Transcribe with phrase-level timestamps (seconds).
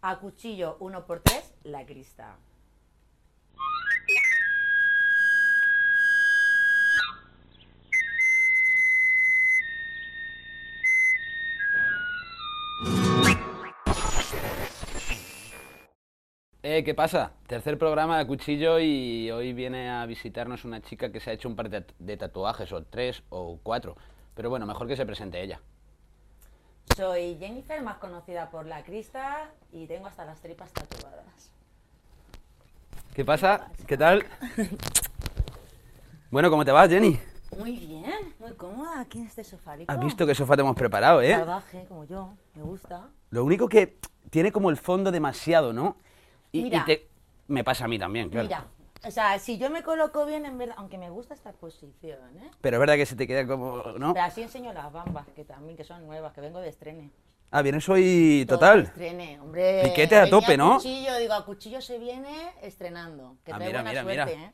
[0.00, 2.36] A cuchillo 1x3, la crista.
[16.62, 17.32] Eh, ¿qué pasa?
[17.46, 21.48] Tercer programa de Cuchillo y hoy viene a visitarnos una chica que se ha hecho
[21.48, 23.96] un par de, tatuajes, o tres o cuatro.
[24.34, 25.60] Pero bueno, mejor que se presente ella.
[26.96, 31.52] Soy Jennifer, más conocida por la crista, y tengo hasta las tripas tatuadas.
[33.14, 33.68] ¿Qué pasa?
[33.86, 34.24] ¿Qué tal?
[36.30, 37.18] Bueno, ¿cómo te va, Jenny?
[37.56, 39.78] Muy bien, muy cómoda aquí en este sofá.
[39.86, 41.32] ¿Has visto qué sofá te hemos preparado, eh?
[41.32, 43.08] Salvaje, como yo, me gusta.
[43.30, 43.96] Lo único que
[44.28, 45.96] tiene como el fondo demasiado, ¿no?
[46.52, 46.84] Y, y Mira.
[46.84, 47.08] te...
[47.46, 48.46] me pasa a mí también, claro.
[48.46, 48.66] Mira,
[49.06, 52.50] o sea, si yo me coloco bien, en verdad, aunque me gusta esta posición, ¿eh?
[52.60, 54.12] Pero es verdad que se te queda como, ¿no?
[54.14, 57.10] Pero así enseño las bambas, que también, que son nuevas, que vengo de estrene.
[57.50, 58.80] Ah, vienes hoy Todo total.
[58.82, 59.80] Estrene, hombre.
[59.84, 60.76] Piquete a venía tope, ¿no?
[60.76, 63.36] Cuchillo, digo, a cuchillo se viene estrenando.
[63.44, 64.48] Que Ah, trae mira, buena mira, suerte, mira.
[64.48, 64.52] ¿eh?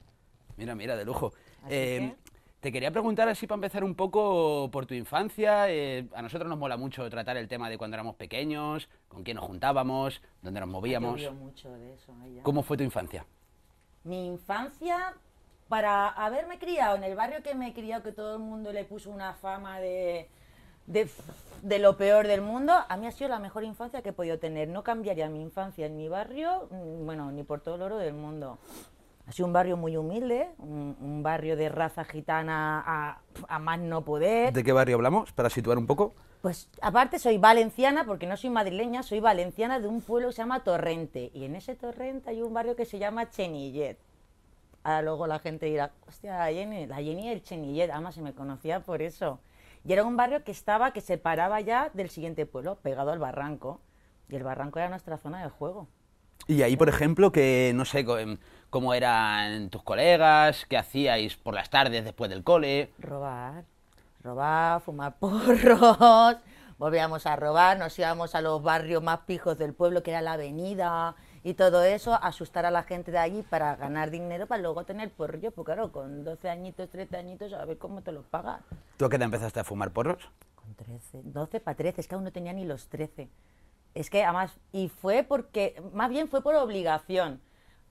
[0.56, 1.32] Mira, mira, de lujo.
[1.68, 5.68] Eh, que- Te quería preguntar así para empezar un poco por tu infancia.
[5.70, 9.34] eh, a nosotros nos mola mucho tratar el tema de cuando éramos pequeños, con quién
[9.36, 11.20] nos juntábamos, dónde nos movíamos.
[11.20, 12.14] Llovió mucho de eso.
[12.42, 13.26] ¿Cómo fue tu infancia?
[14.04, 15.14] Mi infancia,
[15.68, 18.84] para haberme criado en el barrio que me he criado, que todo el mundo le
[18.84, 20.28] puso una fama de,
[20.86, 21.08] de,
[21.62, 24.38] de lo peor del mundo, a mí ha sido la mejor infancia que he podido
[24.38, 24.68] tener.
[24.68, 28.14] No cambiaría mi infancia en mi barrio, mm, bueno, ni por todo el oro del
[28.14, 28.58] mundo.
[29.26, 34.04] Ha sido un barrio muy humilde, un, barrio de raza gitana a, a más no
[34.04, 34.52] poder.
[34.52, 35.32] ¿De qué barrio hablamos?
[35.32, 36.14] Para situar un poco.
[36.44, 40.42] Pues aparte soy valenciana, porque no soy madrileña, soy valenciana de un pueblo que se
[40.42, 41.30] llama Torrente.
[41.32, 43.96] Y en ese Torrente hay un barrio que se llama Chenillet.
[44.82, 48.80] Ahora luego la gente dirá, hostia, Jenny, la Jenny del Chenillet, además se me conocía
[48.80, 49.40] por eso.
[49.86, 53.80] Y era un barrio que estaba, que separaba ya del siguiente pueblo, pegado al barranco.
[54.28, 55.88] Y el barranco era nuestra zona de juego.
[56.46, 58.36] Y ahí, por ejemplo, que no sé em,
[58.68, 62.90] cómo eran tus colegas, qué hacíais por las tardes después del cole.
[62.98, 63.64] Robar,
[64.24, 66.38] robar, fumar porros,
[66.78, 70.32] volvíamos a robar, nos íbamos a los barrios más pijos del pueblo, que era la
[70.32, 74.84] avenida y todo eso, asustar a la gente de allí para ganar dinero para luego
[74.84, 78.62] tener porrillo, porque claro, con 12 añitos, 13 añitos, a ver cómo te los pagas.
[78.96, 80.26] ¿Tú a qué te empezaste a fumar porros?
[80.54, 83.28] Con 13, 12 para 13, es que aún no tenía ni los 13.
[83.92, 87.42] Es que además, y fue porque, más bien fue por obligación.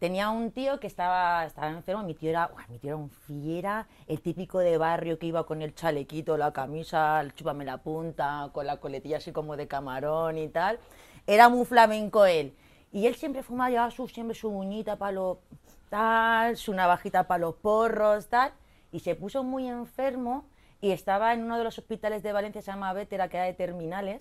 [0.03, 3.88] Tenía un tío que estaba, estaba enfermo, mi tío era, mi tío era un fiera,
[4.06, 8.50] el típico de barrio que iba con el chalequito, la camisa, el chúpame la punta,
[8.52, 10.78] con la coletilla así como de camarón y tal.
[11.25, 12.53] Era muy flamenco él.
[12.91, 15.38] Y él siempre fumaba, llevaba su, siempre su uñita para los
[15.90, 18.52] tal, su navajita para los porros, tal.
[18.91, 20.44] Y se puso muy enfermo
[20.81, 23.53] y estaba en uno de los hospitales de Valencia, se llama Vétera, que era de
[23.53, 24.20] terminales.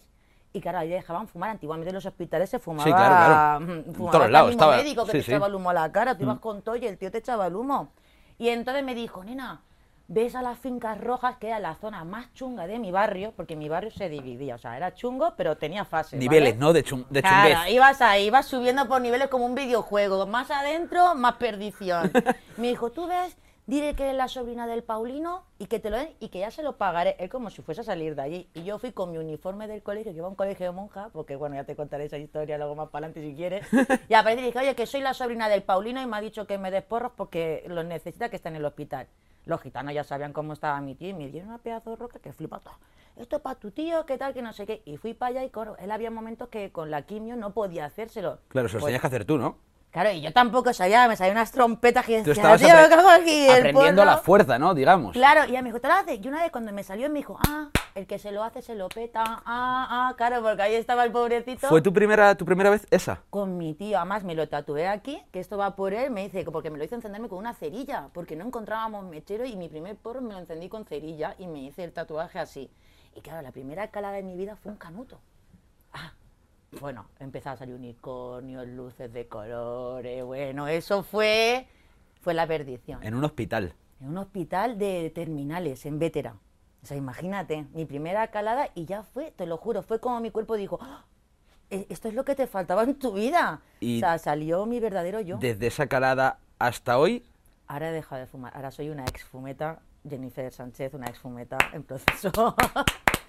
[0.54, 1.50] Y claro, ahí dejaban fumar.
[1.50, 2.84] Antiguamente en los hospitales se fumaba.
[2.84, 3.60] claro, claro.
[3.60, 4.76] mm, En fumaba todos hasta lados estaba.
[4.76, 5.30] médico que Sí, te sí.
[5.30, 6.14] echaba el humo a la cara.
[6.16, 6.40] Tú ibas Mm.
[6.40, 7.92] con todo y el tío te echaba el humo.
[8.38, 9.62] Y entonces me dijo, nena,
[10.08, 13.56] ves a las fincas rojas, que era la zona más chunga de mi barrio, porque
[13.56, 14.56] mi barrio se dividía.
[14.56, 16.12] O sea, era chungo, pero tenía fases.
[16.12, 16.24] ¿vale?
[16.28, 16.74] Niveles, ¿no?
[16.74, 20.26] De, chum- de Claro, ibas ahí, ibas subiendo por niveles como un videojuego.
[20.26, 22.12] Más adentro, más perdición.
[22.58, 25.96] Me dijo, tú ves, dile que es la sobrina del Paulino y que te lo
[25.96, 27.16] den y que ya se lo pagaré.
[27.18, 28.48] Él como si fuese a salir de allí.
[28.54, 31.10] Y yo fui con mi uniforme del colegio, que iba a un colegio de monja,
[31.12, 33.66] porque bueno, ya te contaré esa historia luego más para adelante si quieres.
[34.08, 36.46] Y aparecí y dije, oye, que soy la sobrina del Paulino y me ha dicho
[36.46, 39.06] que me des porros porque los necesita que está en el hospital.
[39.44, 42.18] Los gitanos ya sabían cómo estaba mi tío y me dieron una pedazo de roca
[42.20, 42.74] que flipa todo.
[43.16, 44.82] Esto es para tu tío, qué tal, que no sé qué.
[44.84, 47.84] Y fui para allá y claro, él había momentos que con la quimio no podía
[47.86, 48.38] hacérselo.
[48.48, 49.56] Claro, se los Pues, tenías que hacer tú, ¿no?
[49.92, 53.46] Claro, y yo tampoco sabía, me salían unas trompetas Tú decía, tío, ¿qué hago aquí?
[53.46, 54.10] Aprendiendo porro".
[54.10, 54.74] la fuerza, ¿no?
[54.74, 55.12] Digamos.
[55.12, 56.18] Claro, y ella me dijo, ¿te lo haces?
[56.18, 58.74] Y una vez cuando me salió me dijo, ah, el que se lo hace se
[58.74, 61.68] lo peta, ah, ah, claro, porque ahí estaba el pobrecito.
[61.68, 63.20] ¿Fue tu primera, tu primera vez esa?
[63.28, 66.42] Con mi tío, además me lo tatué aquí, que esto va por él, me dice,
[66.50, 69.96] porque me lo hizo encenderme con una cerilla, porque no encontrábamos mechero y mi primer
[69.96, 72.70] porro me lo encendí con cerilla y me hice el tatuaje así.
[73.14, 75.20] Y claro, la primera calada de mi vida fue un canuto.
[75.92, 76.14] Ah,
[76.80, 81.66] bueno, empezaba a salir unicornios, luces de colores, bueno, eso fue,
[82.22, 83.02] fue la perdición.
[83.02, 83.74] En un hospital.
[84.00, 86.34] En un hospital de terminales, en Vétera.
[86.82, 90.30] O sea, imagínate, mi primera calada y ya fue, te lo juro, fue como mi
[90.32, 91.04] cuerpo dijo, "Ah,
[91.70, 93.60] e- esto es lo que te faltaba en tu vida.
[93.78, 95.36] Y o sea, salió mi verdadero yo.
[95.38, 97.24] Desde esa calada hasta hoy,
[97.68, 102.30] Ahora he dejado de fumar, ahora soy una exfumeta, Jennifer Sánchez, una exfumeta en proceso.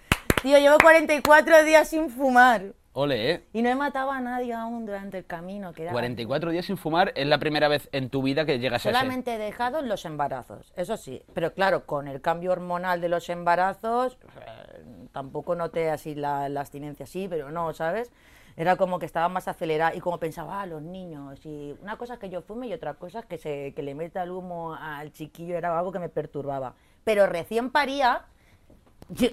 [0.44, 3.44] Tío, llevo 44 días sin fumar ole, ¿eh?
[3.54, 5.74] y no he matado a nadie aún durante el camino.
[5.74, 8.86] Que era- 44 días sin fumar es la primera vez en tu vida que llegas
[8.86, 9.00] a ese.
[9.00, 11.24] Solamente he dejado en los embarazos, eso sí.
[11.34, 16.60] Pero claro, con el cambio hormonal de los embarazos, eh, tampoco noté así la, la
[16.60, 18.12] abstinencia, sí, pero no, ¿sabes?
[18.56, 21.44] Era como que estaba más acelerada y como pensaba, ah, los niños.
[21.46, 23.96] Y una cosa es que yo fume y otra cosa es que, se, que le
[23.96, 26.76] meta el humo al chiquillo, era algo que me perturbaba.
[27.04, 28.26] Pero recién paría,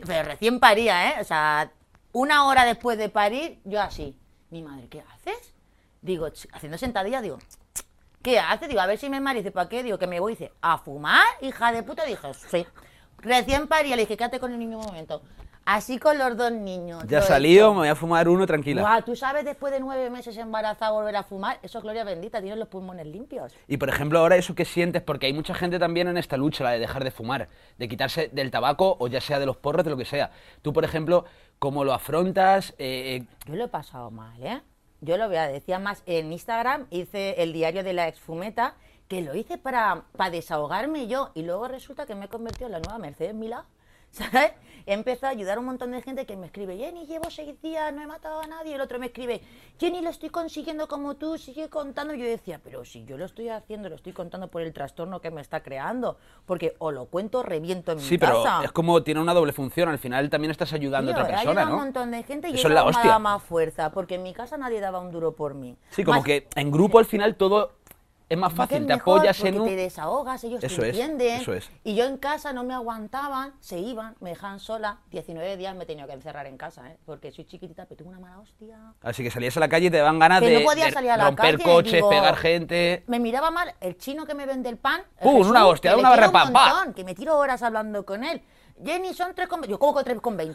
[0.06, 1.20] pero recién paría, ¿eh?
[1.20, 1.72] O sea,
[2.12, 4.18] una hora después de parir, yo así.
[4.50, 5.54] Mi madre, ¿qué haces?
[6.02, 7.38] Digo, haciendo sentadilla, digo,
[8.22, 8.68] ¿qué haces?
[8.68, 9.36] Digo, a ver si me mal.
[9.36, 9.82] Dice, ¿para qué?
[9.82, 10.32] Digo, que me voy.
[10.32, 12.04] Dice, ¿a fumar, hija de puta?
[12.04, 12.66] Dije, sí.
[13.18, 15.22] Recién paría, le dije, quédate con el niño momento.
[15.64, 17.04] Así con los dos niños.
[17.06, 18.80] Ya ha salido, me voy a fumar uno tranquila.
[18.80, 21.58] Guau, ¿Tú sabes después de nueve meses embarazada volver a fumar?
[21.62, 23.54] Eso es gloria bendita, tienes los pulmones limpios.
[23.68, 26.64] Y por ejemplo, ahora eso que sientes, porque hay mucha gente también en esta lucha,
[26.64, 27.48] la de dejar de fumar,
[27.78, 30.32] de quitarse del tabaco o ya sea de los porros, de lo que sea.
[30.62, 31.24] Tú, por ejemplo,
[31.58, 32.70] ¿cómo lo afrontas?
[32.78, 34.62] Eh, eh, Yo lo he pasado mal, ¿eh?
[35.02, 36.02] Yo lo voy a decir más.
[36.06, 38.74] En Instagram hice el diario de la exfumeta,
[39.08, 41.30] que lo hice para, para desahogarme yo.
[41.34, 43.64] Y luego resulta que me he convertido en la nueva Mercedes Milá.
[44.10, 44.52] ¿Sabes?
[44.86, 47.54] He empezado a ayudar a un montón de gente que me escribe, Jenny, llevo seis
[47.62, 48.74] días, no he matado a nadie.
[48.74, 49.40] El otro me escribe,
[49.78, 52.14] Jenny, lo estoy consiguiendo como tú, sigue contando.
[52.14, 55.30] Yo decía, pero si yo lo estoy haciendo, lo estoy contando por el trastorno que
[55.30, 56.16] me está creando.
[56.44, 58.64] Porque o lo cuento, reviento en sí, mi pero casa.
[58.64, 59.88] es como tiene una doble función.
[59.90, 61.72] Al final también estás ayudando a otra persona, ¿no?
[61.74, 64.22] un montón de gente y Eso eso es la me dado más fuerza, porque en
[64.24, 65.76] mi casa nadie daba un duro por mí.
[65.90, 67.72] Sí, como Más- que en grupo al final todo
[68.30, 69.66] es más fácil, es te mejor apoyas en un...
[69.66, 71.40] te desahogas, ellos Eso te es, entienden.
[71.40, 71.68] eso es.
[71.84, 74.98] Y yo en casa no me aguantaban, se iban, me dejaban sola.
[75.10, 76.96] 19 días me he tenido que encerrar en casa, ¿eh?
[77.04, 78.78] porque soy chiquitita, pero tengo una mala hostia.
[79.02, 80.92] Así que salías a la calle y te dan ganas Que de, no podía de
[80.92, 83.02] salir a la romper calle, coches, digo- pegar gente...
[83.08, 85.02] Me miraba mal el chino que me vende el pan.
[85.20, 85.32] ¡Pum!
[85.38, 88.40] Jesús, una hostia, una barra pan, Que me tiro horas hablando con él.
[88.84, 89.66] Jenny, son 3,20.
[89.66, 90.54] Yo, ¿cómo que 3,20?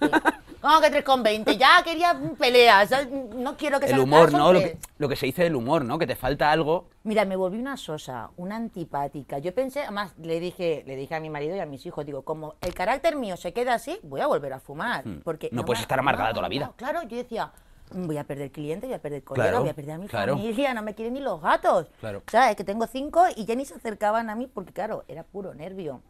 [0.61, 1.57] ¿Cómo que 3,20?
[1.57, 2.89] Ya quería peleas.
[3.35, 4.53] No quiero que El humor, ¿no?
[4.53, 5.97] Lo que, lo que se dice del humor, ¿no?
[5.99, 6.87] Que te falta algo.
[7.03, 9.37] Mira, me volví una sosa, una antipática.
[9.39, 12.23] Yo pensé, además le dije, le dije a mi marido y a mis hijos, digo,
[12.23, 15.03] como el carácter mío se queda así, voy a volver a fumar.
[15.23, 15.55] Porque Hmm.
[15.57, 16.71] No puedes estar amargada toda la vida.
[16.75, 17.51] Claro, yo decía,
[17.91, 20.07] "Mm, voy a perder cliente, voy a perder colega, Claro, voy a perder a mi
[20.07, 20.33] claro.
[20.33, 21.87] familia, no me quieren ni los gatos.
[21.99, 22.23] Claro.
[22.27, 25.03] O sea, es que tengo cinco y ya ni se acercaban a mí porque, claro,
[25.07, 26.01] era puro nervio.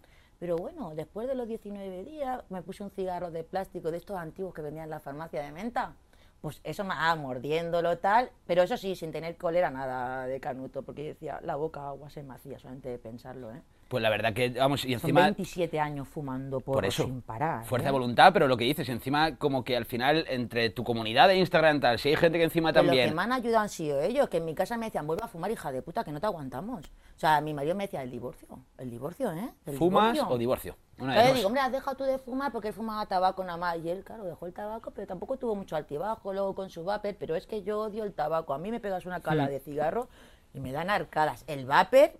[0.45, 4.15] Pero bueno, después de los 19 días me puse un cigarro de plástico de estos
[4.15, 5.95] antiguos que vendían en la farmacia de menta.
[6.39, 10.83] Pues eso me ah, mordiéndolo tal, pero eso sí, sin tener cólera nada de canuto,
[10.83, 13.63] porque yo decía, la boca agua se me hacía solamente de pensarlo, ¿eh?
[13.87, 15.21] Pues la verdad que, vamos, y Son encima...
[15.21, 17.65] 27 años fumando Por eso, sin parar.
[17.65, 17.89] fuerza ¿eh?
[17.89, 21.37] de voluntad, pero lo que dices, encima como que al final entre tu comunidad de
[21.37, 23.09] Instagram tal, si hay gente que encima Que los también...
[23.09, 25.27] que me han ayudado han sido ellos, que en mi casa me decían, vuelve a
[25.27, 26.91] fumar, hija de puta, que no te aguantamos.
[27.15, 28.47] O sea, mi marido me decía, el divorcio,
[28.77, 29.53] el divorcio, ¿eh?
[29.65, 30.35] El ¿Fumas divorcio".
[30.35, 30.75] o divorcio?
[30.97, 31.33] Una dos.
[31.35, 33.77] digo, hombre, has dejado tú de fumar porque él fumaba tabaco nada más.
[33.83, 37.15] Y él, claro, dejó el tabaco, pero tampoco tuvo mucho altibajo luego con su vapor.
[37.17, 38.53] Pero es que yo odio el tabaco.
[38.53, 39.23] A mí me pegas una Hmm.
[39.23, 40.07] cala de cigarro
[40.53, 41.43] y me dan arcadas.
[41.47, 42.11] El vapor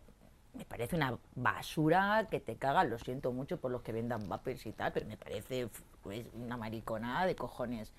[0.54, 2.84] me parece una basura que te caga.
[2.86, 5.70] Lo siento mucho por los que vendan vapers y tal, pero me parece
[6.02, 7.94] pues, una mariconada de cojones.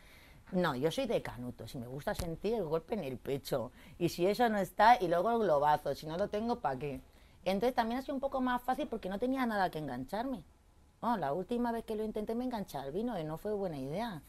[0.53, 3.73] No, yo soy de canutos y me gusta sentir el golpe en el pecho.
[3.99, 7.01] Y si eso no está, y luego el globazo, si no lo tengo, ¿para qué?
[7.45, 10.43] Entonces también ha sido un poco más fácil porque no tenía nada que engancharme.
[11.01, 13.77] Oh, la última vez que lo intenté me enganché al vino y no fue buena
[13.79, 14.23] idea.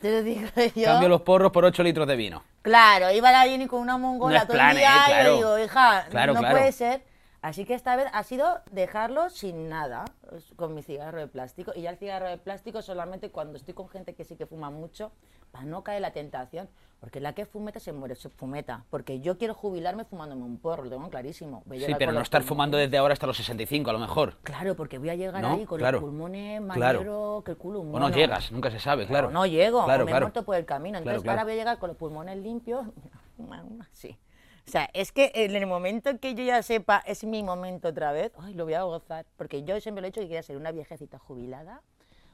[0.00, 0.84] Te lo digo yo.
[0.84, 2.42] Cambio los porros por 8 litros de vino.
[2.62, 5.00] Claro, iba la Jenny con una mongola No todo el día ¿eh?
[5.02, 5.28] y Claro.
[5.28, 6.56] yo digo, hija, Claro, no claro.
[6.56, 7.04] puede ser.
[7.44, 10.06] Así que esta vez ha sido dejarlo sin nada,
[10.56, 11.72] con mi cigarro de plástico.
[11.76, 14.70] Y ya el cigarro de plástico solamente cuando estoy con gente que sí que fuma
[14.70, 15.12] mucho,
[15.52, 16.70] para no caer la tentación.
[17.00, 18.86] Porque la que fumeta se muere, se fumeta.
[18.88, 21.62] Porque yo quiero jubilarme fumándome un porro, lo tengo clarísimo.
[21.70, 24.38] Sí, pero no estar pulmones- fumando desde ahora hasta los 65 a lo mejor.
[24.42, 25.50] Claro, porque voy a llegar ¿No?
[25.52, 26.00] ahí con Claro.
[26.00, 27.00] los pulmones más Claro.
[27.00, 28.08] negros que el culo O humano.
[28.08, 29.28] no llegas, nunca se sabe, claro.
[29.28, 30.96] O no llego, Claro, o me muerto por el camino.
[30.96, 32.86] Entonces ahora voy a llegar con los pulmones limpios.
[33.92, 34.16] Sí.
[34.66, 38.12] O sea, es que en el momento que yo ya sepa, es mi momento otra
[38.12, 39.26] vez, ay, lo voy a gozar.
[39.36, 41.82] Porque yo siempre lo he hecho y quería ser una viejecita jubilada,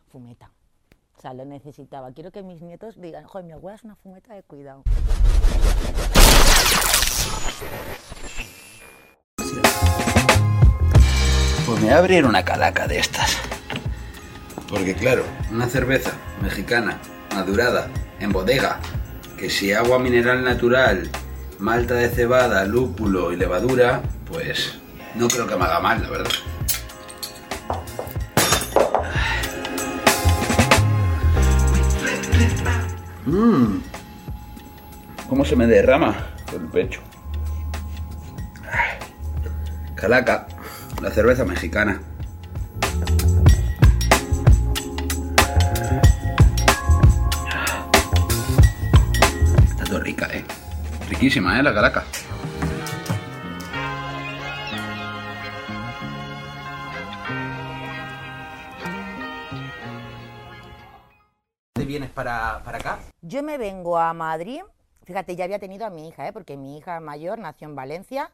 [0.09, 0.53] fumeta.
[1.17, 2.13] O sea, lo necesitaba.
[2.13, 4.85] Quiero que mis nietos digan, joder, mi abuela es una fumeta de cuidado.
[11.67, 13.37] Pues me voy a abrir una calaca de estas.
[14.69, 17.01] Porque claro, una cerveza mexicana,
[17.35, 18.81] madurada, en bodega,
[19.37, 21.11] que si agua mineral natural,
[21.61, 24.79] malta de cebada, lúpulo y levadura, pues
[25.15, 26.31] no creo que me haga mal, la verdad.
[33.27, 33.81] Mmm,
[35.29, 36.17] cómo se me derrama
[36.51, 37.01] por el pecho.
[39.95, 40.49] Calaca,
[41.03, 42.01] la cerveza mexicana.
[51.21, 52.03] Riquísima, eh, la calaca.
[61.75, 63.01] ¿Te vienes para, para acá?
[63.21, 64.63] Yo me vengo a Madrid,
[65.03, 66.33] Fíjate, ya había tenido a mi hija, ¿eh?
[66.33, 68.31] porque mi hija mayor nació en Valencia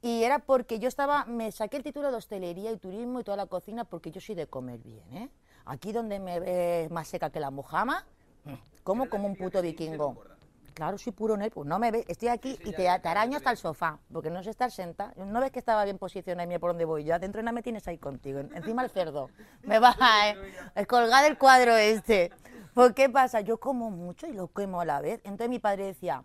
[0.00, 3.36] y era porque yo estaba, me saqué el título de hostelería y turismo y toda
[3.36, 5.28] la cocina porque yo soy de comer bien, ¿eh?
[5.66, 8.06] Aquí donde me ves más seca que la mojama,
[8.44, 10.39] mm, como como un puto vikingo.
[10.74, 13.50] Claro, soy puro nel, pues no me ves, estoy aquí y te, te araño hasta
[13.50, 15.12] el sofá, porque no sé estar sentada.
[15.16, 17.04] ¿No ves que estaba bien posicionada y mira por dónde voy?
[17.04, 19.30] Ya dentro de nada me tienes ahí contigo, encima el cerdo.
[19.62, 20.30] Me va a
[20.74, 22.30] eh, colgar el cuadro este.
[22.74, 23.40] Pues ¿qué pasa?
[23.40, 25.20] Yo como mucho y lo quemo a la vez.
[25.24, 26.24] Entonces mi padre decía,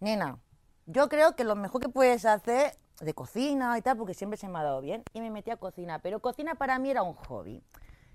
[0.00, 0.38] nena,
[0.86, 4.48] yo creo que lo mejor que puedes hacer de cocina y tal, porque siempre se
[4.48, 7.14] me ha dado bien, y me metí a cocina, pero cocina para mí era un
[7.14, 7.62] hobby.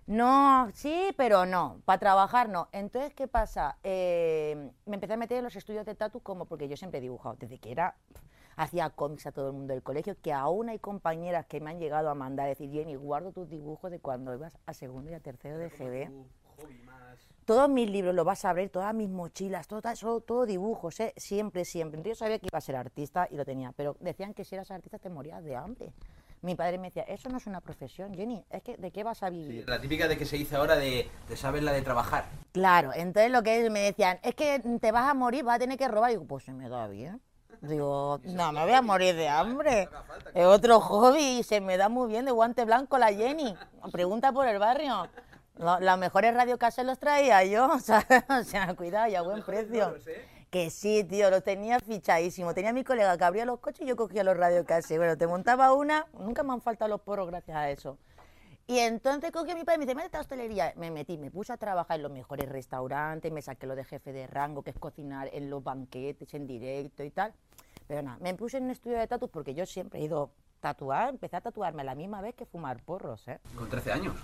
[0.09, 2.67] No, sí, pero no, para trabajar no.
[2.71, 3.77] Entonces, ¿qué pasa?
[3.83, 7.01] Eh, me empecé a meter en los estudios de tatu como porque yo siempre he
[7.01, 7.95] dibujado, desde que era,
[8.55, 11.77] hacía cómics a todo el mundo del colegio, que aún hay compañeras que me han
[11.77, 15.13] llegado a mandar, a decir, Jenny, guardo tus dibujos de cuando ibas a segundo y
[15.13, 16.11] a tercero de GB.
[17.45, 21.13] Todos mis libros los vas a ver, todas mis mochilas, todo, todo, todo dibujos, ¿eh?
[21.17, 21.99] siempre, siempre.
[21.99, 24.55] Entonces yo sabía que iba a ser artista y lo tenía, pero decían que si
[24.55, 25.93] eras artista te morías de hambre.
[26.41, 29.23] Mi padre me decía, eso no es una profesión, Jenny, es que ¿de qué vas
[29.23, 29.67] a vivir?
[29.67, 32.25] la típica de que se dice ahora de, de saber la de trabajar.
[32.53, 35.77] Claro, entonces lo que me decían, es que te vas a morir, vas a tener
[35.77, 36.11] que robar.
[36.11, 37.21] Y digo, pues se me da bien.
[37.61, 39.89] Digo, no, me voy a morir de hambre.
[40.33, 43.55] Es otro hobby y se me da muy bien de guante blanco la Jenny.
[43.91, 45.07] Pregunta por el barrio.
[45.55, 49.93] Las mejores radiocases los traía yo, o sea, o sea cuidado y a buen precio.
[50.49, 52.55] Que sí, tío, lo tenía fichadísimo.
[52.55, 54.97] Tenía mi colega que abría los coches y yo cogía los radiocases.
[54.97, 57.99] Bueno, te montaba una, nunca me han faltado los porros gracias a eso.
[58.65, 60.73] Y entonces cogí a mi padre y me dice, métete a hostelería.
[60.75, 64.11] Me metí, me puse a trabajar en los mejores restaurantes, me saqué lo de jefe
[64.11, 67.33] de rango, que es cocinar en los banquetes, en directo y tal.
[67.87, 70.61] Pero nada, me puse en un estudio de tatuos porque yo siempre he ido a
[70.61, 73.39] tatuar, empecé a tatuarme a la misma vez que fumar porros, ¿eh?
[73.55, 74.15] Con 13 años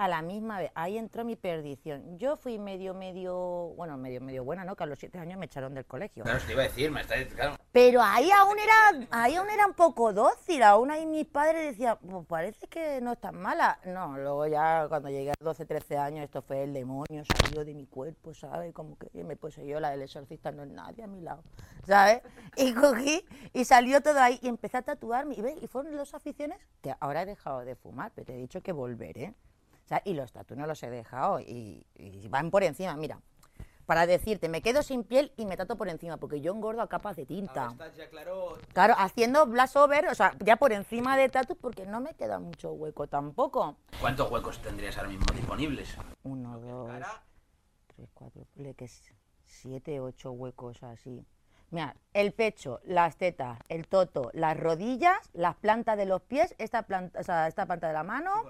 [0.00, 0.70] a la misma vez.
[0.74, 2.18] Ahí entró mi perdición.
[2.18, 4.74] Yo fui medio, medio, bueno, medio, medio buena, ¿no?
[4.74, 6.24] Que a los siete años me echaron del colegio.
[6.24, 7.56] Claro, te iba a decir, me está, claro.
[7.70, 10.62] Pero ahí aún era, ahí aún era un poco dócil.
[10.62, 13.78] Aún ahí mis padres decían, pues parece que no es tan mala.
[13.84, 17.74] No, luego ya cuando llegué a 12, 13 años, esto fue el demonio, salió de
[17.74, 18.72] mi cuerpo, ¿sabes?
[18.72, 21.44] Como que me puse yo, la del exorcista, no es nadie a mi lado,
[21.86, 22.22] ¿sabes?
[22.56, 25.34] Y cogí y salió todo ahí y empecé a tatuarme.
[25.34, 25.62] Y, ¿ves?
[25.62, 28.72] y fueron dos aficiones que ahora he dejado de fumar, pero te he dicho que
[28.72, 29.34] volveré
[30.04, 31.86] y los tatu no los he dejado y,
[32.28, 32.96] van por encima.
[32.96, 33.20] Mira,
[33.86, 36.88] para decirte, me quedo sin piel y me tato por encima, porque yo engordo a
[36.88, 37.74] capas de tinta.
[38.10, 38.58] claro...
[38.72, 42.38] claro, haciendo blast over, o sea, ya por encima de tatu, porque no me queda
[42.38, 43.76] mucho hueco tampoco.
[44.00, 45.96] ¿Cuántos huecos tendrías ahora mismo disponibles?
[46.22, 46.90] Uno, dos,
[47.96, 48.88] tres, cuatro, que
[49.44, 51.26] siete, ocho huecos así.
[51.70, 56.82] Mira, el pecho, las tetas, el toto, las rodillas, las plantas de los pies, esta
[56.82, 58.42] planta, o sea, esta planta de la mano.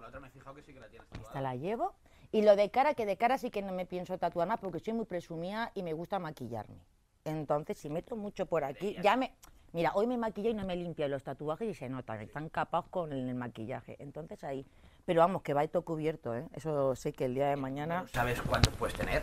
[1.20, 1.94] esta la llevo.
[2.32, 4.78] Y lo de cara, que de cara sí que no me pienso tatuar más porque
[4.78, 6.80] soy muy presumida y me gusta maquillarme.
[7.24, 9.34] Entonces, si meto mucho por aquí, ya me.
[9.72, 12.88] Mira, hoy me maquillé y no me limpia los tatuajes y se notan, están capados
[12.88, 13.96] con el maquillaje.
[14.00, 14.66] Entonces ahí.
[15.04, 16.46] Pero vamos, que va todo cubierto, ¿eh?
[16.54, 18.06] Eso sé que el día de mañana.
[18.08, 19.22] ¿Sabes cuántos puedes tener?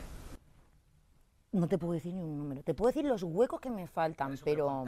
[1.51, 2.61] No te puedo decir ni un número.
[2.63, 4.85] Te puedo decir los huecos que me faltan, pero...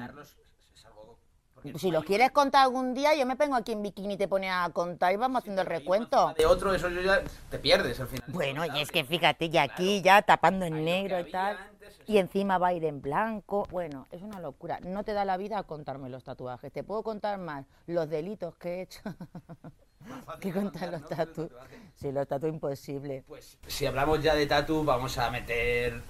[1.75, 4.49] Si los quieres contar algún día, yo me pongo aquí en bikini y te pone
[4.49, 6.33] a contar y vamos haciendo el recuento.
[6.37, 8.23] De otro, eso ya te pierdes al final.
[8.27, 11.57] Bueno, y es que fíjate, y aquí ya tapando en negro y tal.
[12.07, 13.67] Y encima va a ir en blanco.
[13.71, 14.79] Bueno, es una locura.
[14.79, 16.71] No te da la vida a contarme los tatuajes.
[16.71, 19.01] Te puedo contar más los delitos que he hecho.
[20.39, 21.79] que contar los tatuajes.
[21.95, 23.23] Sí, los tatuajes imposible.
[23.27, 26.01] Pues si hablamos ya de tatu, vamos a meter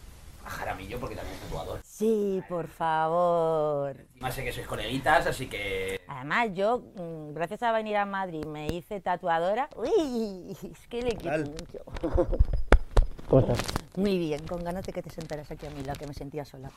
[0.46, 1.79] a Jaramillo porque también es tatuador.
[1.84, 3.96] Sí, por favor.
[4.19, 6.01] Más sé que sois coleguitas, así que...
[6.08, 9.69] Además, yo, mm, gracias a venir a Madrid, me hice tatuadora.
[9.75, 11.79] Uy, es que le quiero mucho.
[13.29, 13.48] ¿Cómo
[13.96, 16.46] Muy bien, con ganas de que te sentaras aquí a mí, la que me sentía
[16.46, 16.72] sola.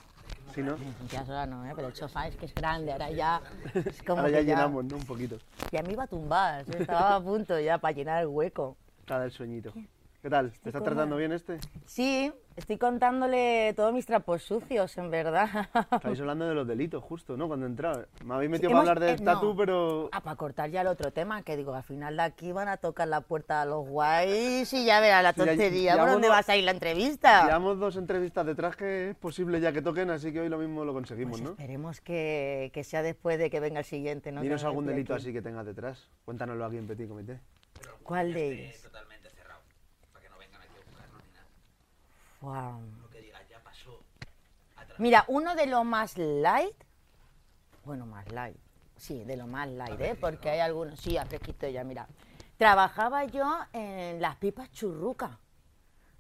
[0.55, 0.77] ¿Sí, no?
[0.77, 1.73] Me sentía sola, no, ¿eh?
[1.75, 3.41] pero el sofá es que es grande, ahora ya...
[3.75, 4.97] Es como ahora ya llenamos, ¿no?
[4.97, 5.39] Un poquito.
[5.71, 8.77] Y a mí iba a tumbar, estaba a punto ya para llenar el hueco.
[9.07, 9.73] Cada el sueñito.
[10.21, 10.53] ¿Qué tal?
[10.53, 11.59] ¿Te está tratando bien este?
[11.87, 15.69] Sí, estoy contándole todos mis trapos sucios, en verdad.
[15.93, 17.49] Estáis hablando de los delitos, justo, ¿no?
[17.49, 18.07] Cuando entraba.
[18.25, 20.09] Me habéis metido para hablar del eh, tatu, pero...
[20.13, 22.77] Ah, para cortar ya el otro tema, que digo, al final de aquí van a
[22.77, 25.97] tocar la puerta a los guays y ya verá la tontería.
[25.97, 27.45] ¿Por dónde vas a ir la entrevista?
[27.45, 30.85] Llevamos dos entrevistas detrás que es posible ya que toquen, así que hoy lo mismo
[30.85, 31.51] lo conseguimos, pues ¿no?
[31.51, 34.41] Esperemos que, que, sea después de que venga el siguiente, ¿no?
[34.43, 36.09] Dinos algún delito así que tengas detrás.
[36.25, 37.41] Cuéntanoslo aquí en Petit Comité.
[38.03, 38.89] ¿Cuál de ellos?
[44.99, 46.75] Mira, uno de los más light,
[47.85, 48.57] bueno, más light,
[48.97, 50.15] sí, de lo más light, ¿eh?
[50.21, 52.07] porque hay algunos, sí, a fresquito ya, mira.
[52.59, 55.39] Trabajaba yo en las pipas churruca.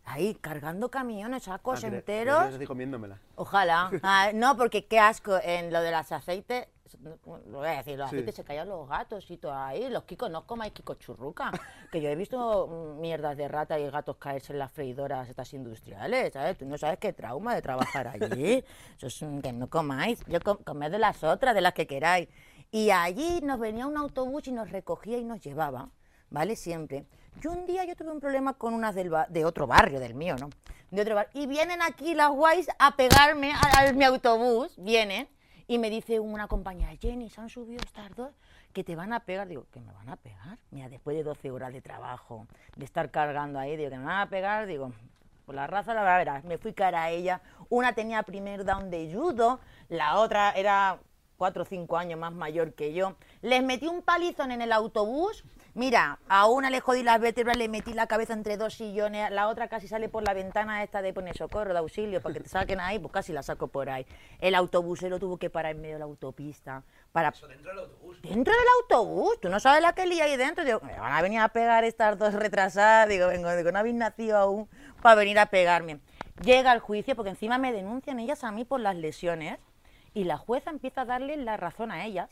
[0.04, 2.46] ahí cargando camiones, sacos Ah, enteros.
[2.52, 3.18] estoy comiéndomela.
[3.36, 3.90] Ojalá.
[4.02, 6.66] Ah, no, porque qué asco en lo de los aceites.
[7.02, 8.24] Lo voy a decir, los Sí.
[8.32, 9.88] se caían los gatos y todo ahí.
[9.90, 11.50] Los kikos, no comáis kiko churruca.
[11.90, 16.32] Que yo he visto mierdas de rata y gatos caerse en las freidoras estas industriales,
[16.32, 16.58] ¿sabes?
[16.58, 18.64] Tú no sabes qué trauma de trabajar allí.
[19.00, 20.20] Eso es que no comáis.
[20.26, 22.28] Yo com- comed de las otras, de las que queráis.
[22.70, 25.90] Y allí nos venía un autobús y nos recogía y nos llevaba,
[26.30, 26.56] ¿vale?
[26.56, 27.04] Siempre.
[27.40, 30.36] Yo un día yo tuve un problema con unas del de otro barrio, del mío,
[30.38, 30.48] ¿no?
[30.90, 31.30] De otro barrio.
[31.42, 35.28] Y vienen aquí las guays a pegarme a, a mi autobús, vienen,
[35.72, 38.30] y me dice una compañera, Jenny, se han subido estas dos
[38.74, 39.48] que te van a pegar.
[39.48, 40.58] Digo, ¿que me van a pegar?
[40.70, 44.20] Mira, después de 12 horas de trabajo, de estar cargando ahí, digo, ¿que me van
[44.20, 44.66] a pegar?
[44.66, 44.92] Digo,
[45.46, 47.40] por la raza, la verás, me fui cara a ella.
[47.70, 50.98] Una tenía primer down de judo, la otra era
[51.38, 53.16] cuatro o cinco años más mayor que yo.
[53.40, 55.42] Les metí un palizón en el autobús.
[55.74, 59.48] Mira, a una le jodí las vértebras, le metí la cabeza entre dos sillones, la
[59.48, 62.48] otra casi sale por la ventana esta de poner socorro, de auxilio, para que te
[62.50, 64.06] saquen ahí, pues casi la saco por ahí.
[64.38, 68.20] El autobusero tuvo que parar en medio de la autopista para Eso dentro del autobús.
[68.20, 70.62] dentro del autobús, tú no sabes la que lía ahí dentro.
[70.62, 73.08] Digo, me van a venir a pegar estas dos retrasadas.
[73.08, 74.68] Digo, vengo, digo, no habéis nacido aún
[75.00, 76.00] para venir a pegarme.
[76.44, 79.58] Llega el juicio, porque encima me denuncian ellas a mí por las lesiones,
[80.12, 82.28] y la jueza empieza a darle la razón a ellas.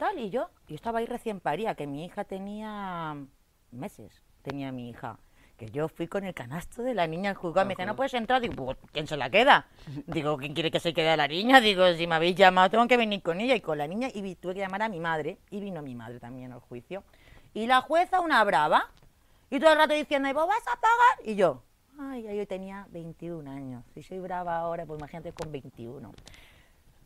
[0.00, 3.14] Tal, y yo, yo estaba ahí recién paría, que mi hija tenía
[3.70, 5.18] meses, tenía mi hija.
[5.58, 7.66] Que yo fui con el canasto de la niña al juzgado.
[7.66, 8.40] Me dice, no puedes entrar.
[8.40, 9.66] Digo, "Pues, ¿quién se la queda?
[10.06, 11.60] Digo, ¿quién quiere que se quede a la niña?
[11.60, 14.08] Digo, si me habéis llamado, tengo que venir con ella y con la niña.
[14.14, 15.36] Y tuve que llamar a mi madre.
[15.50, 17.04] Y vino mi madre también al juicio.
[17.52, 18.90] Y la jueza, una brava.
[19.50, 21.26] Y todo el rato diciendo, ¿y vos vas a pagar?
[21.30, 21.62] Y yo,
[21.98, 23.84] ay, yo tenía 21 años.
[23.92, 26.10] Si soy brava ahora, pues imagínate con 21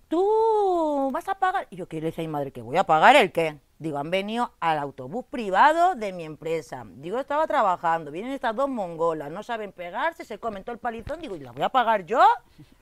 [0.08, 1.66] tú vas a pagar.
[1.70, 2.52] Y yo, ¿qué le dice a mi madre?
[2.52, 3.58] ¿Que voy a pagar el qué?
[3.78, 6.84] Digo, han venido al autobús privado de mi empresa.
[6.86, 11.20] Digo, estaba trabajando, vienen estas dos mongolas, no saben pegarse, se comen todo el palizón.
[11.20, 12.22] Digo, ¿y la voy a pagar yo?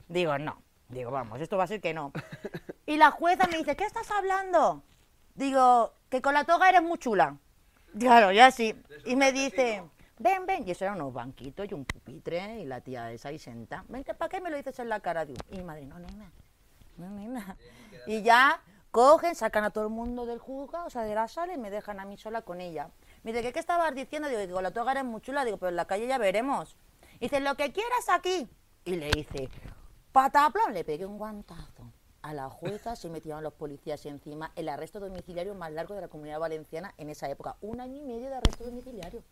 [0.07, 0.61] Digo, no.
[0.89, 2.11] Digo, vamos, esto va a ser que no.
[2.85, 4.83] Y la jueza me dice, ¿qué estás hablando?
[5.35, 7.37] Digo, que con la toga eres muy chula.
[7.97, 8.75] Claro, ya sí.
[9.05, 9.83] Y me dice,
[10.19, 10.67] ven, ven.
[10.67, 13.83] Y eso eran unos banquitos y un pupitre y la tía esa ahí senta.
[13.87, 15.25] Vente, ¿para qué me lo dices en la cara?
[15.25, 16.31] Digo, y mi madre, no, nena, no,
[16.97, 17.57] nena.
[18.07, 21.53] Y ya cogen, sacan a todo el mundo del juzgado, o sea, de la sala
[21.53, 22.89] y me dejan a mí sola con ella.
[23.23, 24.27] Me dice, ¿qué, qué estabas diciendo?
[24.27, 25.45] Digo, con la toga eres muy chula.
[25.45, 26.75] Digo, pero en la calle ya veremos.
[27.19, 28.47] Dice, lo que quieras aquí.
[28.85, 29.49] Y le dice,
[30.11, 31.91] pataplón, le pegué un guantazo.
[32.21, 34.51] A la jueza se metieron los policías encima.
[34.55, 37.57] El arresto domiciliario más largo de la comunidad valenciana en esa época.
[37.61, 39.23] Un año y medio de arresto domiciliario.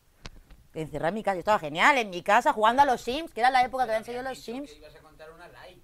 [0.74, 1.36] Encerrada en mi casa.
[1.36, 3.91] Yo estaba genial, en mi casa, jugando a los Sims, que era la época que
[3.91, 4.71] habían salido los Sims.
[4.71, 5.82] Que ibas a contar una like.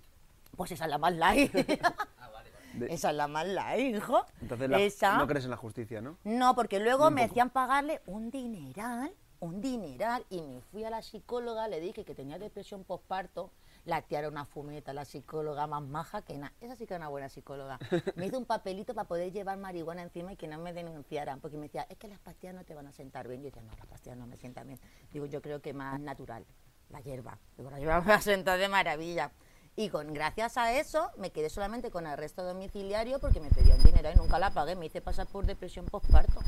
[0.57, 1.53] Pues esa es la más light.
[2.19, 2.67] Ah, vale, vale.
[2.73, 4.25] De- esa es la más light, hijo.
[4.41, 5.17] Entonces la- esa...
[5.17, 6.17] no crees en la justicia, ¿no?
[6.25, 11.01] No, porque luego me hacían pagarle un dineral, un dineral, y me fui a la
[11.01, 13.51] psicóloga, le dije que tenía depresión postparto,
[13.85, 17.03] la tía era una fumeta, la psicóloga más maja que nada, esa sí que era
[17.05, 17.79] una buena psicóloga.
[18.15, 21.55] Me hizo un papelito para poder llevar marihuana encima y que no me denunciaran, porque
[21.57, 23.41] me decía, es que las pastillas no te van a sentar bien.
[23.41, 24.79] Yo decía, no, las pastillas no me sientan bien.
[25.13, 26.45] Digo, yo creo que más natural,
[26.89, 27.37] la hierba.
[27.57, 29.31] Digo, la hierba me va a sentar de maravilla.
[29.79, 34.09] Y con, gracias a eso me quedé solamente con arresto domiciliario porque me pedían dinero
[34.11, 34.75] y nunca la pagué.
[34.75, 36.39] Me hice pasar por depresión postparto.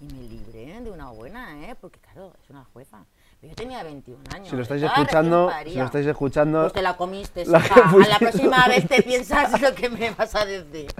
[0.00, 1.74] Y me libré de una buena, ¿eh?
[1.80, 3.04] Porque claro, es una jueza.
[3.42, 4.50] Yo tenía 21 años.
[4.50, 8.08] Si lo estáis estaba escuchando, si lo estáis escuchando, Pues te la comiste, La A
[8.08, 10.94] la próxima vez te piensas lo que me vas a decir.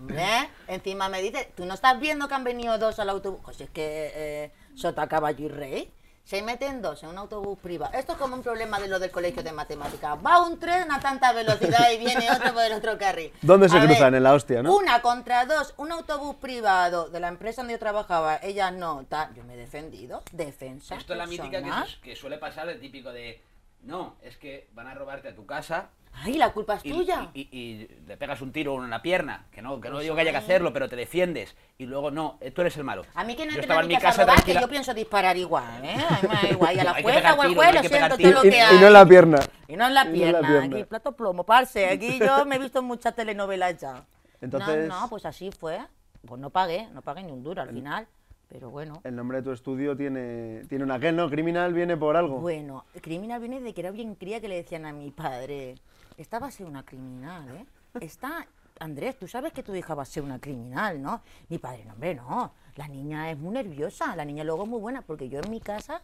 [0.00, 0.26] Hombre,
[0.66, 3.38] encima me dice, ¿tú no estás viendo que han venido dos al autobús?
[3.44, 5.94] Pues es que eh, sota, caballo y rey.
[6.24, 7.92] Se meten dos en un autobús privado.
[7.94, 10.16] Esto es como un problema de lo del colegio de matemáticas.
[10.24, 13.32] Va un tren a tanta velocidad y viene otro por el otro carril.
[13.42, 14.14] ¿Dónde se A cruzan?
[14.14, 14.74] En la hostia, ¿no?
[14.76, 19.34] Una contra dos, un autobús privado de la empresa donde yo trabajaba, ellas no, tal.
[19.34, 20.22] Yo me he defendido.
[20.32, 20.96] Defensa.
[20.96, 23.42] Esto es la mítica que, que suele pasar, el típico de.
[23.82, 27.30] No, es que van a robarte a tu casa Ay, la culpa es y, tuya.
[27.32, 29.46] y- y- y le pegas un tiro en la pierna.
[29.50, 31.56] Que no, que no Pues digo que haya que hacerlo, pero te defiendes.
[31.78, 33.04] Y luego, no, eh, tú eres el malo.
[33.14, 35.82] A mí que no Yo estaba en mi casa robar, que yo pienso disparar igual,
[35.84, 35.96] ¿eh?
[36.50, 36.76] Igual.
[36.76, 38.16] Y a la Hay que jueza pegar o al tiros, juez hay lo que pegar
[38.16, 39.38] siento, y, no en la pierna.
[39.68, 40.76] Y no en la Y no en pierna, la pierna.
[40.76, 41.88] aquí plato plomo, parce.
[41.88, 44.04] Aquí yo me he visto muchas telenovelas ya.
[44.42, 45.80] Entonces- No, no, pues así fue.
[46.26, 48.06] Pues no pagué, no pagué ni un duro al final.
[48.52, 49.00] Pero bueno.
[49.02, 51.30] el nombre de tu estudio tiene, tiene una aquel, ¿no?
[51.30, 52.38] Criminal viene por algo.
[52.38, 55.76] Bueno, criminal viene de que era bien cría que le decían a mi padre,
[56.18, 57.64] esta va a ser una criminal, ¿eh?
[58.00, 58.46] Está,
[58.78, 61.22] Andrés, tú sabes que tu hija va a ser una criminal, ¿no?
[61.48, 62.52] Mi padre, no, hombre, no.
[62.76, 65.60] La niña es muy nerviosa, la niña luego es muy buena, porque yo en mi
[65.60, 66.02] casa,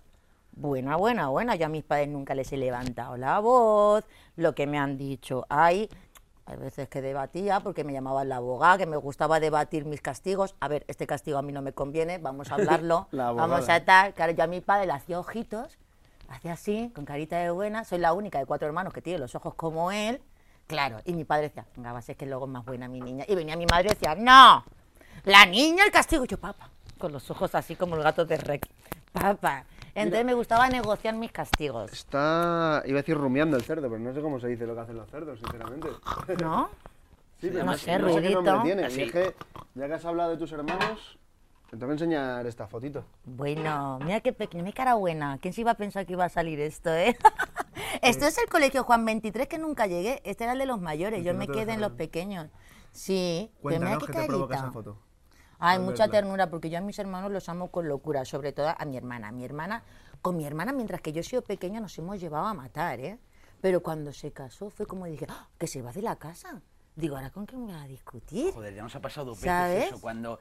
[0.52, 4.04] buena, buena, buena, yo a mis padres nunca les he levantado la voz,
[4.37, 5.90] lo que me han dicho, hay...
[6.48, 10.54] Hay veces que debatía porque me llamaban la abogada, que me gustaba debatir mis castigos.
[10.61, 13.84] A ver, este castigo a mí no me conviene, vamos a hablarlo, La vamos a
[13.84, 14.14] tal.
[14.14, 15.78] Claro, yo a mi padre le hacía ojitos
[16.28, 17.84] Hacía así, con carita de buena.
[17.84, 20.20] Soy la única de cuatro hermanos que tiene los ojos como él.
[20.66, 23.00] Claro, y mi padre decía, venga, va a ser que luego es más buena mi
[23.00, 23.24] niña.
[23.26, 24.62] Y venía mi madre y decía, no,
[25.24, 26.24] la niña el castigo.
[26.24, 28.68] Y yo, papá, con los ojos así como el gato de Rec.
[29.12, 29.64] Papá.
[30.02, 31.92] Entonces me gustaba negociar mis castigos.
[31.92, 34.80] Está, iba a decir rumiando el cerdo, pero no sé cómo se dice lo que
[34.80, 35.88] hacen los cerdos, sinceramente.
[36.40, 36.68] ¿No?
[37.40, 38.84] Sí, pero No no, sé, no sé qué nombre tiene.
[38.84, 39.00] Así.
[39.00, 39.34] Y es que,
[39.76, 41.16] ya que has hablado de tus hermanos,
[41.70, 43.04] te tengo que enseñar esta fotito.
[43.24, 45.38] Bueno, mira qué pequeña, mi cara buena.
[45.40, 47.16] ¿Quién se iba a pensar que iba a salir esto, eh?
[48.02, 50.20] esto es el colegio Juan 23 que nunca llegué.
[50.24, 51.20] Este era el de los mayores.
[51.20, 52.48] Y Yo me quedé en los pequeños.
[52.90, 54.66] Sí, pero mira Cuéntanos qué qué te provoca carita.
[54.66, 54.98] esa foto.
[55.59, 58.73] Ay, Al mucha ternura, porque yo a mis hermanos los amo con locura, sobre todo
[58.77, 59.33] a mi hermana.
[59.33, 59.83] Mi hermana,
[60.23, 63.18] con mi hermana, mientras que yo he sido pequeña, nos hemos llevado a matar, ¿eh?
[63.61, 66.61] Pero cuando se casó fue como dije, "Ah, que se va de la casa.
[66.94, 68.53] Digo, ¿ahora con quién me va a discutir?
[68.55, 69.75] Joder, ya nos ha pasado dos ¿Sabes?
[69.75, 70.01] veces eso.
[70.01, 70.38] Cuando,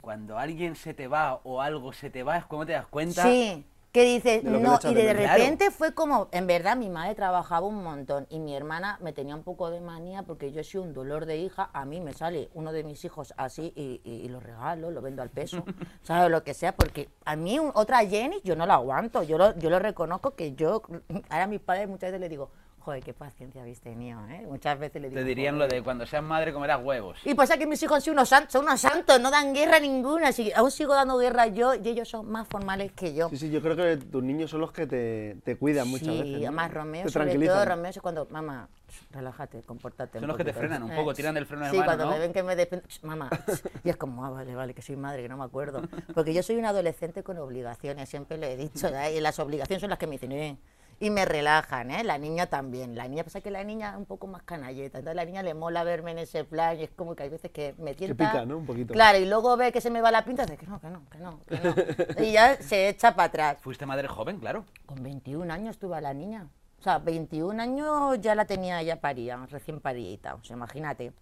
[0.00, 3.22] cuando alguien se te va o algo se te va, es como te das cuenta.
[3.24, 7.66] Sí, que dices, que no, y de repente fue como, en verdad, mi madre trabajaba
[7.66, 10.82] un montón y mi hermana me tenía un poco de manía porque yo he sido
[10.82, 14.22] un dolor de hija, a mí me sale uno de mis hijos así y, y-
[14.24, 15.64] y lo regalo, lo vendo al peso,
[16.02, 16.30] ¿sabes?
[16.30, 19.54] Lo que sea, porque a mí un- otra Jenny yo no la aguanto, yo lo,
[19.58, 20.80] yo lo reconozco que yo,
[21.28, 22.50] ahora a mis padres muchas veces les digo,
[22.82, 24.44] joder, qué paciencia habéis tenido, ¿eh?
[24.48, 27.18] Muchas veces les digo, Te dirían lo de cuando seas madre comerás huevos.
[27.24, 29.78] Y pasa que mis hijos han sido unos santos, son unos santos, no dan guerra
[29.78, 30.28] ninguna.
[30.28, 33.28] Así que aún sigo dando guerra yo y ellos son más formales que yo.
[33.30, 36.18] Sí, sí, yo creo que tus niños son los que te, te cuidan muchas sí,
[36.18, 36.30] veces.
[36.32, 36.36] ¿no?
[36.38, 37.64] además Romeo, te sobre todo.
[37.64, 38.68] Romeo es cuando, mamá,
[39.10, 40.18] relájate, compórtate.
[40.18, 40.68] Son un los que te poquito".
[40.68, 42.10] frenan un poco, tiran del freno de Sí, mano, cuando ¿no?
[42.12, 43.30] me ven que me defiendo, mamá,
[43.84, 45.82] y es como, ah, vale, vale, que soy madre, que no me acuerdo.
[46.14, 49.16] Porque yo soy una adolescente con obligaciones, siempre le he dicho, ¿eh?
[49.16, 50.58] y las obligaciones son las que me dicen, eh,
[51.02, 52.04] y me relajan, ¿eh?
[52.04, 52.94] La niña también.
[52.94, 55.52] La niña pasa que la niña es un poco más canalleta, entonces la niña le
[55.52, 58.30] mola verme en ese plan y es como que hay veces que me tienta...
[58.30, 58.58] pica, ¿no?
[58.58, 58.94] Un poquito.
[58.94, 61.02] Claro, y luego ve que se me va la pinta, dice que no, que no,
[61.10, 62.24] que no, que no.
[62.24, 63.56] y ya se echa para atrás.
[63.62, 64.64] Fuiste madre joven, claro.
[64.86, 66.46] Con 21 años tuve a la niña.
[66.78, 70.36] O sea, 21 años ya la tenía ya paría, recién parida.
[70.36, 71.12] O sea, imagínate.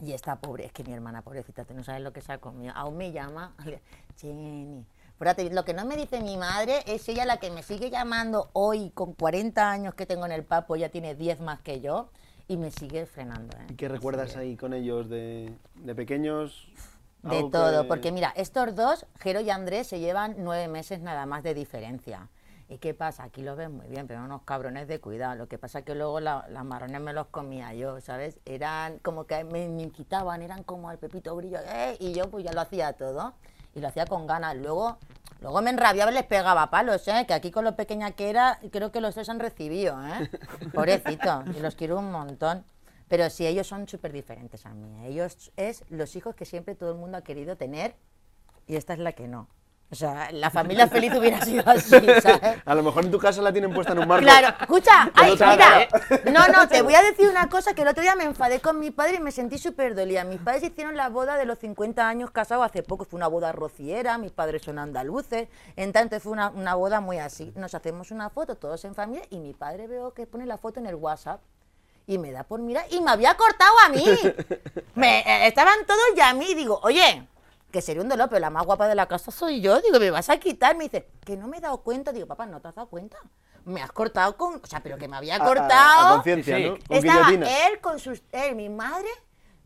[0.00, 2.38] Y esta pobre, es que mi hermana, pobrecita, tú no sabes lo que se ha
[2.38, 2.72] comido.
[2.74, 3.54] Aún me llama,
[4.18, 4.86] Jenny.
[5.20, 8.88] Lo que no me dice mi madre es ella la que me sigue llamando hoy,
[8.90, 12.08] con 40 años que tengo en el papo, ya tiene 10 más que yo,
[12.48, 13.54] y me sigue frenando.
[13.58, 13.66] ¿eh?
[13.68, 16.68] ¿Y qué recuerdas ahí con ellos de, de pequeños?
[17.22, 21.26] De todo, que- porque mira, estos dos, Jero y Andrés, se llevan nueve meses nada
[21.26, 22.28] más de diferencia.
[22.70, 23.24] ¿Y qué pasa?
[23.24, 25.34] Aquí lo ven muy bien, pero unos cabrones de cuidado.
[25.34, 28.40] Lo que pasa es que luego la- las marrones me los comía yo, ¿sabes?
[28.46, 31.96] Eran como que me, me quitaban, eran como el Pepito Grillo, ¡eh!
[32.00, 33.34] y yo pues ya lo hacía todo.
[33.74, 34.56] Y lo hacía con ganas.
[34.56, 34.98] Luego,
[35.40, 37.24] luego me enrabiaba y les pegaba palos, ¿eh?
[37.26, 40.30] Que aquí con lo pequeña que era, creo que los tres han recibido, ¿eh?
[40.74, 42.64] Pobrecito, y los quiero un montón.
[43.08, 45.04] Pero sí, ellos son súper diferentes a mí.
[45.06, 47.96] Ellos es los hijos que siempre todo el mundo ha querido tener
[48.68, 49.48] y esta es la que no.
[49.92, 51.90] O sea, la familia feliz hubiera sido así,
[52.22, 52.62] ¿sabes?
[52.64, 54.24] A lo mejor en tu casa la tienen puesta en un marco.
[54.24, 55.88] Claro, escucha, ay, mira,
[56.30, 58.78] no, no, te voy a decir una cosa que el otro día me enfadé con
[58.78, 60.22] mi padre y me sentí súper dolida.
[60.22, 63.50] Mis padres hicieron la boda de los 50 años casados hace poco, fue una boda
[63.50, 67.52] rociera, mis padres son andaluces, entonces fue una, una boda muy así.
[67.56, 70.78] Nos hacemos una foto todos en familia y mi padre veo que pone la foto
[70.78, 71.40] en el WhatsApp
[72.06, 74.04] y me da por mirar y me había cortado a mí.
[74.94, 77.26] Me, eh, estaban todos ya a mí y digo, oye,
[77.70, 79.80] que sería un dolor, pero la más guapa de la casa soy yo.
[79.80, 80.76] Digo, ¿me vas a quitar?
[80.76, 82.12] Me dice, que no me he dado cuenta.
[82.12, 83.16] Digo, papá, ¿no te has dado cuenta?
[83.64, 84.60] Me has cortado con...
[84.62, 86.14] O sea, pero que me había A- a- A, cortado.
[86.16, 86.68] conciencia, Sí, sí.
[86.70, 86.76] ¿no?
[86.86, 87.66] Con Estaba guillotina.
[87.68, 88.22] él con sus...
[88.32, 89.08] Él, mi madre,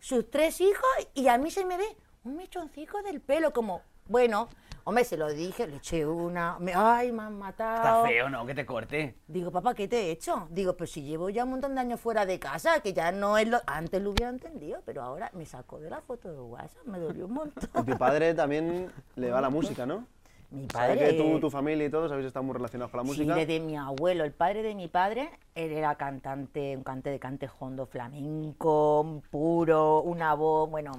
[0.01, 3.83] sus tres hijos y a mí se me ve un mechoncito del pelo como...
[4.07, 4.49] Bueno,
[4.85, 6.59] hombre, se lo dije, le eché una...
[6.61, 8.07] Me, ay, me han Está matado.
[8.07, 8.45] feo, ¿no?
[8.47, 9.17] Que te corte.
[9.27, 10.47] Digo, papá, ¿qué te he hecho?
[10.51, 13.37] Digo, pues si llevo ya un montón de años fuera de casa, que ya no
[13.39, 13.59] es lo...
[13.67, 17.27] Antes lo hubiera entendido, pero ahora me sacó de la foto de WhatsApp, me dolió
[17.27, 17.85] un Y montón.
[17.87, 20.07] tu padre también le va a la música, ¿no?
[20.51, 20.99] Mi padre...
[20.99, 23.35] que tú, tu familia y todos habéis estado muy relacionados con la Sí, música.
[23.35, 27.49] desde mi abuelo, el padre de mi padre, él era cantante, un cante de cante
[27.59, 30.93] hondo flamenco, puro, una voz, bueno,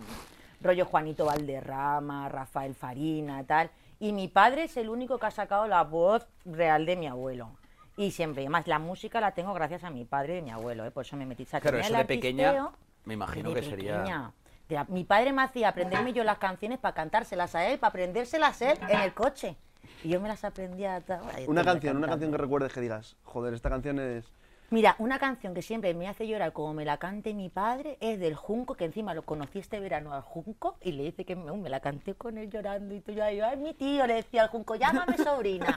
[0.66, 3.70] rollo Juanito Valderrama, Rafael Farina, tal.
[4.00, 7.50] Y mi padre es el único que ha sacado la voz real de mi abuelo.
[7.98, 10.86] Y siempre, además, la música la tengo gracias a mi padre y a mi abuelo,
[10.86, 10.92] ¿eh?
[10.92, 11.46] por eso me metí.
[11.46, 12.70] Sea, Claro, eso de pequeña,
[13.06, 14.00] me imagino de que sería...
[14.00, 14.32] pequeña.
[14.68, 17.90] De a- mi padre me hacía aprenderme yo las canciones para cantárselas a él, para
[17.90, 19.56] aprendérselas él en el coche.
[20.04, 21.00] Y yo me las aprendía.
[21.02, 24.26] ta- ay, Una canción, una canción que recuerdes que digas, joder, esta canción es...
[24.72, 28.20] Mira, una canción que siempre me hace llorar como me la cante mi padre es
[28.20, 31.70] del Junco, que encima lo conocí este verano al Junco y le dice que me,
[31.70, 34.50] la canté con él llorando y tú ya, yo, ay, mi tío, le decía al
[34.50, 35.68] Junco, llámame sobrina.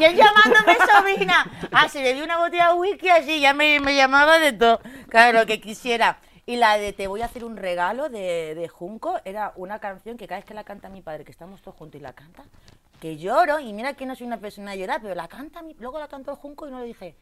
[0.00, 1.50] y él llamándome sobrina.
[1.72, 4.80] Ah, se le dio una botella de whisky así, ya me, me llamaba de todo.
[5.08, 6.18] Claro, lo que quisiera.
[6.46, 10.16] Y la de Te voy a hacer un regalo de, de Junco era una canción
[10.16, 12.44] que cada vez que la canta mi padre, que estamos todos juntos y la canta,
[13.00, 15.74] que lloro y mira que no soy una persona de llorar, pero la canta, mi-
[15.80, 17.16] luego la cantó Junco y no le dije,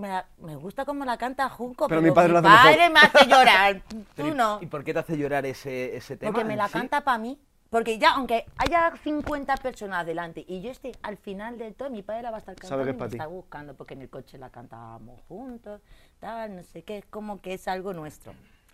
[0.00, 2.62] me, la- me gusta como la canta Junco, Pero pero, mi padre lo hace mejor".
[2.64, 3.82] padre me hace llorar,
[4.16, 4.58] tú ¿y- no.
[4.60, 6.32] ¿Y por qué te hace llorar ese, ese tema?
[6.32, 6.72] Porque me la sí?
[6.72, 7.38] canta para mí.
[7.68, 12.02] Porque ya, aunque haya 50 personas delante y yo esté al final del todo, mi
[12.02, 13.14] padre la va a estar cantando que y es me pa' ti.
[13.14, 15.80] está buscando porque en el coche la cantábamos juntos,
[16.18, 18.32] tal, no sé qué, es como que es algo nuestro.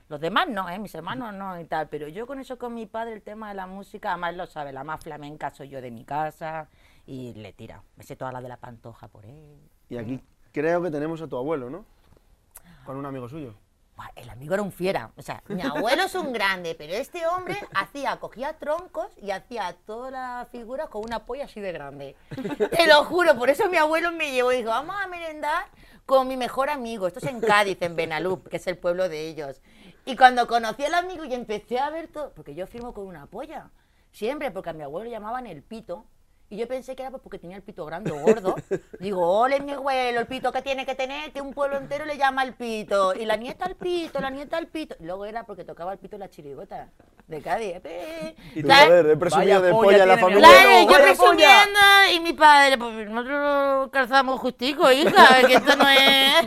[0.08, 0.78] Los demás no, ¿eh?
[0.78, 3.54] mis hermanos no y tal, pero yo con eso con mi padre, el tema de
[3.56, 6.68] la música, además lo sabe, la más flamenca soy yo de mi casa
[7.06, 7.82] y le tira.
[7.96, 9.58] Me sé toda la de la pantoja por él.
[9.90, 10.22] Y aquí
[10.56, 11.84] creo que tenemos a tu abuelo, ¿no?
[12.86, 13.52] Con un amigo suyo.
[14.14, 15.12] El amigo era un fiera.
[15.18, 19.76] O sea, mi abuelo es un grande, pero este hombre hacía, cogía troncos y hacía
[19.84, 22.16] todas las figuras con una polla así de grande.
[22.70, 25.66] Te lo juro, por eso mi abuelo me llevó y dijo, vamos a merendar
[26.06, 27.06] con mi mejor amigo.
[27.06, 29.60] Esto es en Cádiz, en Benalup, que es el pueblo de ellos.
[30.06, 33.26] Y cuando conocí al amigo y empecé a ver todo, porque yo firmo con una
[33.26, 33.70] polla,
[34.10, 36.06] siempre, porque a mi abuelo llamaban el pito.
[36.48, 38.54] Y yo pensé que era pues porque tenía el pito grande o gordo.
[39.00, 42.16] Digo, ole mi abuelo, el pito que tiene que tener, que un pueblo entero le
[42.16, 43.14] llama el pito.
[43.14, 44.94] Y la nieta al pito, la nieta al pito.
[45.00, 46.90] Y luego era porque tocaba el pito la chirigota
[47.26, 47.74] de Cádiz.
[47.84, 48.86] Eh, Y ¿sabes?
[48.86, 50.48] joder, he presumido de polla en la familia.
[50.48, 51.78] Claro, yo presumiendo
[52.14, 56.46] y mi padre, pues nosotros calzamos justico, hija, que esto no es...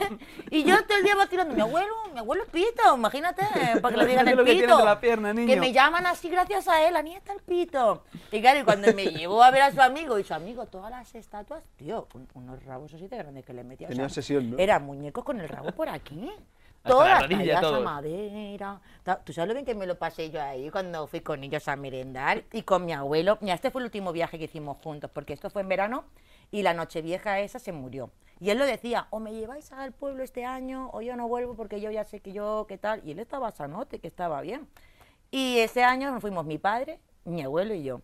[0.51, 3.43] Y yo todo el día vacilando, mi abuelo, mi abuelo es pito, imagínate,
[3.81, 4.51] para que le digan el pito.
[4.63, 8.03] entre la pierna, Que me llaman así gracias a él, la nieta el pito.
[8.31, 10.89] Y claro, y cuando me llevó a ver a su amigo, y su amigo, todas
[10.91, 13.87] las estatuas, tío, un- unos rabos así de grandes que le metía.
[13.87, 14.57] o Tenía sea, obsesión, ¿no?
[14.57, 16.31] Eran muñecos con el rabo por aquí.
[16.83, 17.83] Hasta la Todas rodilla, todos.
[17.83, 18.79] madera.
[19.25, 21.75] ¿Tú sabes lo bien que me lo pasé yo ahí cuando fui con ellos a
[21.75, 23.37] merendar y con mi abuelo?
[23.41, 26.05] Mira, este fue el último viaje que hicimos juntos, porque esto fue en verano
[26.51, 28.11] y la nochevieja esa se murió.
[28.39, 31.55] Y él lo decía, o me lleváis al pueblo este año o yo no vuelvo
[31.55, 33.01] porque yo ya sé que yo, qué tal.
[33.05, 34.67] Y él estaba sanote, que estaba bien.
[35.31, 38.01] Y ese año nos fuimos mi padre, mi abuelo y yo.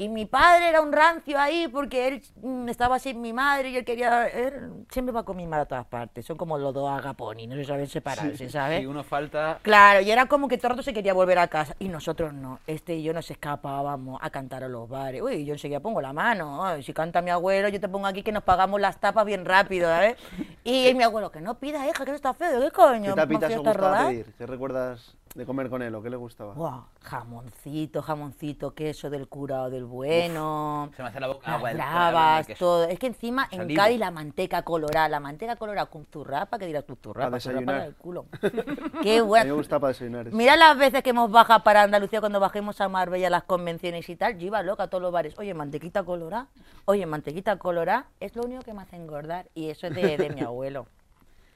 [0.00, 3.76] Y mi padre era un rancio ahí porque él mm, estaba sin mi madre y
[3.76, 4.28] él quería...
[4.28, 6.24] Él siempre va con mi madre a todas partes.
[6.24, 8.80] Son como los dos agaponi, no se saben separarse, ¿sabes?
[8.80, 9.58] Si uno falta...
[9.60, 11.76] Claro, y era como que todo el rato se quería volver a casa.
[11.78, 12.60] Y nosotros no.
[12.66, 15.20] Este y yo nos escapábamos a cantar a los bares.
[15.20, 16.64] Uy, yo enseguida pongo la mano.
[16.64, 19.44] Ay, si canta mi abuelo, yo te pongo aquí que nos pagamos las tapas bien
[19.44, 20.16] rápido, ¿sabes?
[20.64, 22.58] Y mi abuelo, que no pida, hija, que eso está feo.
[22.58, 23.14] ¿Qué coño?
[23.14, 23.52] ¿Qué tapitas.
[24.38, 26.54] ¿Qué recuerdas de comer con él o qué le gustaba?
[26.54, 30.90] Buah, jamoncito, jamoncito, queso del curado del bueno.
[30.96, 31.72] Se me hace la boca agua.
[31.72, 32.84] bravas, todo.
[32.84, 33.84] Es que encima en Saliva.
[33.84, 37.82] Cádiz la manteca colorada, la manteca colorada con zurrapa, que dirás tú zurrapa, Para desayunar.
[37.82, 38.26] del culo.
[39.02, 39.54] Qué A mí me bueno.
[39.54, 40.26] gustaba para desayunar.
[40.26, 40.36] eso.
[40.36, 44.08] Mira las veces que hemos bajado para Andalucía cuando bajemos a Marbella a las convenciones
[44.08, 44.36] y tal.
[44.36, 45.38] Yo iba loca a todos los bares.
[45.38, 46.48] Oye, mantequita colorada.
[46.86, 48.06] Oye, mantequita colorada.
[48.18, 49.46] Es lo único que me hace engordar.
[49.54, 50.86] Y eso es de, de mi abuelo.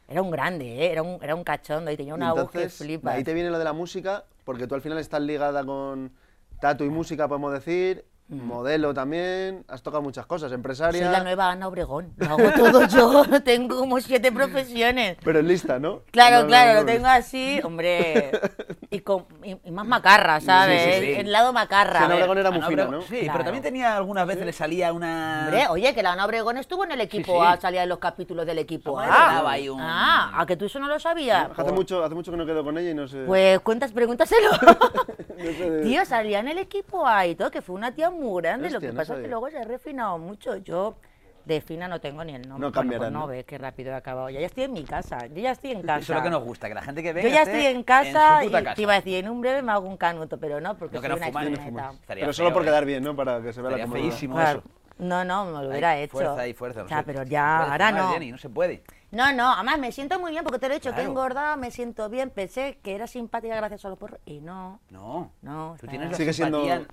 [0.06, 0.92] Era un grande, ¿eh?
[0.92, 3.12] Era un, era un cachondo y tenía una voz que flipa.
[3.12, 6.12] ahí te viene lo de la música, porque tú al final estás ligada con
[6.60, 11.50] tatu y música, podemos decir, modelo también, has tocado muchas cosas, Soy empresaria, la nueva
[11.50, 12.12] Ana Obregón.
[12.16, 13.40] Lo hago todo yo.
[13.44, 15.18] Tengo como siete profesiones.
[15.22, 16.00] pero en lista, ¿no?
[16.10, 16.86] Claro, No, claro, no, lo no.
[16.92, 18.30] tengo así, hombre.
[18.90, 21.00] Y, con, y, y más macarra, ¿sabes?
[21.00, 21.12] sí, sí.
[21.18, 21.98] El lado macarra.
[21.98, 22.14] Sí, Ana.
[22.14, 23.02] Obregón era muy fina, Obregón- ¿no?
[23.02, 23.32] Sí, Claro.
[23.32, 25.46] pero también tenía algunas veces le salía una...
[25.48, 27.44] Hombre, oye, que la Ana Obregón estuvo en el equipo sí.
[27.44, 29.72] A, salía en los capítulos del equipo Hombre, A.
[29.72, 31.48] un- Ah, ¿a que tú eso no lo sabías?
[31.56, 33.24] Hace mucho, hace mucho que no quedo con ella y no sé.
[33.26, 34.50] Pues cuentas, pregúntaselo.
[35.36, 38.10] no sé de- Tío, salía en el equipo A y todo, que fue una tía
[38.14, 38.70] muy grande.
[38.70, 40.56] lo que no pasa es que luego se ha refinado mucho.
[40.56, 40.96] Yo
[41.44, 42.66] de fina no tengo ni el nombre.
[42.68, 43.24] No cambiarán, Bueno, ¿no?
[43.26, 44.30] pues no ves qué rápido he acabado.
[44.30, 45.26] Ya, ya estoy en mi casa.
[45.26, 45.98] Yo ya estoy en casa.
[45.98, 47.76] Eso es lo que nos gusta, que la gente que venga Yo ya esté estoy
[47.76, 48.74] en casa y casa.
[48.74, 51.02] te iba a decir, en un breve me hago un canuto, pero no, porque No,
[51.02, 51.92] que soy no una no.
[51.92, 52.64] Estaría Pero solo feo, por ¿eh?
[52.66, 53.14] quedar bien, ¿no?
[53.14, 54.08] Para que se vea la comunidad.
[54.10, 54.58] feísimo Claro.
[54.60, 54.68] eso.
[54.96, 56.12] No, no, me lo Hay hubiera hecho.
[56.12, 56.80] Fuerza ahí, fuerza.
[56.80, 58.12] O no sea, se- pero ya, puede ahora no.
[58.12, 58.84] Jenny, no se puede.
[59.10, 61.10] No, no, además me siento muy bien porque te lo he dicho, que he Claro.
[61.10, 64.80] engordado, me siento bien, pensé que era simpática gracias a los porros y no.
[64.90, 66.86] No, No, tú tienes la Sigue siendo- simpatía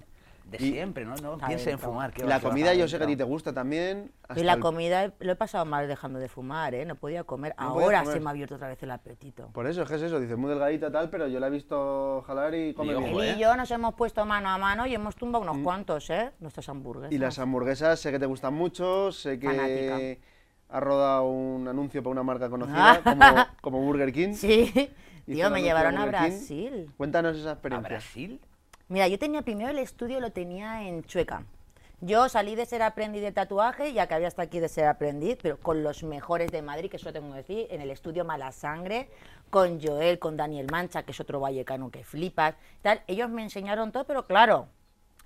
[0.51, 1.15] de y- siempre, ¿no?
[1.15, 2.11] No en fumar.
[2.11, 4.11] ¿qué Y va, la comida yo sé que a ti te gusta también.
[4.35, 6.85] Y la el- comida lo he pasado mal dejando de fumar, ¿eh?
[6.85, 7.55] No podía comer.
[7.57, 8.13] No Ahora comer.
[8.13, 9.47] se me ha abierto otra vez el apetito.
[9.53, 12.23] Por eso, es que es eso, dices muy delgadita tal, pero yo la he visto
[12.27, 13.17] jalar y come Y ojo, bien.
[13.17, 13.33] Él ¿eh?
[13.37, 16.31] y yo nos hemos puesto mano a mano y hemos tumbado unos cuantos, ¿eh?
[16.39, 17.11] Nuestras hamburguesas.
[17.13, 20.77] Y las hamburguesas sé que te gustan mucho, sé que Fanática.
[20.77, 23.25] has rodado un anuncio para una marca conocida como,
[23.61, 24.33] como Burger King.
[24.33, 24.71] Sí.
[25.27, 26.09] Hizo Tío, me llevaron a King.
[26.09, 26.91] Brasil.
[26.97, 27.87] Cuéntanos esa ¿A experiencia.
[27.89, 28.41] Brasil?
[28.91, 31.45] Mira, yo tenía primero el estudio, lo tenía en Chueca.
[32.01, 35.57] Yo salí de ser aprendiz de tatuaje y acabé hasta aquí de ser aprendiz, pero
[35.57, 39.09] con los mejores de Madrid, que eso tengo que decir, en el estudio Mala Sangre,
[39.49, 43.01] con Joel, con Daniel Mancha, que es otro vallecano que flipas, tal.
[43.07, 44.67] Ellos me enseñaron todo, pero claro,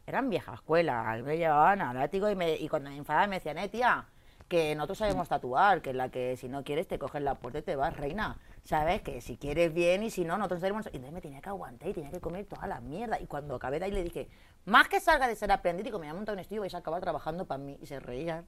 [0.05, 3.57] eran vieja escuela, me llevaban a látigo y, me, y cuando me enfadaba me decían,
[3.57, 4.05] eh, tía,
[4.47, 7.59] que nosotros sabemos tatuar, que es la que si no quieres te coges la puerta
[7.59, 8.37] y te vas, reina.
[8.63, 9.01] ¿Sabes?
[9.03, 10.85] Que si quieres bien y si no, nosotros tenemos...
[10.87, 13.19] Y entonces me tenía que aguantar y tenía que comer toda la mierda.
[13.19, 14.27] Y cuando acabé de ahí le dije,
[14.65, 16.73] más que salga de ser aprendiz, digo, me voy a montar un estudio y vais
[16.73, 17.77] a acabar trabajando para mí.
[17.79, 18.47] Y se reían.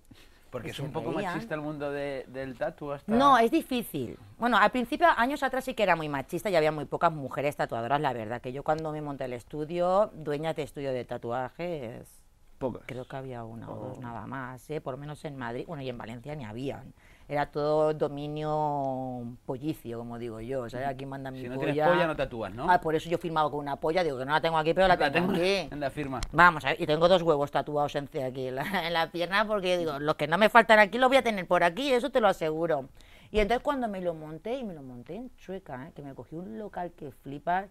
[0.50, 1.34] Porque es un poco reían.
[1.34, 3.12] machista el mundo de- del tatu hasta...
[3.12, 4.18] No, es difícil.
[4.40, 7.56] Bueno, al principio, años atrás sí que era muy machista y había muy pocas mujeres
[7.56, 8.42] tatuadoras, la verdad.
[8.42, 12.08] Que yo cuando me monté el estudio, dueñas de estudio de tatuajes,
[12.58, 12.84] Pocas.
[12.86, 13.88] creo que había una o Oh.
[13.90, 14.82] dos nada más, ¿eh?
[14.82, 15.66] por lo menos en Madrid.
[15.68, 16.94] Bueno, y en Valencia ni habían.
[17.30, 20.70] Era todo dominio pollicio, como digo yo.
[20.70, 20.88] ¿sabes?
[20.88, 21.74] Aquí mandan mi Si no polla.
[21.74, 22.70] tienes polla no tatúas, ¿no?
[22.72, 24.04] Ah, por eso yo he firmado con una polla.
[24.04, 25.68] Digo que no la tengo aquí, pero la La tengo tengo aquí.
[25.72, 26.22] en la firma.
[26.32, 29.12] Vamos a ver, y tengo dos huevos tatuados en C aquí en la, en la
[29.12, 31.92] pierna porque digo, los que no me faltan aquí los voy a tener por aquí,
[31.92, 32.88] eso te lo aseguro.
[33.30, 35.92] Y entonces cuando me lo monté, y me lo monté en Chueca, ¿eh?
[35.96, 37.68] que me cogí un local que flipas,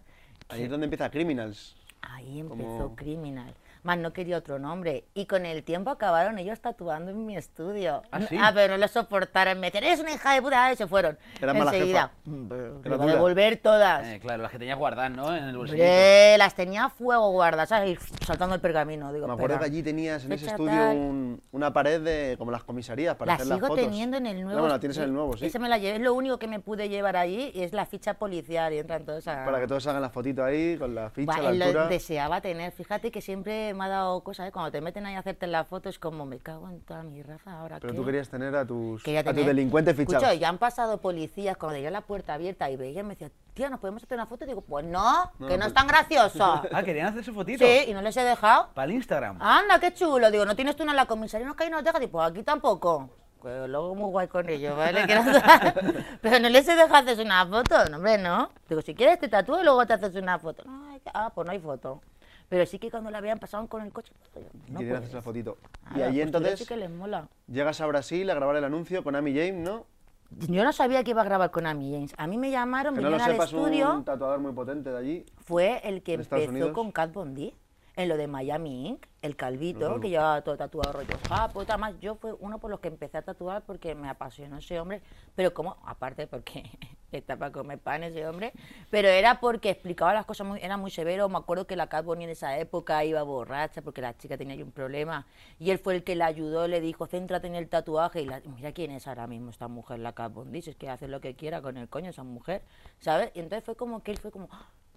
[0.49, 1.75] Ahí es donde empieza Criminals.
[2.03, 3.53] ahí empezó Como- Criminal.
[3.87, 5.05] Más no quería otro nombre.
[5.13, 8.03] Y con el tiempo acabaron ellos tatuando en mi estudio.
[8.11, 8.37] ¿Ah, sí?
[8.53, 9.61] pero no lo soportaron.
[9.61, 10.73] Me eres una hija de puta.
[10.73, 11.17] Y se fueron.
[11.41, 12.11] Era mala Enseguida.
[12.25, 12.29] jefa.
[12.29, 14.05] Mm, a devolver todas.
[14.05, 15.33] Eh, claro, las que tenías guardadas, ¿no?
[15.33, 15.81] En el bolsillo.
[15.83, 17.97] Hombre, las tenía a fuego guardadas, ¿sabes?
[18.21, 19.13] Y saltando el pergamino.
[19.13, 19.69] Digo, Me acuerdo espera.
[19.69, 23.33] que allí tenías en ese estudio un- una pared de como las comisarías para La
[23.35, 23.85] hacer las sigo fotos.
[23.85, 24.49] teniendo en el nuevo.
[24.51, 25.45] No, bueno, la tienes en el nuevo, sí.
[25.45, 27.85] Ese me la llevé, es lo único que me pude llevar allí y es la
[27.85, 29.45] ficha policial y entran todos a...
[29.45, 31.87] Para que todos hagan la fotito ahí con la ficha, Buah, la lo altura.
[31.87, 32.73] deseaba tener.
[32.73, 34.51] Fíjate que siempre me ha dado cosas, ¿eh?
[34.51, 37.23] Cuando te meten ahí a hacerte la foto es como, me cago en toda mi
[37.23, 37.79] raza ahora.
[37.79, 37.97] Pero ¿qué?
[37.99, 40.37] tú querías tener a tus, Quería a tus delincuentes fichados.
[40.37, 43.79] ya han pasado policías cuando tenía la puerta abierta y veían me decían, tía, ¿nos
[43.79, 44.43] podemos hacer una foto?
[44.43, 46.61] Y digo, pues no, No, que no pues- es tan gracioso.
[46.73, 47.63] Ah, querían hacer su fotito.
[47.65, 48.69] sí, y no les he dejado.
[48.73, 49.41] Para el Instagram.
[49.41, 50.29] Anda, qué chulo.
[50.31, 51.47] Digo, ¿no tienes tú una en la comisaría?
[51.47, 51.99] No, que ahí no deja.
[51.99, 53.09] Digo, pues aquí tampoco.
[53.39, 55.05] Pues luego muy guay con ellos, ¿vale?
[56.21, 58.49] Pero no les he dejado hacerse una foto, no, hombre, no.
[58.67, 60.63] Digo, si quieres te tatúo y luego te haces una foto.
[60.65, 62.01] No, hay que- ah, pues no hay foto.
[62.49, 64.93] Pero sí que cuando la vean pasaban con el coche, pues, no Querían puedes.
[64.99, 65.57] hacerse la fotito.
[65.95, 67.27] Y allí pues, entonces sí que les mola.
[67.47, 69.85] llegas a Brasil a grabar el anuncio con Amy James, ¿no?
[70.29, 72.13] Yo no sabía que iba a grabar con Amy James.
[72.17, 73.93] A mí me llamaron, Que no lo vinieron al sepas, estudio.
[73.95, 75.25] un tatuador muy potente de allí.
[75.37, 76.75] fue el que ¿En Estados empezó Unidos?
[76.75, 77.53] con Cat Von D,
[77.97, 81.79] en lo de Miami Inc., el calvito, que llevaba todo tatuado rollo japo y tal.
[81.79, 85.01] Más yo fue uno por los que empecé a tatuar porque me apasionó ese hombre,
[85.35, 86.63] pero como, aparte porque
[87.11, 88.53] está para comer pan ese hombre,
[88.91, 91.27] pero era porque explicaba las cosas, muy, era muy severo.
[91.27, 94.53] Me acuerdo que la Cat D en esa época iba borracha porque la chica tenía
[94.53, 95.25] ahí un problema
[95.59, 98.41] y él fue el que la ayudó, le dijo, céntrate en el tatuaje y la-
[98.55, 101.07] mira quién es ahora mismo esta mujer, la Cat Von D, si es que hace
[101.07, 102.61] lo que quiera con el coño esa mujer,
[102.99, 103.31] ¿sabes?
[103.33, 104.47] Y entonces fue como que él fue como...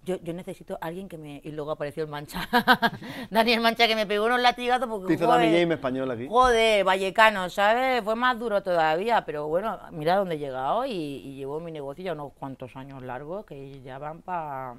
[0.01, 1.41] "Ah, yo, yo necesito a alguien que me...
[1.43, 2.47] Y luego apareció el Mancha.
[3.29, 5.07] Daniel Mancha que me pegó unos latigazos porque...
[5.07, 6.27] Te hizo joder, español aquí.
[6.27, 8.03] Joder, Vallecano, ¿sabes?
[8.03, 12.03] Fue más duro todavía, pero bueno, mira dónde he llegado y, y llevo mi negocio
[12.03, 14.75] ya unos cuantos años largos que ya van para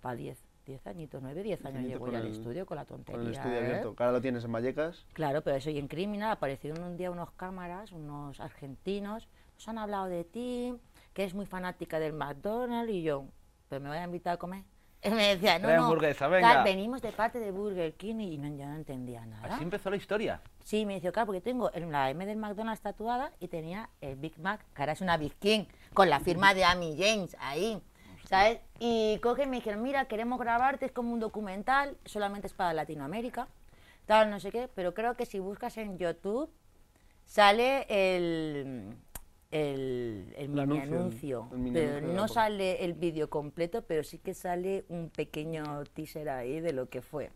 [0.00, 3.18] pa 10, 10 añitos, 9, 10 años llevo ya al estudio con la tontería.
[3.18, 3.58] Con el estudio ¿eh?
[3.58, 3.94] abierto.
[3.98, 5.06] Ahora lo tienes en Vallecas.
[5.12, 9.78] Claro, pero eso y en Criminal aparecieron un día unos cámaras, unos argentinos, nos han
[9.78, 10.74] hablado de ti,
[11.14, 13.24] que es muy fanática del McDonald's y yo,
[13.68, 14.64] pero me voy a invitar a comer.
[15.02, 18.74] Y me decía, no, no, venimos de parte de Burger King y no, yo no
[18.74, 19.54] entendía nada.
[19.54, 20.40] Así empezó la historia.
[20.64, 24.36] Sí, me dice, claro, porque tengo la M del McDonald's tatuada y tenía el Big
[24.40, 27.80] Mac, que ahora es una Big King, con la firma de Amy James ahí,
[28.24, 28.58] ¿sabes?
[28.80, 32.72] Y coge y me dijeron, mira, queremos grabarte, es como un documental, solamente es para
[32.72, 33.46] Latinoamérica,
[34.06, 36.50] tal, no sé qué, pero creo que si buscas en YouTube
[37.26, 38.96] sale el,
[39.64, 43.82] el, el El mini anuncio, anuncio, el mini pero anuncio no sale el vídeo completo,
[43.82, 47.30] pero sí que sale un pequeño teaser ahí de lo que fue.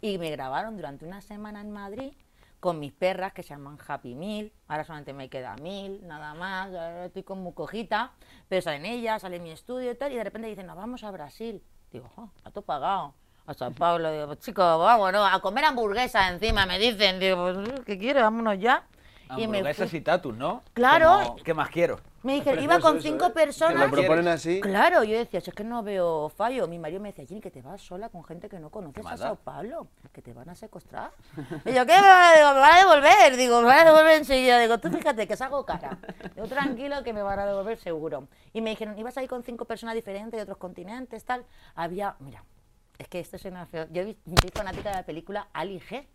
[0.00, 2.12] Y me grabaron durante una semana en Madrid
[2.60, 4.52] con mis perras que se llaman Happy Meal.
[4.68, 6.68] Ahora solamente me queda Mil, nada más.
[6.68, 8.12] Ahora estoy como cojita,
[8.48, 10.12] pero salen ellas, sale mi estudio y tal.
[10.12, 11.62] Y de repente dicen, nos vamos a Brasil.
[11.92, 13.14] Digo, oh, a todo pagado.
[13.46, 15.24] A Sao Paulo, digo, pues chicos, vamos, ¿no?
[15.24, 17.20] a comer hamburguesa encima, me dicen.
[17.20, 18.22] Digo, pues, ¿qué quieres?
[18.22, 18.84] Vámonos ya.
[19.30, 19.98] Y me Hamburguesas fui.
[19.98, 20.62] y tatus, ¿no?
[20.72, 21.20] Claro.
[21.22, 21.98] Como, ¿Qué más quiero?
[22.22, 23.30] Me dijeron, iba con eso, cinco ¿eh?
[23.30, 23.74] personas.
[23.74, 24.60] Te lo proponen así.
[24.60, 26.66] Claro, yo decía, si es que no veo fallo.
[26.68, 29.16] Mi marido me decía, Jenny, que te vas sola con gente que no conoces a.
[29.16, 31.10] Sao Paulo, que te van a secuestrar.
[31.64, 31.94] Y yo, ¿qué?
[31.94, 33.36] me van a- me a devolver.
[33.36, 34.58] Digo, me van a devolver enseguida.
[34.58, 35.98] Digo, tú fíjate que salgo cara.
[36.34, 38.28] Digo, tranquilo que me van a devolver seguro.
[38.52, 41.44] Y me dijeron, ibas ahí con cinco personas diferentes de otros continentes, tal.
[41.74, 42.42] Había, mira,
[42.98, 43.86] es que esto suena feo.
[43.92, 46.06] Yo vi- soy fanática de la película Ali G.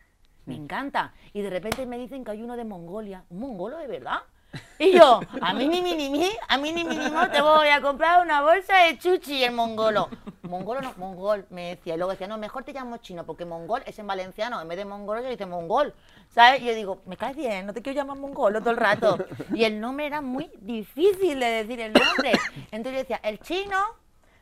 [0.45, 1.13] Me encanta.
[1.33, 3.23] Y de repente me dicen que hay uno de Mongolia.
[3.29, 4.21] ¿Un mongolo de verdad?
[4.79, 7.41] Y yo, a mí ni mi ni mi, a mí ni mi ni mo, te
[7.41, 10.09] voy a comprar una bolsa de chuchi el mongolo.
[10.41, 11.93] Mongolo no, mongol, me decía.
[11.93, 14.77] Y luego decía, no, mejor te llamo chino, porque mongol es en valenciano, en vez
[14.77, 15.93] de mongolo se dice mongol.
[16.29, 16.61] ¿Sabes?
[16.61, 19.17] Y yo digo, me caes bien, no te quiero llamar mongolo todo el rato.
[19.53, 22.33] Y el nombre era muy difícil de decir el nombre.
[22.71, 23.77] Entonces yo decía, el chino,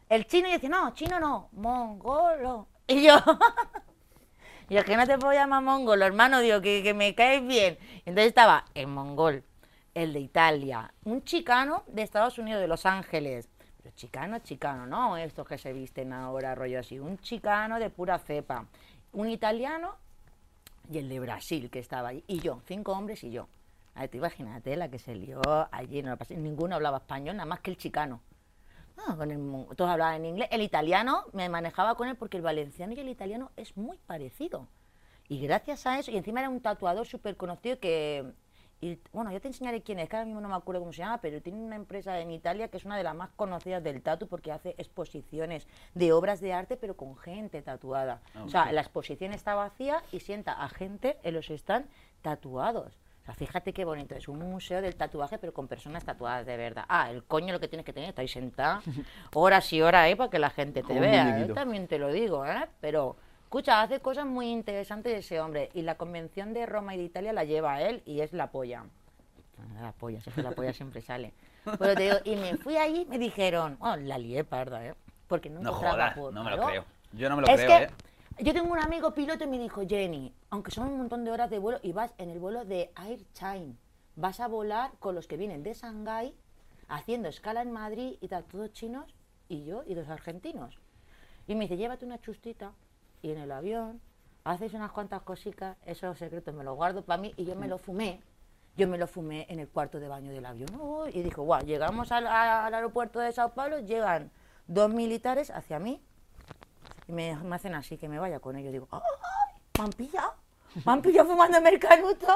[0.07, 2.67] el chino, y decía, no, chino no, mongolo.
[2.87, 3.17] Y yo,
[4.69, 7.77] y es que no te puedo llamar mongolo, hermano, digo, que, que me caes bien.
[8.05, 9.43] Entonces estaba el mongol,
[9.93, 13.49] el de Italia, un chicano de Estados Unidos, de Los Ángeles.
[13.81, 16.99] Pero chicano, chicano, no estos que se visten ahora, rollo así.
[16.99, 18.65] Un chicano de pura cepa.
[19.13, 19.95] Un italiano
[20.91, 22.23] y el de Brasil que estaba ahí.
[22.27, 23.47] Y yo, cinco hombres y yo.
[23.95, 25.41] A ver, tú imagínate la que se lió
[25.71, 28.21] allí, no la pasé- ninguno hablaba español, nada más que el chicano.
[29.07, 30.49] Ah, con el todos hablaban en inglés.
[30.51, 34.67] El italiano me manejaba con él porque el valenciano y el italiano es muy parecido.
[35.27, 38.33] Y gracias a eso, y encima era un tatuador súper conocido que,
[38.81, 40.99] y, bueno, yo te enseñaré quién es, que ahora mismo no me acuerdo cómo se
[40.99, 44.01] llama, pero tiene una empresa en Italia que es una de las más conocidas del
[44.01, 48.21] tatu porque hace exposiciones de obras de arte, pero con gente tatuada.
[48.43, 51.89] O sea, la exposición está vacía y sienta a gente en los stands
[52.21, 52.97] tatuados.
[53.33, 56.85] Fíjate qué bonito, es un museo del tatuaje, pero con personas tatuadas de verdad.
[56.87, 58.81] Ah, el coño lo que tienes que tener, está ahí sentada
[59.33, 61.21] horas y horas ahí para que la gente te vea.
[61.29, 61.31] ¿eh?
[61.31, 61.53] muñequito.
[61.53, 62.67] También te lo digo, ¿eh?
[62.81, 65.69] Pero, escucha, hace cosas muy interesantes ese hombre.
[65.73, 68.83] Y la convención de Roma y de Italia la lleva él y es la polla.
[69.81, 71.33] La polla, si es que la polla siempre sale.
[71.65, 74.95] Pero te digo, y me fui allí, me dijeron, bueno, la lié parda, ¿eh?
[75.27, 76.85] Porque no No encontraba jodas, por- no me lo creo.
[77.11, 77.89] Yo no me lo es creo, que ¿eh?
[78.43, 81.49] yo tengo un amigo piloto y me dijo, Jenny, aunque son un montón de horas
[81.49, 83.75] de vuelo y vas en el vuelo de Air China,
[84.15, 86.35] vas a volar con los que vienen de Shanghái,
[86.87, 89.13] haciendo escala en Madrid y tal, todos chinos,
[89.47, 90.79] y yo y dos argentinos.
[91.47, 92.73] Y me dice, llévate una chustita
[93.21, 94.01] y en el avión
[94.43, 97.77] haces unas cuantas cositas, esos secretos me los guardo para mí y yo me lo
[97.77, 98.21] fumé.
[98.77, 100.69] Yo me lo fumé en el cuarto de baño del avión.
[101.11, 104.31] Y dijo, guau, llegamos al, aeropuerto de Sao Paulo, llegan
[104.67, 106.01] dos militares hacia mí
[107.07, 108.71] y me, me hacen así, que me vaya con ellos.
[108.71, 109.01] Digo, ¡ay!
[109.77, 110.33] ¿Me han pillado?
[110.85, 112.27] ¿Me han pillado fumándome el canuto?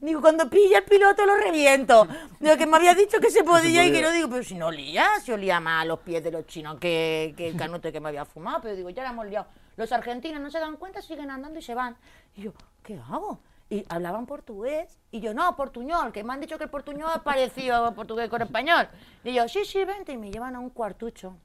[0.00, 2.06] Digo, cuando pilla el piloto lo reviento.
[2.38, 4.10] Digo, que me había dicho que se podía y que no.
[4.10, 7.34] Digo, pero si no olía, si olía más a los pies de los chinos que,
[7.36, 8.60] que el canuto que me había fumado.
[8.62, 9.46] Pero digo, ya la hemos liado.
[9.76, 11.96] Los argentinos no se dan cuenta, siguen andando y se van.
[12.36, 13.40] Y yo, ¿qué hago?
[13.68, 14.98] Y hablaban portugués.
[15.10, 18.28] Y yo, no, portuñol, que me han dicho que el portuñol es parecido a portugués
[18.28, 18.88] con español.
[19.24, 20.12] Y yo, sí, sí, vente.
[20.12, 21.36] Y me llevan a un cuartucho.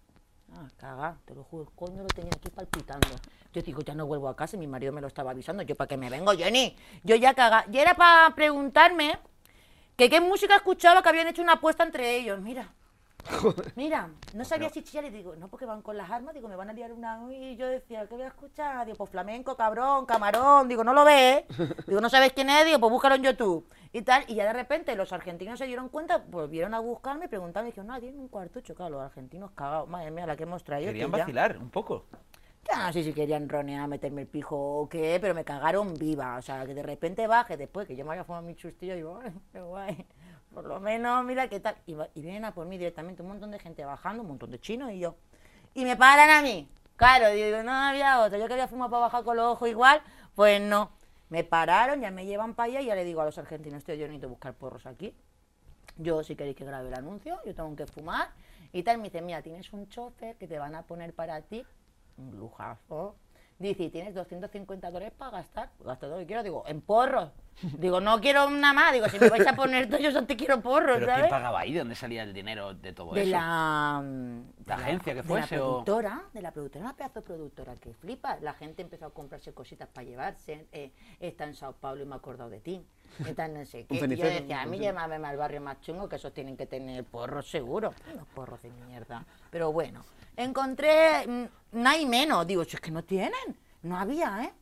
[0.53, 3.09] Ah, caga, te lo juro, el coño lo tenía aquí palpitando.
[3.55, 5.63] Yo digo, ya no vuelvo a casa, y mi marido me lo estaba avisando.
[5.63, 6.75] Yo, ¿para qué me vengo, Jenny?
[7.03, 7.65] Yo ya caga.
[7.71, 9.17] Y era para preguntarme
[9.95, 12.41] que qué música escuchaba que habían hecho una apuesta entre ellos.
[12.41, 12.73] Mira.
[13.75, 16.55] Mira, no sabía si chillar y digo, no, porque van con las armas, digo, me
[16.55, 17.19] van a liar una.
[17.33, 18.85] Y yo decía, ¿qué voy a escuchar?
[18.85, 21.43] Digo, pues flamenco, cabrón, camarón, digo, no lo ves.
[21.87, 23.67] Digo, no sabes quién es, digo, pues búscalo en YouTube.
[23.93, 27.67] Y tal, y ya de repente los argentinos se dieron cuenta, volvieron a buscarme, preguntaron,
[27.67, 30.63] y dijeron, no, tienen un cuartucho, claro, los argentinos cagados, madre mía, la que hemos
[30.63, 30.89] traído.
[30.91, 32.05] Querían que ya- vacilar un poco.
[32.73, 36.37] No sé si querían ronear, meterme el pijo o qué, pero me cagaron viva.
[36.37, 38.97] O sea, que de repente baje después que yo me había fumado mi chustillo y
[38.97, 40.05] digo, ay, qué guay.
[40.53, 41.75] Por lo menos, mira qué tal.
[41.85, 44.91] Y vienen a por mí directamente un montón de gente bajando, un montón de chinos
[44.91, 45.15] y yo.
[45.73, 46.67] Y me paran a mí.
[46.95, 48.39] Claro, digo, no había otro.
[48.39, 50.01] Yo que había fumado para bajar con los ojos igual,
[50.33, 50.91] pues no.
[51.29, 53.95] Me pararon, ya me llevan para allá y ya le digo a los argentinos, tío,
[53.95, 55.13] yo necesito buscar porros aquí.
[55.97, 58.29] Yo, si queréis que grabe el anuncio, yo tengo que fumar.
[58.71, 61.65] Y tal, me dice, mira, tienes un chofer que te van a poner para ti
[62.17, 63.15] un lujazo.
[63.59, 65.71] Dice, "¿Y tienes 250 dólares para gastar.
[65.79, 66.43] Gasto todo lo que quiero.
[66.43, 67.31] Digo, en porros.
[67.61, 68.93] Digo, no quiero nada más.
[68.93, 71.29] Digo, si me vais a poner todo, yo solo te quiero porros, ¿Pero quién ¿sabes?
[71.31, 71.71] pagaba ahí?
[71.73, 73.31] ¿De dónde salía el dinero de todo De eso?
[73.31, 77.21] la, de ¿La agencia que de fuese la o- productora, de la productora, una pedazo
[77.21, 78.37] de productora que flipa.
[78.41, 80.67] La gente empezó a comprarse cositas para llevarse.
[80.73, 82.85] eh, está en Sao Paulo y me he acordado de ti.
[83.25, 83.95] Está en no sé qué.
[83.95, 87.03] Y yo decía, a mí llévame al barrio más chungo, que esos tienen que tener
[87.05, 87.93] porros seguro.
[88.13, 89.25] Unos porros de mierda.
[89.49, 90.03] Pero bueno,
[90.35, 91.45] encontré, mm,
[91.79, 92.45] no hay menos.
[92.45, 93.57] Digo, si es que no tienen.
[93.81, 94.53] No había, ¿eh?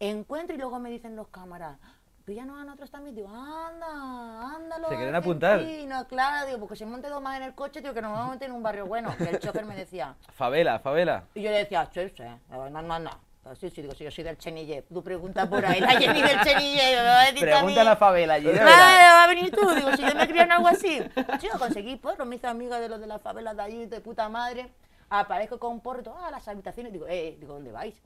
[0.00, 1.78] Encuentro y luego me dicen los cámaras.
[2.24, 5.58] Píllanos a nosotros también, digo, anda, los Se quieren apuntar.
[5.58, 8.28] argentinos, claro, digo, porque se monte dos más en el coche, digo, que nos vamos
[8.28, 9.12] a meter en un barrio bueno.
[9.18, 11.24] Y el chofer me decía, Favela, favela.
[11.34, 13.10] y yo le decía, sí, sí, no, no, no.
[13.58, 14.82] Sí, sí, digo, si yo soy del Chenille.
[14.82, 17.96] Tú pregunta por ahí, la Jenny del Chenille, me va a decir Pregunta a la
[17.96, 18.48] favela allí.
[18.48, 19.68] Claro, va a venir tú.
[19.74, 21.00] Digo, si yo me crié en algo así.
[21.40, 24.28] Yo conseguí porro, me hice amiga de los de las favelas de allí, de puta
[24.28, 24.72] madre.
[25.10, 26.92] Aparezco con porro, y todo, ah, las habitaciones.
[26.92, 28.00] Digo, eh, digo, ¿dónde vais?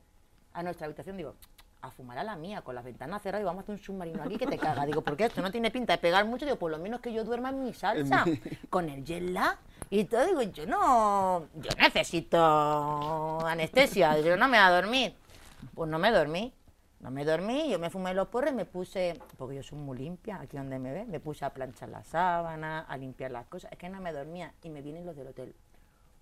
[0.53, 1.35] A nuestra habitación, digo,
[1.81, 4.23] a fumar a la mía, con las ventanas cerradas y vamos a hacer un submarino
[4.23, 4.85] aquí que te caga.
[4.85, 7.23] Digo, porque esto no tiene pinta de pegar mucho, digo, por lo menos que yo
[7.23, 8.25] duerma en mi salsa,
[8.69, 9.57] con el jet lag
[9.89, 10.25] y todo.
[10.25, 15.15] Digo, yo no, yo necesito anestesia, yo no me voy a dormir.
[15.73, 16.53] Pues no me dormí.
[16.99, 20.41] No me dormí, yo me fumé los porros me puse, porque yo soy muy limpia,
[20.41, 23.71] aquí donde me ves, me puse a planchar la sábana, a limpiar las cosas.
[23.71, 25.53] Es que no me dormía y me vienen los del hotel.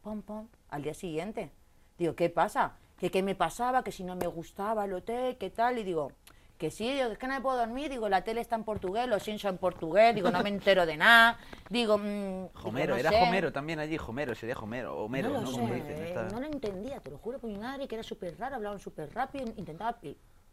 [0.03, 1.49] Pom, pom, al día siguiente.
[1.97, 2.73] Digo, ¿qué pasa?
[2.99, 5.77] Que qué me pasaba, que si no me gustaba el hotel, qué tal.
[5.79, 6.11] Y digo,
[6.57, 7.89] que sí, digo, es que no me puedo dormir.
[7.89, 10.15] Digo, la tele está en portugués, los Simpsons en portugués.
[10.15, 11.37] Digo, no me entero de nada.
[11.69, 13.21] Digo, mm, digo, Homero, no era sé.
[13.21, 15.41] Homero también allí, Homero, sería Homero, Homero, no ¿no?
[15.41, 17.95] lo Como sé, eh, está- no lo entendía, te lo juro por mi madre, que
[17.95, 19.97] era súper raro, hablaban súper rápido, intentaba,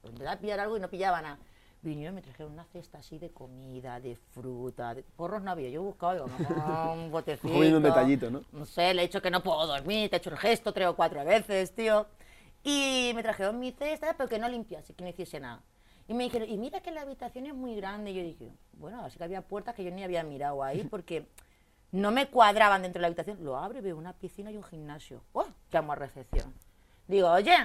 [0.03, 1.39] intentaba pillar algo y no pillaba nada.
[1.85, 5.69] vinieron y me trajeron una cesta así de comida, de fruta, de porros no había,
[5.69, 7.53] yo buscaba digo, no, un botecito.
[7.53, 8.43] Un detallito, ¿no?
[8.53, 10.87] No sé, le he dicho que no puedo dormir, te he hecho el gesto tres
[10.87, 12.07] o cuatro veces, tío.
[12.65, 15.63] Y me trajeron mi cesta, pero que no limpiase, que no hiciese nada.
[16.09, 18.11] Y me dijeron, y mira que la habitación es muy grande.
[18.11, 21.27] Y yo dije, bueno, así que había puertas que yo ni había mirado ahí porque
[21.91, 23.45] no me cuadraban dentro de la habitación.
[23.45, 25.23] Lo abro y veo una piscina y un gimnasio.
[25.33, 25.47] ¡Oh!
[25.73, 26.55] Llamo a recepción.
[27.09, 27.57] Digo, oye,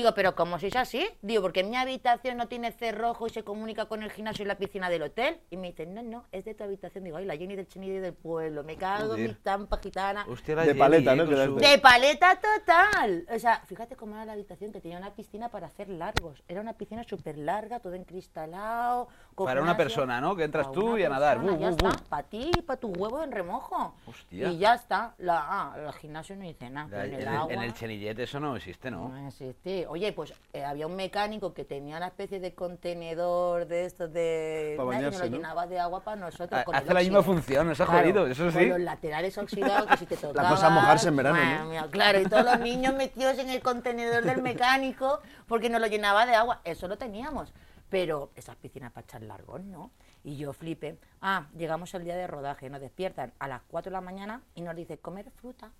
[0.00, 1.06] digo, pero ¿cómo si es así?
[1.22, 4.56] Digo, porque mi habitación no tiene cerrojo y se comunica con el gimnasio y la
[4.58, 5.38] piscina del hotel.
[5.50, 7.04] Y me dicen, no, no, es de tu habitación.
[7.04, 10.26] Digo, ay, la Jenny del Chenillo del pueblo, me cago en mi estampa gitana.
[10.28, 11.26] Hostia, la De Jenny, paleta, eh, ¿no?
[11.26, 13.26] su- das- De paleta total.
[13.34, 16.42] O sea, fíjate cómo era la habitación, que tenía una piscina para hacer largos.
[16.48, 19.08] Era una piscina súper larga, todo encristalado.
[19.34, 20.36] Con Para una persona, ¿no?
[20.36, 21.38] Que entras Para tú y a nadar.
[21.38, 23.94] persona, ya está, para ti y para tu huevo en remojo.
[24.06, 24.48] Hostia.
[24.48, 25.14] Y ya está.
[25.18, 26.88] La, ah, el gimnasio no dice nada.
[26.96, 29.08] La- en, el agua, en el chenillete eso no existe, ¿no?
[29.08, 29.86] no existe.
[29.88, 34.74] Oye, pues eh, había un mecánico que tenía una especie de contenedor de estos de...
[34.76, 35.36] Pa' nada, y nos bañarse, lo ¿no?
[35.36, 36.60] llenaba de agua para nosotros.
[36.60, 38.66] Ha- con el Hace la misma función, nos ha Claro, jodido, eso Con sí.
[38.66, 40.48] los laterales oxidados que si te tocaba...
[40.50, 41.70] cosa es mojarse en verano, ¿no?
[41.70, 45.86] mía, claro, y todos los niños metidos en el contenedor del mecánico porque nos lo
[45.88, 46.60] llenaba de agua.
[46.64, 47.52] Eso lo teníamos.
[47.94, 49.92] Pero esas piscinas para echar largos, ¿no?
[50.24, 50.98] Y yo flipé.
[51.20, 54.62] Ah, llegamos el día de rodaje, nos despiertan a las 4 de la mañana y
[54.62, 55.70] nos dice comer fruta.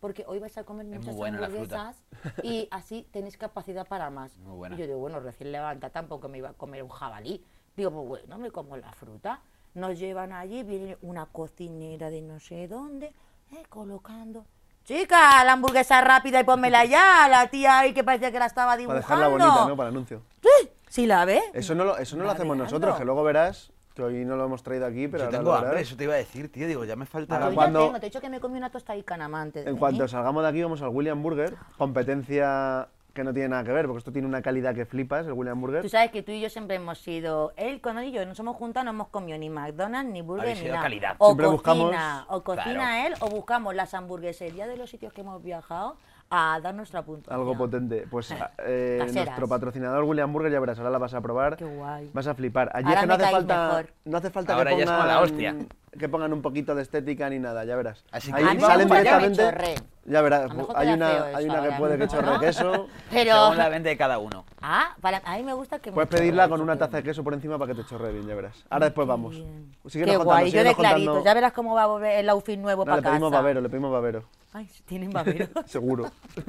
[0.00, 2.02] Porque hoy vais a comer muchas hamburguesas
[2.42, 4.34] y así tenéis capacidad para más.
[4.38, 4.76] Muy buena.
[4.76, 7.44] Y yo digo, bueno, recién levanta tampoco me iba a comer un jabalí.
[7.76, 9.42] Digo, pues bueno, me como la fruta.
[9.74, 13.12] Nos llevan allí, viene una cocinera de no sé dónde,
[13.52, 14.46] eh, colocando.
[14.84, 17.28] Chica, la hamburguesa rápida y pónmela ya.
[17.28, 19.02] La tía ahí que parecía que la estaba Para dibujando.
[19.02, 19.76] dejarla bonita, ¿no?
[19.76, 20.22] Para anuncio.
[20.40, 21.42] Sí, ¿Sí la ves?
[21.54, 22.64] Eso no lo, eso no lo hacemos Babeando.
[22.64, 25.50] nosotros, que luego verás, que hoy no lo hemos traído aquí, pero Yo ahora tengo
[25.50, 25.86] lo hambre, verás.
[25.88, 26.66] eso te iba a decir, tío.
[26.68, 27.34] Digo, ya me falta.
[27.36, 29.68] Ahora Yo cuando- ya tengo, te he dicho que me comí una tostadica en amante.
[29.68, 33.72] En cuanto salgamos de aquí, vamos al William Burger, competencia que no tiene nada que
[33.72, 35.82] ver, porque esto tiene una calidad que flipas, el William Burger.
[35.82, 38.38] Tú sabes que tú y yo siempre hemos sido, él con él y yo nos
[38.38, 40.84] hemos juntado, no hemos comido ni McDonald's, ni Burger, Habéis ni sido nada.
[40.84, 41.16] calidad.
[41.18, 43.06] O Siempre cocina, buscamos- o cocina Claro.
[43.08, 45.96] él, o buscamos las hamburgueserías de los sitios que hemos viajado
[46.30, 47.40] a dar nuestra puntuación.
[47.40, 48.06] Algo potente.
[48.10, 51.56] Pues eh, nuestro patrocinador William Burger, ya verás, ahora la vas a probar.
[51.56, 52.10] Qué guay.
[52.12, 52.70] Vas a flipar.
[52.74, 53.86] Allí Ahora es que no hace falta, mejor.
[54.04, 55.56] no hace falta Ahora que ya es la hostia.
[55.98, 58.04] Que pongan un poquito de estética ni nada, ya verás.
[58.10, 59.74] Así que- Ahí salen directamente.
[60.04, 62.40] Ya verás, hay una, hay una que puede que chorre ¿no?
[62.40, 62.88] queso.
[63.10, 64.46] Pero, Según la vende de cada uno.
[64.62, 67.22] ah, para, a mí me gusta que me Puedes pedirla con una taza de queso
[67.22, 68.54] por encima para que te chorre bien, ya verás.
[68.70, 69.34] Ahora después vamos.
[69.36, 71.22] Qué contando, guay, yo de contando.
[71.24, 73.12] ya verás cómo va a volver el outfit nuevo No, para le casa.
[73.12, 74.24] pedimos babero, le pedimos babero.
[74.54, 75.46] Ay, tienen babero.
[75.66, 76.10] Seguro.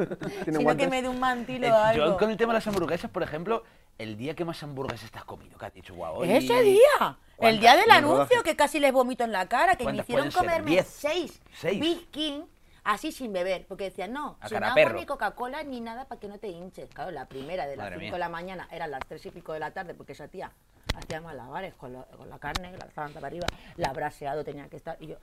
[0.46, 2.06] ¿Tiene Sino que me dé un mantil o Eh, algo.
[2.06, 3.64] yo con el tema de las hamburguesas, por ejemplo,
[4.00, 7.18] el día que más hamburguesas te has comido, que has dicho, guau, hoy- Ese día,
[7.40, 8.44] el día del anuncio, Rodaje.
[8.44, 10.88] que casi les vomito en la cara, que me ¿Cuántas hicieron comerme ¿Diez?
[10.88, 11.80] seis, ¿Seis?
[11.80, 12.44] Big King,
[12.86, 16.30] así sin beber, porque decían, no, A sin agua ni Coca-Cola ni nada para que
[16.30, 16.90] no te hinches.
[16.94, 18.12] Claro, la primera de las Madre 5 mía.
[18.14, 20.52] de la mañana eran las 3 y pico de la tarde, porque esa tía
[20.96, 23.46] hacía malabares con, lo- con la carne, la estaban para arriba,
[23.76, 25.18] la braseado tenía que estar, y yo,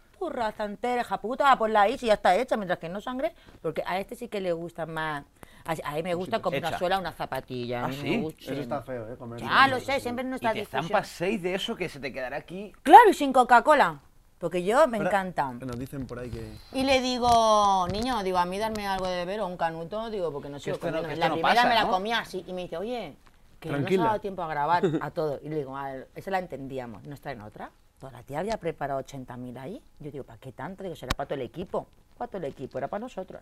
[0.61, 3.99] entera, hija puta, ponla ahí si ya está hecha, mientras que no sangre, porque a
[3.99, 5.24] este sí que le gusta más,
[5.66, 7.84] a, a mí me gusta como una suela, una zapatilla.
[7.84, 8.02] a ¿Ah, sí?
[8.16, 9.16] me gusta- Eso está feo, ¿eh?
[9.16, 9.40] Comer.
[9.40, 12.12] Ya lo sé, siempre en Y nuestra te zampas seis de eso que se te
[12.12, 12.72] quedará aquí.
[12.82, 14.00] Claro, y sin Coca-Cola.
[14.38, 15.52] Porque yo me encanta.
[15.52, 16.52] Nos dicen por ahí que...
[16.74, 20.30] Y le digo, niño, digo, a mí darme algo de beber o un canuto, digo,
[20.30, 21.90] porque no sigo no- esto la no primera pasa, me la ¿no?
[21.90, 23.16] comía así y me dice, oye,
[23.58, 23.96] que no Tranquila.
[24.02, 25.40] nos ha dado tiempo a grabar a todo.
[25.42, 27.70] Y le digo, a ver, esa la entendíamos, ¿no está en otra?
[27.98, 29.82] Toda la tía había preparado 80.000 ahí.
[30.00, 30.82] Yo digo, ¿para qué tanto?
[30.82, 31.86] Digo, será para todo el equipo.
[32.18, 33.40] Para todo el equipo, era para nosotros.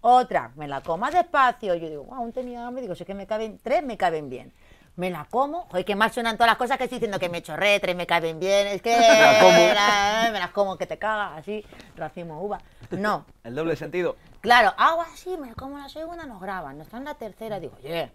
[0.00, 1.74] Otra, me la coma despacio.
[1.74, 2.82] Yo digo, wow, aún tenía hambre.
[2.82, 4.52] Digo, sé que me caben, tres me caben bien.
[4.94, 5.62] Me la como.
[5.66, 8.06] Joder, que mal suenan todas las cosas que estoy diciendo que me chorré, tres me
[8.06, 8.66] caben bien.
[8.68, 9.58] Es que la como.
[9.58, 11.64] la- me las como, que te cagas, así,
[11.96, 12.58] racimo uva.
[12.92, 14.16] No, El doble sentido.
[14.40, 16.76] claro, hago así, me la como la segunda, nos graban.
[16.78, 17.60] No está en la tercera.
[17.60, 18.10] Digo, oye,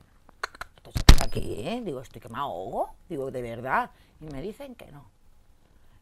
[0.77, 1.81] esto se queda aquí, ¿eh?
[1.83, 2.89] Digo, estoy que me ahogo.
[3.09, 3.91] Digo, de verdad.
[4.19, 5.10] Y me dicen que no.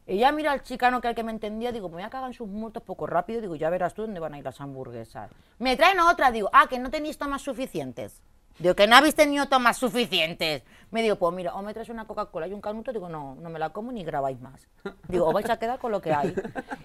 [0.10, 2.30] Y ya miro al chicano que el que me entendía, digo, me voy a cagar
[2.30, 5.30] en sus muertos poco rápido, digo, ya verás tú dónde van a ir las hamburguesas.
[5.60, 8.20] Me traen otra, digo, ah, que no tenéis tomas suficientes.
[8.57, 10.64] Digo, que no habéis tenido tomas suficientes.
[10.89, 13.51] Me digo, pues mira, o me traes una Coca-Cola y un canuto, digo, no, no
[13.51, 14.68] me la como ni grabáis más.
[15.07, 16.34] Digo, os vais a quedar con lo que hay.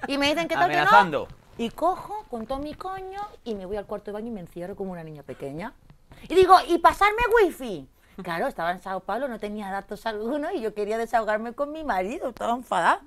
[0.07, 0.83] Y me dicen que tal que no.
[0.83, 1.29] Amenazando.
[1.57, 4.41] Y cojo con todo mi coño y me voy al cuarto de baño y me
[4.41, 5.72] encierro como una niña pequeña.
[6.29, 7.89] Y digo, ¿y pasarme wifi?
[8.23, 11.83] Claro, estaba en Sao Paulo, no tenía datos alguno y yo quería desahogarme con mi
[11.83, 13.01] marido, estaba enfadada.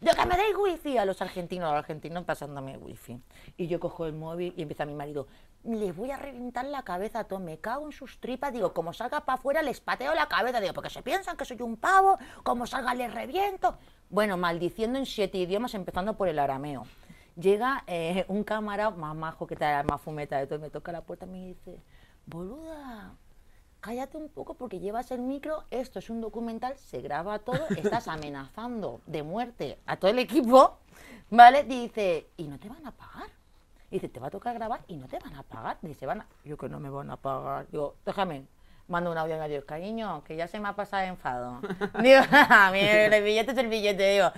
[0.00, 3.20] Yo que me deis wifi a los argentinos, a los argentinos pasándome wifi.
[3.56, 5.26] Y yo cojo el móvil y empieza mi marido,
[5.64, 8.92] les voy a reventar la cabeza a todos, me cago en sus tripas, digo, como
[8.92, 12.18] salga para afuera les pateo la cabeza, digo, porque se piensan que soy un pavo,
[12.42, 13.76] como salga les reviento.
[14.08, 16.86] Bueno, maldiciendo en siete idiomas, empezando por el arameo.
[17.34, 21.02] Llega eh, un cámara más majo que tal, más fumeta de todo, me toca la
[21.02, 21.80] puerta y me dice,
[22.26, 23.14] boluda,
[23.80, 28.08] cállate un poco porque llevas el micro, esto es un documental, se graba todo, estás
[28.08, 30.78] amenazando de muerte a todo el equipo,
[31.30, 31.64] ¿vale?
[31.64, 33.30] Dice, y no te van a pagar.
[33.90, 35.78] Dice, te va a tocar grabar y no te van a pagar.
[35.80, 36.26] Dice, van a...
[36.44, 37.68] Yo que no me van a pagar.
[37.70, 38.46] Digo, déjame,
[38.88, 41.60] mando un audio a Dios, cariño, que ya se me ha pasado el enfado.
[42.02, 42.20] digo,
[42.72, 44.32] mira, el billete es el billete, digo.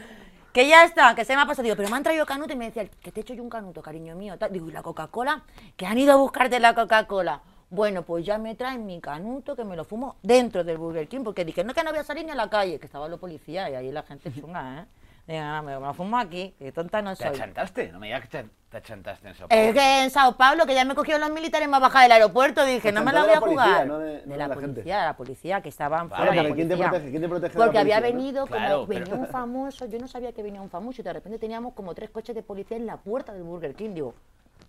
[0.52, 1.62] Que ya está, que se me ha pasado.
[1.62, 3.82] Digo, pero me han traído canuto y me decía, que te echo yo un canuto,
[3.82, 4.36] cariño mío.
[4.50, 5.44] Digo, ¿y la Coca-Cola?
[5.76, 7.42] Que han ido a buscarte la Coca-Cola.
[7.70, 11.20] Bueno, pues ya me traen mi canuto, que me lo fumo dentro del Burger King,
[11.22, 13.20] porque dije, no, que no voy a salir ni a la calle, que estaban los
[13.20, 14.84] policías y ahí la gente chunga, ¿eh?
[15.26, 17.34] Digo, "Ah, me lo fumo aquí, que tonta no ¿Te soy.
[17.36, 17.92] achantaste?
[17.92, 19.72] No me digas que te- te achantaste en Sao Es Paulo.
[19.74, 22.92] que en Sao Paulo, que ya me cogieron los militares más baja del aeropuerto, dije,
[22.92, 23.66] no me la voy a jugar.
[23.66, 24.60] policía, no de- no de de la, gente.
[24.72, 27.10] policía, de la policía, que estaban Vale, fuera pero ¿quién te protege?
[27.10, 28.06] ¿Quién te protege de la Porque había no?
[28.06, 31.04] venido, como Claro, venía pero- un famoso, yo no sabía que venía un famoso y
[31.04, 33.90] de repente teníamos como tres coches de policía en la puerta del Burger King.
[33.92, 34.14] Digo,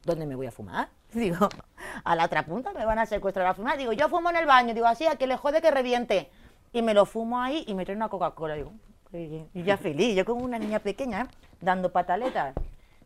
[0.04, 0.90] ¿dónde me voy a fumar?
[1.14, 1.50] Digo,
[2.04, 3.78] a la otra punta me van a secuestrar a fumar.
[3.78, 6.30] Digo, yo fumo en el baño, digo, así, a que le jode que reviente.
[6.72, 8.56] Y me lo fumo ahí y me trae una Coca-Cola.
[8.56, 8.72] Digo,
[9.12, 11.28] qué y ya feliz, yo como una niña pequeña, ¿eh?
[11.62, 12.54] dando pataletas.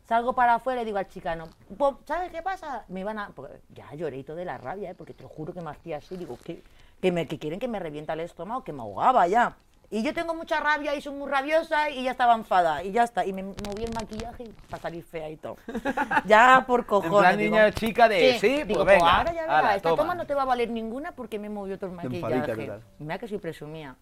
[0.06, 2.84] Salgo para afuera y digo al chicano, "Po, ¿sabes qué pasa?
[2.88, 3.32] Me van a...
[3.70, 4.94] ya lloré todo de la rabia, ¿eh?
[4.94, 6.18] porque te lo juro que me hacía así.
[6.18, 6.62] Digo, que,
[7.00, 9.56] que, me, que quieren que me revienta el estómago, que me ahogaba ya.
[9.94, 12.82] Y yo tengo mucha rabia y soy muy rabiosa y ya estaba enfadada.
[12.82, 13.24] Y ya está.
[13.24, 15.56] Y me moví el maquillaje para salir fea y todo.
[16.24, 17.38] ya por cojones.
[17.38, 17.54] digo.
[17.54, 20.02] niña chica de, sí, pues digo, venga, ahora ya verás, ala, esta toma.
[20.02, 22.72] toma no te va a valer ninguna porque me movió todo el maquillaje.
[22.98, 23.94] Mira que soy presumía.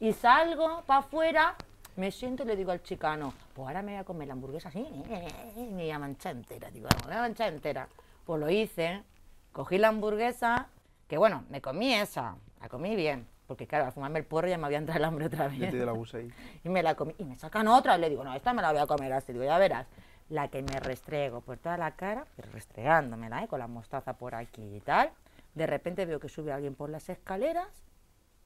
[0.00, 1.54] Y salgo para afuera,
[1.96, 4.70] me siento y le digo al chicano, pues ahora me voy a comer la hamburguesa
[4.70, 4.86] así,
[5.54, 6.70] y me la mancha entera.
[6.70, 7.88] Digo, "Vamos, la mancha entera.
[8.24, 9.02] Pues lo hice,
[9.52, 10.68] cogí la hamburguesa,
[11.06, 13.35] que bueno, me comí esa, la comí bien.
[13.46, 15.58] Porque claro, al fumarme el porro ya me había entrado el hambre otra vez.
[15.58, 16.30] te dio la busa ahí.
[16.64, 17.14] Y me la comí.
[17.18, 17.96] Y me sacan otra.
[17.96, 19.32] Y le digo, no, esta me la voy a comer así.
[19.32, 19.86] Digo, ya verás.
[20.28, 23.48] La que me restrego por toda la cara, pero restregándomela, ¿eh?
[23.48, 25.10] con la mostaza por aquí y tal.
[25.54, 27.68] De repente veo que sube alguien por las escaleras.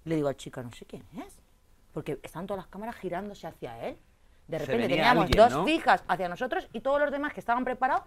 [0.04, 1.38] Le digo al chico, no sé quién es.
[1.92, 3.96] Porque están todas las cámaras girándose hacia él.
[4.46, 5.64] De Se repente teníamos alguien, dos ¿no?
[5.64, 8.02] fijas hacia nosotros y todos los demás que estaban preparados,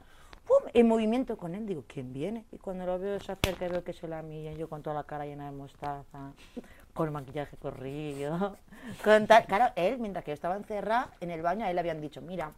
[0.46, 0.70] ¡pum!
[0.74, 1.66] en movimiento con él.
[1.66, 2.46] Digo, ¿quién viene?
[2.52, 5.04] Y cuando lo veo se acerca veo que es la mía, yo con toda la
[5.06, 6.34] cara llena de mostaza,
[6.94, 8.58] con el maquillaje corrido,
[9.04, 9.46] con tal...
[9.46, 12.22] Claro, él, mientras que yo estaba encerrada en el baño, a él le habían dicho,
[12.22, 12.52] mira,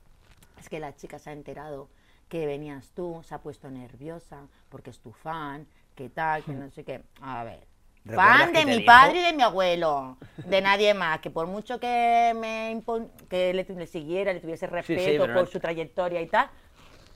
[0.59, 1.89] es que la chica se ha enterado
[2.29, 6.69] que venías tú, se ha puesto nerviosa porque es tu fan, que tal, que no
[6.71, 7.03] sé qué.
[7.21, 7.59] A ver,
[8.03, 8.85] ¿Recuerdas fan de mi dijo?
[8.85, 13.53] padre y de mi abuelo, de nadie más, que por mucho que me impon- que
[13.53, 16.49] le, le siguiera, le tuviese respeto por no- su trayectoria y tal.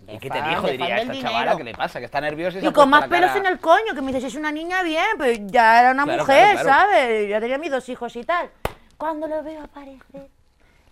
[0.08, 0.68] ¿Y qué te dijo?
[0.68, 1.30] Diría, esta dinero.
[1.30, 2.00] chavala, ¿qué le pasa?
[2.00, 4.36] Que está nerviosa y, con más pelos cara- en el coño, que me dices, es
[4.36, 6.80] una niña bien, pero ya era una Claro, mujer, claro, claro.
[6.90, 7.30] ¿sabes?
[7.30, 8.50] Ya tenía mis dos hijos y tal.
[8.98, 10.30] Cuando lo veo aparecer,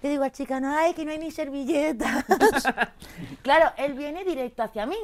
[0.04, 2.26] le digo al chicano, ay, que no hay ni servilletas.
[3.42, 4.98] claro, él viene directo hacia mí.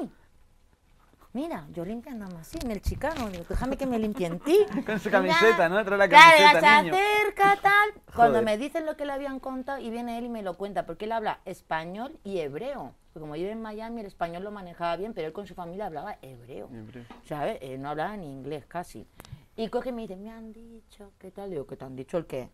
[1.33, 4.59] Mira, yo limpiándome así en el chicano, digo, déjame que me limpie en ti.
[4.85, 5.83] Con su camiseta, ¿no?
[5.83, 6.93] Trae la camiseta, se niño.
[6.95, 7.89] acerca, tal.
[8.15, 8.45] Cuando Joder.
[8.45, 11.05] me dicen lo que le habían contado y viene él y me lo cuenta, porque
[11.05, 12.93] él habla español y hebreo.
[13.11, 15.87] Porque como vive en Miami, el español lo manejaba bien, pero él con su familia
[15.87, 16.69] hablaba hebreo.
[16.71, 17.05] Hebreo.
[17.25, 17.57] ¿Sabes?
[17.61, 19.07] Eh, no hablaba ni inglés casi.
[19.55, 21.49] Y coge y me dice, me han dicho, ¿qué tal?
[21.49, 22.49] Digo, ¿qué te han dicho el qué?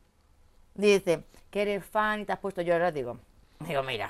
[0.73, 2.93] Dice, que eres fan y te has puesto a llorar.
[2.93, 3.19] Digo,
[3.59, 4.07] digo, mira,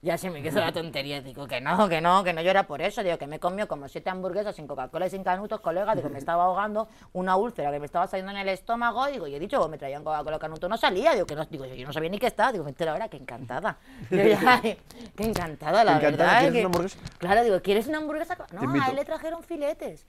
[0.00, 1.20] ya se me quedó la tontería.
[1.20, 3.02] Digo, que no, que no, que no llora por eso.
[3.02, 5.94] Digo, que me comió como siete hamburguesas sin Coca-Cola y sin canutos, colega.
[5.96, 9.06] Digo, me estaba ahogando una úlcera que me estaba saliendo en el estómago.
[9.06, 11.14] Digo, y he dicho, me traían Coca-Cola canuto, no salía.
[11.14, 12.52] Digo, que no, digo, yo no sabía ni qué estaba.
[12.52, 13.78] Digo, me entero ahora, que encantada.
[14.10, 14.78] Digo, ya, que
[15.18, 16.40] encantada, la Encantada, verdad.
[16.40, 16.98] ¿quieres que- una hamburguesa?
[17.18, 18.36] Claro, digo, ¿quieres una hamburguesa?
[18.52, 20.06] No, a él le trajeron filetes.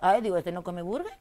[0.00, 1.12] A ver, digo, ¿este no come burger?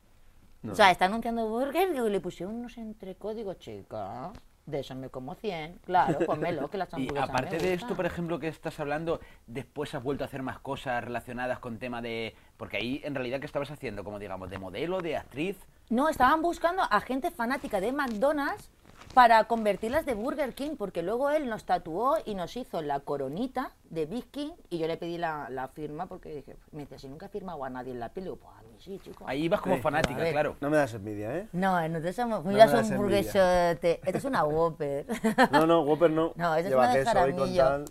[0.62, 0.74] No.
[0.74, 4.32] O sea, está anunciando burger, digo, le pusieron unos entrecódigos, chica.
[4.70, 5.80] De eso me como 100.
[5.84, 9.20] Claro, pónmelo, que las Y hamburguesas aparte me de esto, por ejemplo, que estás hablando,
[9.48, 12.36] después has vuelto a hacer más cosas relacionadas con tema de...
[12.56, 14.04] Porque ahí, en realidad, ¿qué estabas haciendo?
[14.04, 15.58] Como, digamos, de modelo, de actriz...
[15.90, 18.70] No, estaban buscando a gente fanática de McDonald's
[19.16, 23.72] para convertirlas de Burger King, porque luego él nos tatuó y nos hizo la coronita
[23.90, 27.10] de Big King y yo le pedí la, la firma porque dije, me decía, si
[27.10, 29.24] nunca he firmado a nadie en la piel, digo, pues sí, chico.
[29.28, 30.56] Ahí ibas como Sí, fanática, claro.
[30.62, 31.48] No me das envidia, ¿eh?
[31.54, 32.98] No, nosotros somos, me mira, un envidia.
[32.98, 34.02] burguesote.
[34.04, 35.06] Esto es una Whopper.
[35.52, 36.34] No, no, Whopper no.
[36.36, 37.64] No, esa es Lleva una de queso y con jaramillo.
[37.64, 37.86] tal.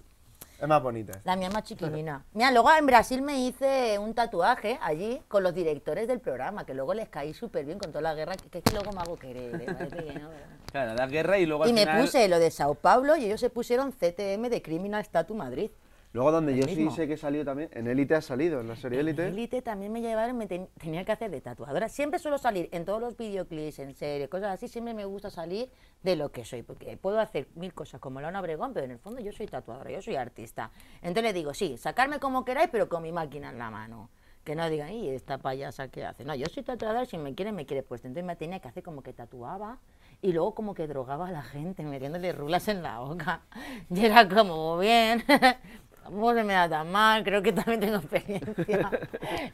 [0.61, 1.21] Es más bonita.
[1.23, 2.25] La mía es más chiquilina.
[2.33, 6.75] Mira, luego en Brasil me hice un tatuaje allí con los directores del programa, que
[6.75, 9.17] luego les caí súper bien con toda la guerra, que, es que luego me hago
[9.17, 9.55] querer.
[9.55, 9.67] ¿eh?
[9.67, 10.29] Que no.
[10.73, 13.27] Claro, la guerra y luego al Y me final- puse lo de Sao Paulo y
[13.27, 15.71] ellos se pusieron CTM de Criminal Statu Madrid.
[16.13, 18.77] Luego, donde yo sí sé que he salido también, en Élite has salido, en la
[18.77, 19.27] serie En Élite.
[19.29, 21.89] Élite también me llevaron, me ten- tenía que hacer de tatuadora.
[21.89, 24.69] Siempre suelo salir en todos los videoclips, en series, cosas así.
[24.69, 25.71] Siempre me gusta salir
[26.03, 28.99] de lo que soy, porque puedo hacer mil cosas como Laura Obregón, pero en el
[28.99, 30.71] fondo yo soy tatuadora, yo soy artista.
[31.03, 34.09] Entonces le digo, sí, sacarme como queráis, pero con mi máquina en la mano.
[34.45, 36.25] Que no digan, y esta payasa que hace.
[36.25, 38.09] No, yo soy tatuadora, si me quiere, me quiere puesto.
[38.09, 39.79] Entonces me tenía que hacer como que tatuaba
[40.23, 43.43] y luego como que drogaba a la gente, metiéndole rulas en la boca.
[43.91, 45.23] Y era como, bien,
[46.09, 48.91] tampoco se me da tan mal, creo que también tengo experiencia.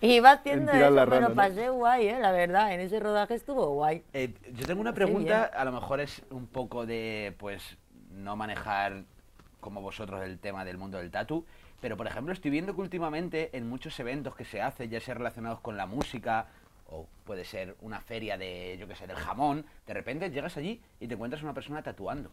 [0.01, 1.35] Y iba haciendo eso, la pero rana, ¿no?
[1.35, 2.19] pasé guay, ¿eh?
[2.21, 4.05] la verdad, en ese rodaje estuvo guay.
[4.13, 7.77] Eh, yo tengo una pregunta, a lo mejor es un poco de, pues,
[8.11, 9.05] no manejar
[9.61, 11.45] como vosotros el tema del mundo del tatu,
[11.81, 15.15] pero por ejemplo estoy viendo que últimamente en muchos eventos que se hacen, ya sea
[15.15, 16.47] relacionados con la música,
[16.87, 20.81] o puede ser una feria de, yo qué sé, del jamón, de repente llegas allí
[21.01, 22.31] y te encuentras una persona tatuando.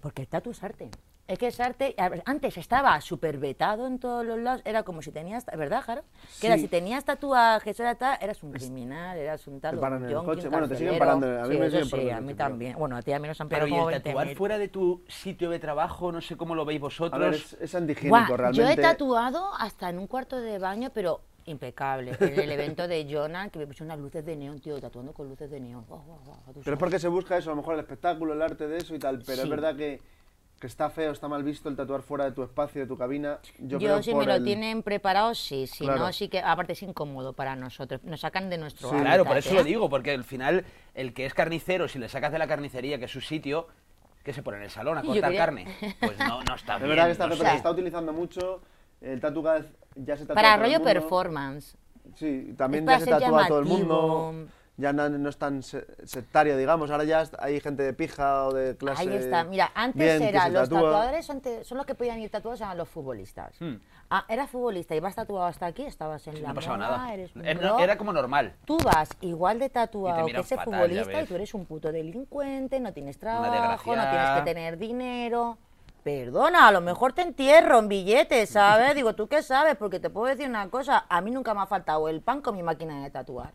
[0.00, 0.90] Porque el tatu es arte.
[1.28, 1.94] Es que es arte.
[2.24, 4.62] Antes estaba súper vetado en todos los lados.
[4.64, 5.44] Era como si tenías.
[5.44, 6.02] ¿Verdad, Jaro?
[6.40, 9.74] Que era si tenías tatuajes, era tal, eras un criminal, eras un tal.
[9.74, 10.48] Te paran en el coche.
[10.48, 12.36] Bueno, te siguen parando, a mí Sí, me eso siguen sí, parando a mí pero-
[12.38, 12.76] también.
[12.78, 14.36] Bueno, a ti a mí nos han Pero parado y el tatuar 20.000.
[14.36, 17.12] fuera de tu sitio de trabajo, no sé cómo lo veis vosotros.
[17.12, 18.56] A ver, es, es antihigiénico Buah, realmente.
[18.64, 22.12] Yo he tatuado hasta en un cuarto de baño, pero impecable.
[22.20, 25.28] En el evento de Jonah, que me puso unas luces de neón, tío, tatuando con
[25.28, 25.84] luces de neón.
[25.86, 28.40] Guau, guau, guau, Pero es porque se busca eso, a lo mejor el espectáculo, el
[28.40, 29.18] arte de eso y tal.
[29.26, 29.42] Pero Sí.
[29.42, 30.00] es verdad que,
[30.58, 33.38] que está feo, está mal visto el tatuar fuera de tu espacio, de tu cabina.
[33.58, 36.00] Yo, Yo, creo si por me lo el- tienen preparado, sí, si Claro.
[36.00, 38.96] no, sí que, aparte es incómodo para nosotros, nos sacan de nuestro Sí.
[38.96, 39.54] Claro, por eso ¿eh?
[39.54, 42.98] lo digo, porque al final el que es carnicero, si le sacas de la carnicería,
[42.98, 43.68] que es su sitio,
[44.24, 45.66] que se pone en el salón a cortar quería- carne,
[46.00, 46.88] pues no, no está Es bien.
[46.90, 48.60] verdad que está, no se está utilizando mucho.
[49.00, 49.44] El tatu
[49.94, 50.84] ya se tatúa Para rollo mundo.
[50.84, 51.76] performance.
[52.16, 54.34] Sí, también ya se tatúa todo el mundo.
[54.78, 56.88] Ya no, no es tan se- sectario, digamos.
[56.92, 59.02] Ahora ya hay gente de pija o de clase.
[59.02, 59.42] Ahí está.
[59.42, 60.82] Mira, antes bien, era los tatúa.
[60.82, 63.60] tatuadores, antes, son los que podían ir tatuados, eran los futbolistas.
[63.60, 63.74] Hmm.
[64.08, 67.12] Ah, eras futbolista y vas tatuado hasta aquí, estabas en la No pasaba moda, nada.
[67.12, 68.54] eres un Era, era como normal.
[68.64, 72.78] Tú vas igual de tatuado que ese fatal, futbolista y tú eres un puto delincuente,
[72.78, 75.58] no tienes trabajo, no tienes que tener dinero.
[76.04, 78.94] Perdona, a lo mejor te entierro en billetes, ¿sabes?
[78.94, 79.74] Digo, ¿tú qué sabes?
[79.76, 82.56] Porque te puedo decir una cosa, a mí nunca me ha faltado el pan con
[82.56, 83.50] mi máquina de tatuar.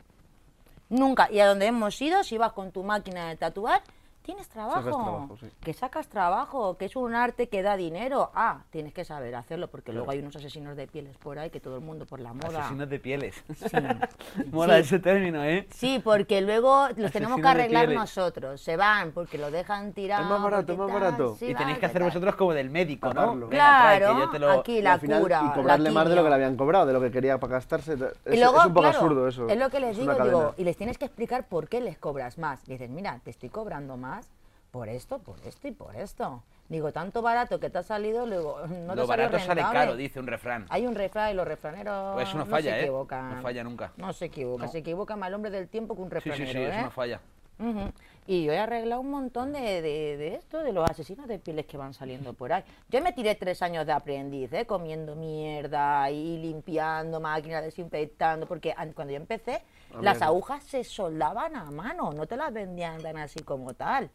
[0.94, 1.28] Nunca.
[1.32, 3.82] Y a donde hemos ido, si vas con tu máquina de tatuar,
[4.24, 4.82] tienes trabajo.
[4.82, 5.48] trabajo, sí.
[5.62, 8.32] Que sacas trabajo, que es un arte que da dinero.
[8.34, 11.60] Ah, tienes que saber hacerlo, porque luego hay unos asesinos de pieles por ahí que
[11.60, 12.60] todo el mundo por la moda.
[12.62, 13.44] Asesinos de pieles.
[13.56, 13.68] Sí.
[14.52, 14.80] Mola Sí.
[14.82, 15.68] ese término, ¿eh?
[15.72, 18.62] Sí, porque luego los tenemos que arreglar nosotros.
[18.62, 20.24] Se van porque lo dejan tirado.
[20.24, 21.36] Es más barato, es más barato.
[21.38, 22.10] sí, y tenéis que hacer tal.
[22.10, 23.14] vosotros como del médico, ¿no?
[23.14, 23.48] Taparlo.
[23.50, 25.42] Venga, trae, que Claro, yo te lo- aquí Y la final, cura.
[25.46, 27.94] y cobrarle más de lo que le habían cobrado, de lo que quería para gastarse.
[27.94, 28.00] Es,
[28.34, 29.48] Y luego, es un poco claro, absurdo eso.
[29.50, 31.98] Es lo que les Es digo, digo, y les tienes que explicar por qué les
[31.98, 32.66] cobras más.
[32.66, 34.13] Dices, mira, te estoy cobrando más
[34.74, 36.42] por esto, por esto y por esto.
[36.68, 39.96] Digo, tanto barato que te ha salido, luego no te lo salió barato sale caro,
[39.96, 40.66] dice un refrán.
[40.70, 42.82] Hay un refrán y los refraneros Pues eso no no falla, se ¿eh?
[42.82, 43.36] equivocan.
[43.36, 43.92] No falla nunca.
[43.98, 44.72] No se equivoca, No.
[44.72, 46.82] se equivoca más el hombre del tiempo que un Sí, refranero, sí, sí, eso ¿eh?
[46.82, 47.22] no falla.
[48.26, 51.68] Y yo he arreglado un montón de, de, de esto, de los asesinos de pieles
[51.68, 52.64] que van saliendo por ahí.
[52.90, 54.66] Yo me tiré tres años de aprendiz, ¿eh?
[54.66, 59.62] comiendo mierda y limpiando máquinas, desinfectando, porque an- cuando yo empecé,
[60.02, 64.10] las agujas se soldaban a mano, no te las vendían tan así como tal.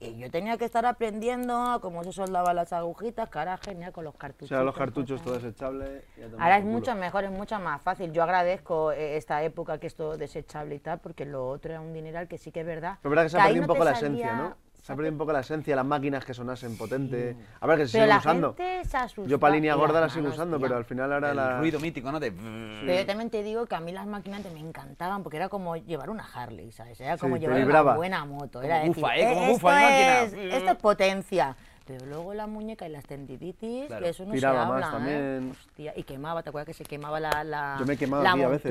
[0.00, 4.04] Y yo tenía que estar aprendiendo cómo se soldaban las agujitas, que ahora genial con
[4.04, 4.48] los O cartuchos.
[4.48, 6.04] sea, los cartuchos todo desechable.
[6.18, 8.12] y a tomar Ahora es mucho mejor, es mucho más fácil.
[8.12, 11.80] Yo agradezco eh, esta época que es todo desechable y tal, porque lo otro era
[11.80, 12.98] un dineral que sí que es verdad.
[13.02, 14.56] Pero es verdad que se ha perdido un poco la esencia, ¿no?
[14.84, 17.34] Se ha perdido un poco la esencia, las máquinas que sonasen potente.
[17.58, 18.48] A ver, que se Pero siguen la usando.
[18.54, 19.30] gente se asusta.
[19.30, 21.58] Yo para línea gorda la las sigo usando, pero al final ahora El la...
[21.58, 22.20] ruido mítico, ¿no?
[22.20, 22.30] De...
[22.30, 25.74] Pero yo también te digo que a mí las máquinas me encantaban porque era como
[25.76, 27.00] llevar una Harley, ¿sabes?
[27.00, 27.92] Era como te llevar vibraba.
[27.92, 28.60] una buena moto.
[28.60, 29.28] Como Era bufa, decir, ¿eh?
[29.32, 30.56] Como "Eh, bufa esto, es, máquina".
[30.58, 31.56] esto es potencia.
[31.86, 34.02] Pero luego la muñeca y las tendinitis, Claro.
[34.04, 34.90] que eso no Tiraba se más habla, ¿eh?
[34.90, 35.50] también.
[35.52, 38.32] Hostia, y quemaba, ¿te acuerdas que se quemaba la, la, Yo me he quemado la
[38.32, 38.70] aquí a veces.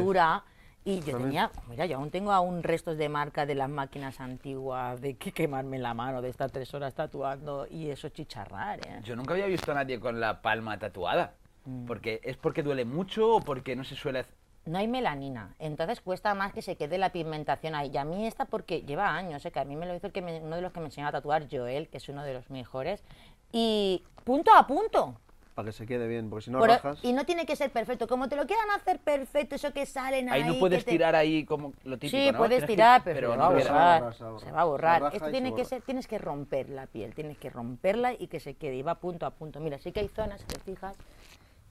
[0.85, 1.21] Y yo También.
[1.23, 5.31] tenía, mira, yo aún tengo aún restos de marca de las máquinas antiguas, de que
[5.31, 8.99] quemarme la mano, de estar tres horas tatuando y eso chicharrar, ¿eh?
[9.03, 11.35] Yo nunca había visto a nadie con la palma tatuada.
[11.65, 11.85] Mm.
[11.85, 14.35] Porque ¿Es porque duele mucho o porque no se suele hacer?
[14.65, 17.89] No hay melanina, entonces cuesta más que se quede la pigmentación ahí.
[17.93, 19.51] Y a mí esta porque lleva años, ¿eh?
[19.51, 21.07] que a mí me lo hizo el que me- uno de los que me enseñó
[21.07, 23.03] a tatuar, Joel, que es uno de los mejores.
[23.51, 25.19] Y punto a punto.
[25.53, 26.97] Para que se quede bien, porque si no rajas...
[27.03, 28.07] y no tiene que ser perfecto.
[28.07, 30.41] Como te lo quieran hacer perfecto, eso que salen ahí.
[30.41, 32.37] Ahí no puedes que te- tirar ahí como lo típico, Sí, ¿no?
[32.39, 33.51] puedes Tienes que- tirar, pero, se va a no va a
[33.99, 34.55] borrar, se va a Se borrar.
[34.55, 35.15] va a borrar.
[35.15, 35.69] Esto tiene se que borra.
[35.69, 38.75] ser, tienes que romper la piel, tienes que romperla y que se quede.
[38.77, 39.59] Y va punto a punto.
[39.59, 40.95] Mira, sí que hay zonas, si te fijas,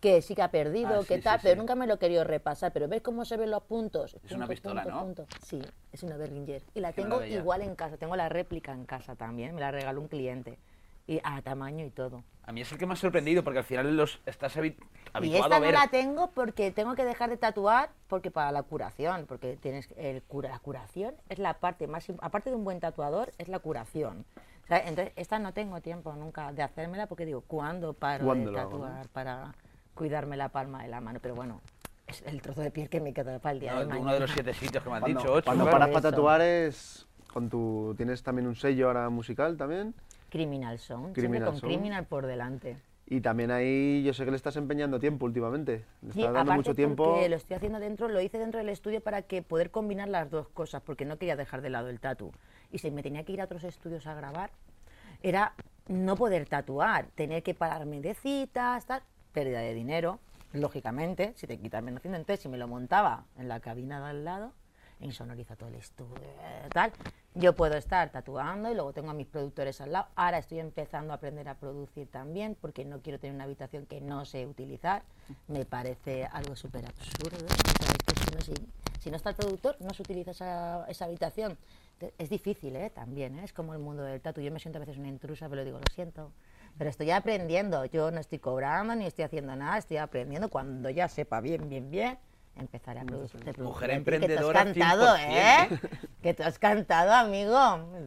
[0.01, 1.59] que sí que ha perdido, Ah, que sí, tal, sí, pero sí.
[1.59, 2.73] nunca me lo he querido repasar.
[2.73, 4.17] Pero ¿ves cómo se ven los puntos?
[4.25, 5.05] Es una pistola, punto, ¿no?
[5.05, 5.27] punto.
[5.45, 5.61] Sí,
[5.93, 6.63] es una Berlinger.
[6.75, 7.97] Y la Que tengo igual en casa.
[7.97, 9.55] Tengo la réplica en casa también.
[9.57, 10.57] Me la regaló un cliente.
[11.07, 12.23] Y a tamaño y todo.
[12.45, 14.85] A mí es el que me ha sorprendido porque al final los estás habi- Y
[15.13, 18.63] habituado esta a no la tengo porque tengo que dejar de tatuar porque para la
[18.63, 22.81] curación, porque tienes el cura, la curación es la parte más aparte de un buen
[22.81, 24.25] tatuador es la curación.
[24.69, 24.85] ¿sabes?
[24.87, 28.61] Entonces esta no tengo tiempo nunca de hacérmela porque digo, ¿cuándo paro ¿Cuándo de lo
[28.61, 28.85] hago, no?
[28.87, 29.55] tatuar para
[29.95, 31.19] cuidarme la palma de la mano?
[31.23, 31.61] Pero bueno,
[32.09, 34.03] Es el trozo de piel que me queda para el día No, de mañana.
[34.03, 35.45] uno de los siete sitios que me han Cuando, dicho, ocho.
[35.47, 37.95] cuando paras para tatuar es con tu...
[37.97, 39.95] Tienes también un sello ahora musical también.
[40.33, 41.73] Criminal Sound, Criminal siempre con Sound.
[41.75, 42.79] Criminal por delante.
[43.07, 45.85] Y también ahí yo sé que le estás empeñando tiempo últimamente.
[46.01, 47.21] Le Sí, estás dando mucho tiempo.
[47.29, 50.49] lo estoy haciendo dentro, lo hice dentro del estudio para que poder combinar las dos
[50.49, 52.33] cosas, porque no quería dejar de lado el tatu.
[52.71, 54.51] Y si me tenía que ir a otros estudios a grabar,
[55.23, 55.53] era
[55.89, 59.03] no poder tatuar, tener que pararme de citas, tal,
[59.33, 60.19] pérdida de dinero,
[60.55, 62.17] lógicamente, si te quitas menos haciendo.
[62.17, 64.53] Entonces, si me lo montaba en la cabina de al lado,
[65.03, 66.93] insonoriza todo el estudio, eh, tal,
[67.35, 70.07] yo puedo estar tatuando y luego tengo a mis productores al lado.
[70.17, 74.01] Ahora estoy empezando a aprender a producir también, porque no quiero tener una habitación que
[74.01, 75.03] no sé utilizar.
[75.49, 77.47] Me parece algo súper absurdo.
[78.45, 78.53] si,
[79.01, 81.57] si- no está el productor, no se utiliza esa, esa habitación.
[82.19, 82.91] Es difícil, ¿eh?
[82.91, 83.45] También, ¿eh?
[83.45, 84.41] Es como el mundo del tatu.
[84.41, 86.33] Yo me siento a veces una intrusa, pero digo, lo siento.
[86.79, 87.85] Pero estoy aprendiendo.
[87.87, 89.79] Yo no estoy cobrando ni estoy haciendo nada.
[89.79, 90.49] Estoy aprendiendo.
[90.49, 92.19] Cuando ya sepa bien, bien, bien,
[92.57, 93.59] empezaré a producir.
[93.59, 95.79] Mujer emprendedora Que te has cantado, 100%, ¿eh?
[96.23, 97.57] Que te has cantado, amigo.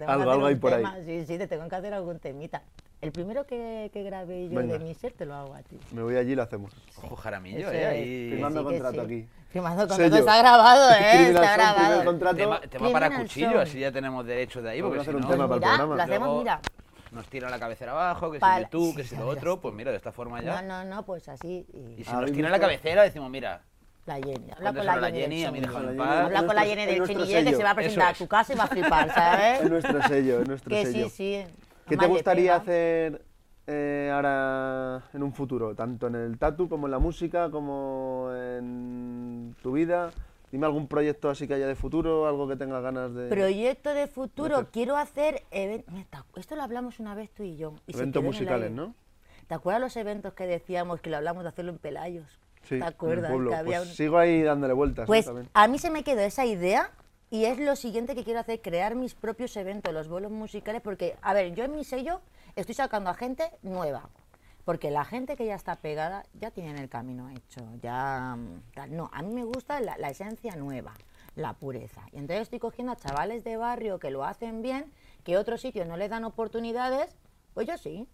[0.08, 0.78] Algo, algo hay por ahí.
[0.84, 0.98] tema.
[1.06, 2.62] Sí, sí, te tengo que hacer algún temita.
[3.02, 4.78] El primero que, que grabé yo Venga.
[4.78, 5.78] de mi ser te lo hago a ti.
[5.92, 6.72] Me voy allí y lo hacemos.
[7.04, 7.86] Ojo, Jaramillo, Eso ¿eh?
[7.86, 8.30] Ahí...
[8.32, 9.00] Firmando Sí contrato sí.
[9.02, 9.28] aquí.
[9.50, 10.16] Firmando contrato.
[10.16, 11.28] Está grabado, ¿eh?
[11.30, 12.06] Está grabado.
[12.06, 12.36] contrato.
[12.38, 15.16] Tema, tema para cuchillo, así ya tenemos derechos de ahí, Vamos porque a hacer si
[15.18, 15.96] un no, tema para el programa.
[15.96, 16.62] lo hacemos, Luego mira.
[17.12, 19.62] nos tiran la cabecera abajo, que si sí, que si lo otro, tú.
[19.62, 20.62] pues mira, de esta forma ya.
[20.62, 21.68] No, no, no, pues así.
[21.74, 23.62] y- Y si Ah, nos ¿habéis tiran la cabecera, decimos, mira,
[24.06, 24.52] La Jenny.
[24.56, 25.42] Habla con la la Jenny.
[25.42, 26.00] Jenny, del.
[26.02, 28.56] Habla con la Jenny del Chinillé que se va a presentar a tu casa y
[28.56, 29.62] va a flipar, ¿sabes?
[29.62, 31.10] Es nuestro sello, es nuestro que sello.
[31.10, 31.56] sí, sí.
[31.88, 33.24] ¿Qué te gustaría hacer
[33.68, 35.76] eh, ahora en un futuro?
[35.76, 40.12] Tanto en el tatu como en la música, como en tu vida.
[40.52, 43.28] Dime algún proyecto así que haya de futuro, algo que tengas ganas de...
[43.28, 44.68] Proyecto de futuro, hacer.
[44.72, 46.24] quiero hacer eventos.
[46.36, 47.74] Esto lo hablamos una vez tú y yo.
[47.88, 48.72] y se Eventos musicales.
[48.72, 48.96] ¿no?
[49.48, 52.40] ¿Te acuerdas los eventos que decíamos que lo hablamos de hacerlo en Pelayos?
[52.68, 53.32] Sí, ¿Te acuerdas?
[53.32, 53.52] pueblo.
[53.52, 55.04] Que había Pues un- sigo ahí dándole vueltas.
[55.04, 55.08] ¿eh?
[55.08, 56.92] Pues a mí se me quedó esa idea
[57.30, 61.16] y es lo siguiente que quiero hacer, crear mis propios eventos, los vuelos musicales, porque,
[61.22, 62.22] a ver, yo en mi sello
[62.56, 64.10] estoy sacando a gente nueva,
[64.64, 68.36] porque la gente que ya está pegada ya tienen el camino hecho, ya...
[68.38, 68.96] mm.
[68.96, 70.94] No, a mí me gusta la, la esencia nueva,
[71.36, 72.02] la pureza.
[72.14, 74.92] Y entonces estoy cogiendo a chavales de barrio que lo hacen bien,
[75.24, 77.16] que otros sitios no les dan oportunidades,
[77.54, 78.08] pues yo sí.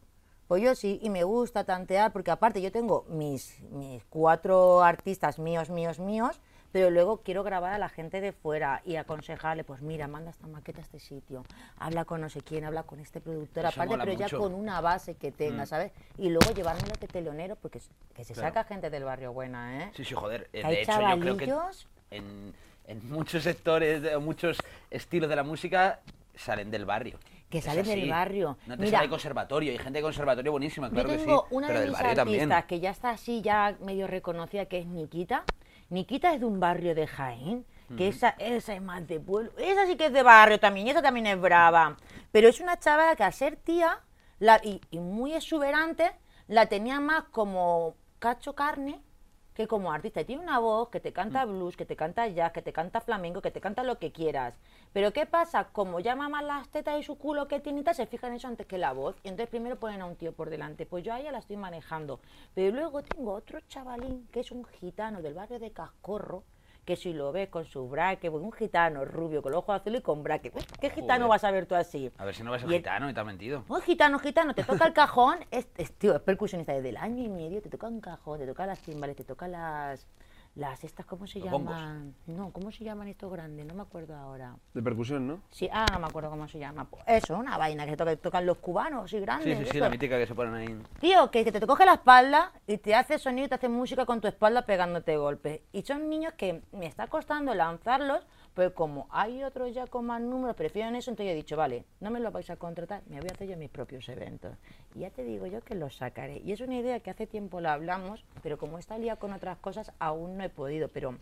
[0.51, 5.39] Pues yo sí, y me gusta tantear, porque aparte yo tengo mis, mis cuatro artistas
[5.39, 6.41] míos, míos, míos,
[6.73, 10.47] pero luego quiero grabar a la gente de fuera y aconsejarle, pues mira, manda esta
[10.47, 11.45] maqueta a este sitio,
[11.77, 14.81] habla con no sé quién, habla con este productor, Eso aparte, pero ya con una
[14.81, 15.67] base que tenga, Mm.
[15.67, 15.93] ¿sabes?
[16.17, 17.79] Y luego llevármelo de telonero, porque
[18.13, 18.49] que se Claro.
[18.49, 19.91] saca gente del barrio buena, ¿eh?
[19.95, 20.49] Sí, sí, joder.
[20.51, 22.53] eh, Hay De hecho, yo creo que en,
[22.87, 24.57] en muchos sectores, de- muchos
[24.89, 26.01] estilos de la música
[26.35, 27.17] salen del barrio.
[27.51, 28.09] Que Es salen del así.
[28.09, 28.57] barrio.
[28.65, 31.25] No te Mira, sale conservatorio, hay gente de conservatorio buenísima, claro Yo que sí.
[31.25, 32.63] tengo una pero de del mis artistas también.
[32.67, 35.43] que ya está así, ya medio reconocida, que es Nikita.
[35.89, 37.65] Nikita es de un barrio de Jaén,
[37.97, 39.51] que esa, esa es más de pueblo.
[39.57, 41.97] Esa sí que es de barrio también, esa también es brava.
[42.31, 43.99] Pero es una chavala que al ser tía
[44.39, 46.09] la, y, y muy exuberante,
[46.47, 49.01] la tenía más como cacho carne
[49.61, 50.21] que como artista.
[50.21, 53.01] Y tiene una voz que te canta blues, que te canta jazz, que te canta
[53.01, 54.55] flamenco, que te canta lo que quieras.
[54.93, 55.65] Pero ¿qué pasa?
[55.71, 58.67] Como llama más las tetas y su culo que tiene se fijan en eso antes
[58.67, 59.15] que la voz.
[59.23, 60.85] Y entonces primero ponen a un tío por delante.
[60.85, 62.19] Pues yo a ella la estoy manejando.
[62.53, 66.43] Pero luego tengo otro chavalín que es un gitano del barrio de Cascorro,
[66.85, 70.03] que si lo ves con su braque, un gitano rubio con los ojos azules y
[70.03, 70.51] con braque.
[70.79, 71.29] ¿Qué gitano Joder.
[71.29, 72.11] vas a ver tú así?
[72.17, 73.63] A ver si no vas a gitano y te ha mentido.
[73.67, 77.23] un gitano, gitano, te toca el cajón, es, es, tío, es percusionista desde el año
[77.23, 80.07] y medio, te toca un cajón, te toca las timbales, te toca las,
[80.55, 81.73] las estas, ¿cómo se Los bombos.
[81.75, 82.13] llaman?
[82.27, 83.65] No, ¿cómo se llaman estos grandes?
[83.65, 84.55] No me acuerdo ahora.
[84.73, 85.41] De percusión, ¿no?
[85.49, 86.85] Sí, ah, no me acuerdo cómo se llama.
[86.85, 89.57] Pues eso, una vaina que toca- tocan los cubanos, y grandes.
[89.57, 90.77] Sí, sí, sí, la mítica que se ponen ahí.
[90.99, 94.05] Tío, que, que te coge la espalda y te hace sonido y te hace música
[94.05, 95.61] con tu espalda pegándote golpes.
[95.71, 100.21] Y son niños que me está costando lanzarlos, pero como hay otros ya con más
[100.21, 103.29] números, prefieren eso, entonces he dicho, vale, no me lo vais a contratar, me voy
[103.29, 104.57] a hacer yo mis propios eventos.
[104.93, 106.41] Y ya te digo yo que los sacaré.
[106.43, 109.57] Y es una idea que hace tiempo la hablamos, pero como está liado con otras
[109.57, 110.89] cosas, aún no he podido.
[110.89, 111.17] Pero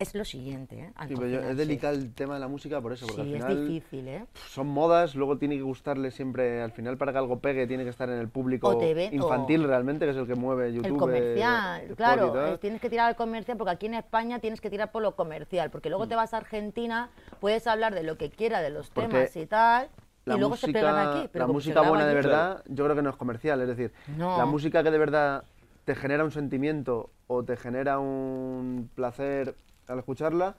[0.00, 0.92] es lo siguiente, ¿eh?
[0.96, 3.34] al Sí, pero yo- es delicado el tema de la música por eso, porque Sí,
[3.36, 4.24] al es difícil, ¿eh?
[4.48, 7.90] son modas, luego tiene que gustarle siempre, al final para que algo pegue tiene que
[7.90, 10.86] estar en el público ven- infantil realmente, que es el que mueve YouTube.
[10.86, 14.70] El comercial, claro, eh, tienes que tirar al comercial porque aquí en España tienes que
[14.70, 15.92] tirar por lo comercial, porque Mm.
[15.92, 19.36] luego te vas a Argentina, puedes hablar de lo que quieras, de los Porque temas
[19.36, 19.88] y tal,
[20.24, 21.28] La y luego se pegan aquí.
[21.30, 24.38] Pero la música buena de verdad, yo creo que no es comercial, es decir, No.
[24.38, 25.44] la música que de verdad
[25.84, 29.54] te genera un sentimiento o te genera un placer
[29.90, 30.54] al escucharla,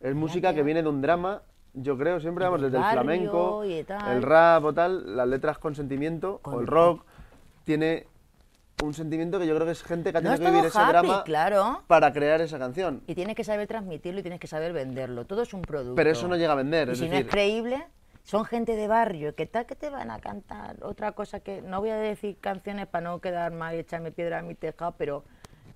[0.00, 1.42] es música que viene de un drama,
[1.74, 6.36] yo creo siempre, vamos, desde el flamenco, el rap o tal, las letras con sentimiento,
[6.36, 7.04] o Con- el rock,
[7.64, 8.06] tiene
[8.82, 10.78] un sentimiento que yo creo que es gente que ha No tenido que vivir ese
[10.78, 11.82] drama claro.
[11.88, 13.02] para crear esa canción.
[13.08, 15.24] Y tienes que saber transmitirlo y tienes que saber venderlo.
[15.26, 15.96] Todo es un producto.
[15.96, 17.84] Pero eso no llega a vender, Y es si no es creíble,
[18.22, 19.34] son gente de barrio.
[19.34, 20.76] ¿Qué tal que te van a cantar?
[20.82, 24.38] Otra cosa que no voy a decir canciones para no quedar mal y echarme piedra
[24.38, 25.24] a mi tejado, pero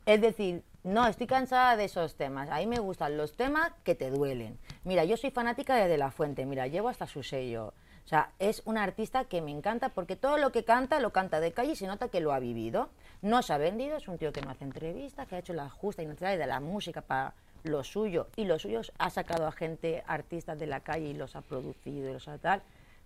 [0.06, 2.48] es decir, no, estoy cansada de esos temas.
[2.50, 4.58] A mí me gustan los temas que te duelen.
[4.84, 6.44] Mira, yo soy fanática de De La Fuente.
[6.44, 7.72] Mira, llevo hasta su sello.
[8.04, 11.38] O sea, es un artista que me encanta porque todo lo que canta lo canta
[11.38, 12.90] de calle y se nota que lo ha vivido.
[13.20, 15.70] No se ha vendido, es un tío que no hace entrevistas, que ha hecho la
[15.70, 18.26] justa y necesaria de la música para lo suyo.
[18.34, 22.10] Y lo suyo ha sacado a gente, artistas de la calle y los ha producido
[22.10, 22.62] y los ha tal.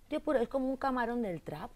[0.07, 1.69] Tío puro, es como un camarón del trap.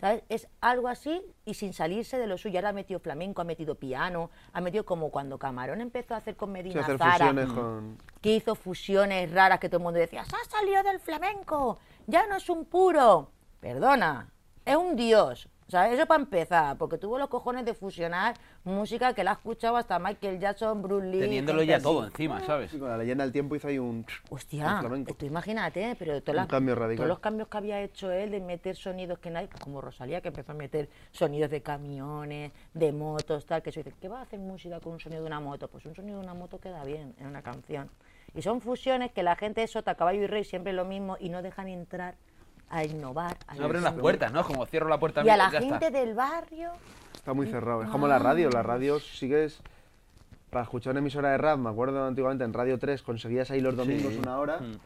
[0.00, 0.24] ¿Sabes?
[0.28, 2.58] Es algo así y sin salirse de lo suyo.
[2.58, 6.36] Ahora ha metido flamenco, ha metido piano, ha metido como cuando Camarón empezó a hacer
[6.36, 7.98] con Medina hacer Zara con...
[8.20, 12.26] que hizo fusiones raras que todo el mundo decía, se ha salido del flamenco, ya
[12.26, 13.30] no es un puro.
[13.60, 14.30] Perdona,
[14.64, 15.48] es un dios.
[15.66, 19.34] O sea, eso para empezar, porque tuvo los cojones de fusionar música que la ha
[19.34, 21.18] escuchado hasta Michael Jackson, Bruce Lee.
[21.18, 21.82] Teniéndolo ya así.
[21.82, 22.70] todo encima, ¿sabes?
[22.70, 24.06] Sí, con la leyenda del tiempo hizo ahí un...
[24.30, 26.96] Hostia, un tú imagínate, pero todas Un las- cambio radical.
[26.98, 30.28] todos los cambios que había hecho él de meter sonidos que nadie, como Rosalía, que
[30.28, 34.22] empezó a meter sonidos de camiones, de motos, tal, que se dice, ¿qué va a
[34.22, 35.66] hacer música con un sonido de una moto?
[35.66, 37.90] Pues un sonido de una moto queda bien en una canción.
[38.36, 41.16] Y son fusiones que la gente de Sota, Caballo y Rey siempre es lo mismo
[41.18, 42.14] y no dejan entrar
[42.70, 43.36] a innovar.
[43.46, 44.44] a No abren las puertas, ¿no?
[44.44, 45.98] Como cierro la puerta Y a la ya gente está.
[45.98, 46.70] del barrio,
[47.14, 47.82] Está muy cerrado.
[47.82, 48.50] Es como la radio.
[48.50, 49.60] La radio sigues...
[50.50, 53.76] Para escuchar una emisora de rap, me acuerdo antiguamente en Radio 3 conseguías ahí los
[53.76, 54.18] domingos Sí.
[54.22, 54.58] una hora.
[54.58, 54.78] Mm.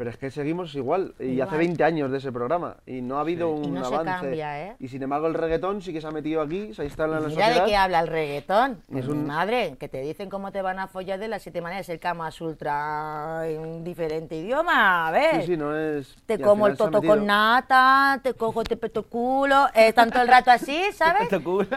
[0.00, 1.14] Pero es que seguimos igual.
[1.20, 1.48] Y Igual.
[1.48, 2.78] hace 20 años de ese programa.
[2.86, 4.10] Y no ha habido Y un no se avance.
[4.22, 4.76] cambia, ¿eh?
[4.78, 7.22] Y sin embargo el reggaetón sí que se ha metido aquí, se ha instalado en
[7.24, 8.70] la Mira de qué habla el reggaetón.
[8.88, 11.42] Y es Pues un- madre, que te dicen cómo te van a follar de las
[11.42, 11.86] siete maneras.
[11.90, 15.08] El Kama Sutra en diferente idioma.
[15.08, 15.42] A ver.
[15.42, 16.16] Sí, sí, no es...
[16.24, 20.18] Te y como el se toto con nata, te cojo, te peto culo, eh, tanto
[20.22, 21.28] el rato así, ¿sabes?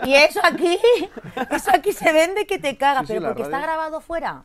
[0.05, 0.77] Y eso aquí,
[1.51, 4.43] eso aquí se vende que te caga, Sí, sí, pero porque está radio- grabado fuera.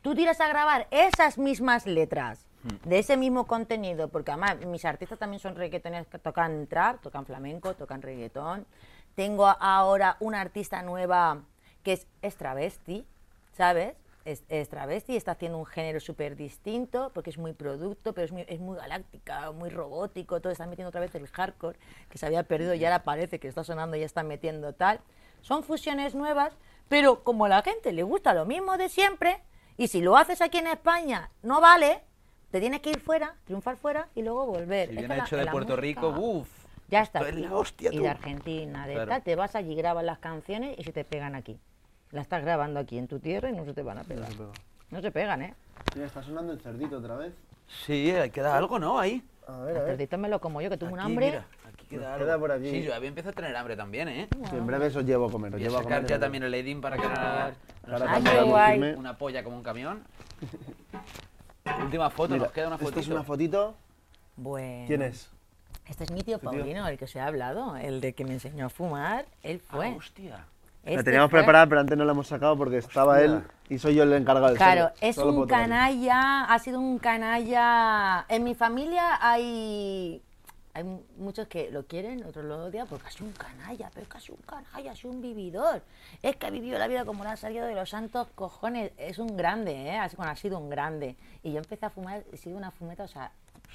[0.00, 2.46] Tú tiras a grabar esas mismas letras.
[2.62, 7.24] De ese mismo contenido, porque además mis artistas también son reggaetoneros que tocan trap, tocan
[7.24, 8.66] flamenco, tocan reggaetón.
[9.14, 11.42] Tengo ahora una artista nueva
[11.82, 13.06] que es, es travesti,
[13.52, 13.94] ¿sabes?
[14.26, 18.32] Es, es travesti está haciendo un género súper distinto porque es muy producto, pero es
[18.32, 21.78] muy, es muy galáctica, muy robótico, todo está metiendo otra vez el hardcore
[22.10, 25.00] que se había perdido y ahora parece que está sonando y ya está metiendo tal.
[25.40, 26.52] Son fusiones nuevas,
[26.88, 29.42] pero como a la gente le gusta lo mismo de siempre,
[29.78, 32.02] y si lo haces aquí en España no vale,
[32.50, 34.88] te tienes que ir fuera, triunfar fuera y luego volver.
[34.88, 36.48] Si Es que viene la- hecho de la Puerto música- Rico, uff.
[36.88, 37.20] ya está.
[37.28, 38.02] Es la hostia, y tú.
[38.02, 39.10] de Argentina, de Claro.
[39.10, 41.58] tal, te vas allí, grabas las canciones y se te pegan aquí.
[42.10, 44.26] Las estás grabando aquí en tu tierra y no se te van a pegar.
[44.28, 44.50] se pega.
[44.90, 45.54] No se pegan, ¿eh?
[45.94, 47.32] Mira, está sonando el cerdito otra vez.
[47.86, 48.98] Sí, ahí queda algo, ¿no?
[48.98, 49.22] Ahí.
[49.46, 51.26] A ver, a El cerdito me lo como yo, que tuve un hambre.
[51.26, 52.24] mira, aquí queda Nos algo.
[52.26, 52.70] queda por aquí.
[52.70, 54.28] Sí, yo empiezo a tener hambre también, ¿eh?
[54.50, 55.52] Sí, en breve os llevo a comer.
[55.52, 56.10] Voy llevo a sacar comer.
[56.10, 60.02] ya también el Edin para filme- una polla como un camión.
[61.82, 63.00] Última foto, Mira, nos queda una Esta fotito.
[63.00, 63.74] es una fotito.
[64.36, 64.86] Bueno.
[64.86, 65.30] ¿Quién es?
[65.88, 66.38] Este es mi tío?
[66.38, 69.26] Paulino, el que os he hablado, el de que me enseñó a fumar.
[69.42, 69.94] Él Ah, fue.
[69.96, 70.46] hostia.
[70.84, 71.40] La Este teníamos fue.
[71.40, 73.24] preparada, pero antes no la hemos sacado porque estaba Hostia.
[73.26, 76.98] él y soy yo el encargado del Claro, es Solo un canalla, ha sido un
[76.98, 78.24] canalla.
[78.28, 80.22] En mi familia hay,
[80.74, 84.02] hay mu- muchos que lo quieren, otros lo odian, porque ha sido un canalla, pero
[84.04, 85.82] es que ha sido un canalla, ha sido un vividor.
[86.22, 88.92] Es que ha vivido la vida como la ha salido de los santos cojones.
[88.96, 89.98] Es un grande, ¿eh?
[90.16, 91.16] Bueno, ha sido un grande.
[91.42, 93.32] Y yo empecé a fumar, he sido una fumeta, o sea,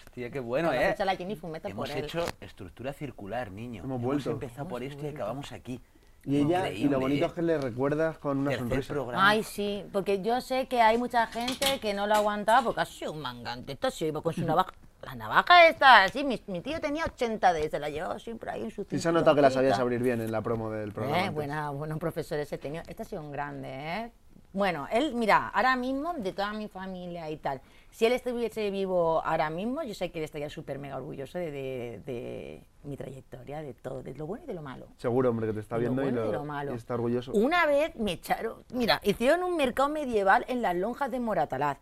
[0.07, 0.91] Hostia, qué bueno, Hemos ¿eh?
[0.91, 2.03] hecho la Jenny Fumeta Hemos por él.
[2.03, 3.83] hecho estructura circular, niño.
[3.83, 4.31] Hemos vuelto.
[4.31, 5.79] empezado por esto y acabamos aquí.
[6.25, 7.27] Y ella, y Increíble, lo bonito ¿eh?
[7.27, 8.93] es que le recuerdas con una Tercer sonrisa.
[8.93, 9.29] programa.
[9.29, 12.85] Ay, sí, porque yo sé que hay mucha gente que no lo aguantaba porque ha
[12.85, 13.73] sido un mangante.
[13.73, 14.73] Esto sí, iba con su navaja.
[15.03, 18.63] La navaja esta, así, mi, mi tío tenía 80 de se la llevaba siempre ahí
[18.63, 20.91] en su Sí se ha notado que la sabías abrir bien en la promo del
[20.93, 21.25] programa.
[21.25, 22.83] Eh, buena, buenos profesores he tenido.
[22.87, 24.11] Este ha sido un grande, ¿eh?
[24.51, 27.59] Bueno, él, mira, ahora mismo, de toda mi familia y tal,
[27.91, 31.51] si él estuviese vivo ahora mismo, yo sé que él estaría súper mega orgulloso de,
[31.51, 34.87] de- de mi trayectoria, de todo, de lo bueno y de lo malo.
[34.97, 36.71] Seguro, hombre, que te está de viendo y, bueno y lo- malo.
[36.71, 37.33] y está orgulloso.
[37.33, 41.77] Una vez me echaron, mira, hicieron un mercado medieval en las lonjas de Moratalaz.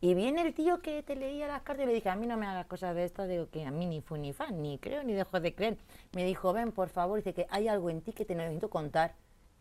[0.00, 2.36] Y viene el tío que te leía las cartas y le dije, a mí no
[2.36, 5.02] me hagas cosas de estas, digo que a mí ni fu ni fan, ni creo
[5.02, 5.78] ni dejo de creer.
[6.12, 9.14] Me dijo, ven, por favor, dice que hay algo en ti que te necesito contar.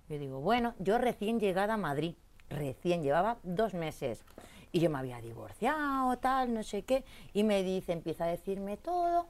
[0.10, 2.16] Yo digo, bueno, yo recién llegada a Madrid,
[2.50, 4.26] recién, llevaba dos meses.
[4.74, 7.06] Y yo me había divorciado, tal, no sé qué.
[7.32, 9.28] Y me dice, empieza a decirme todo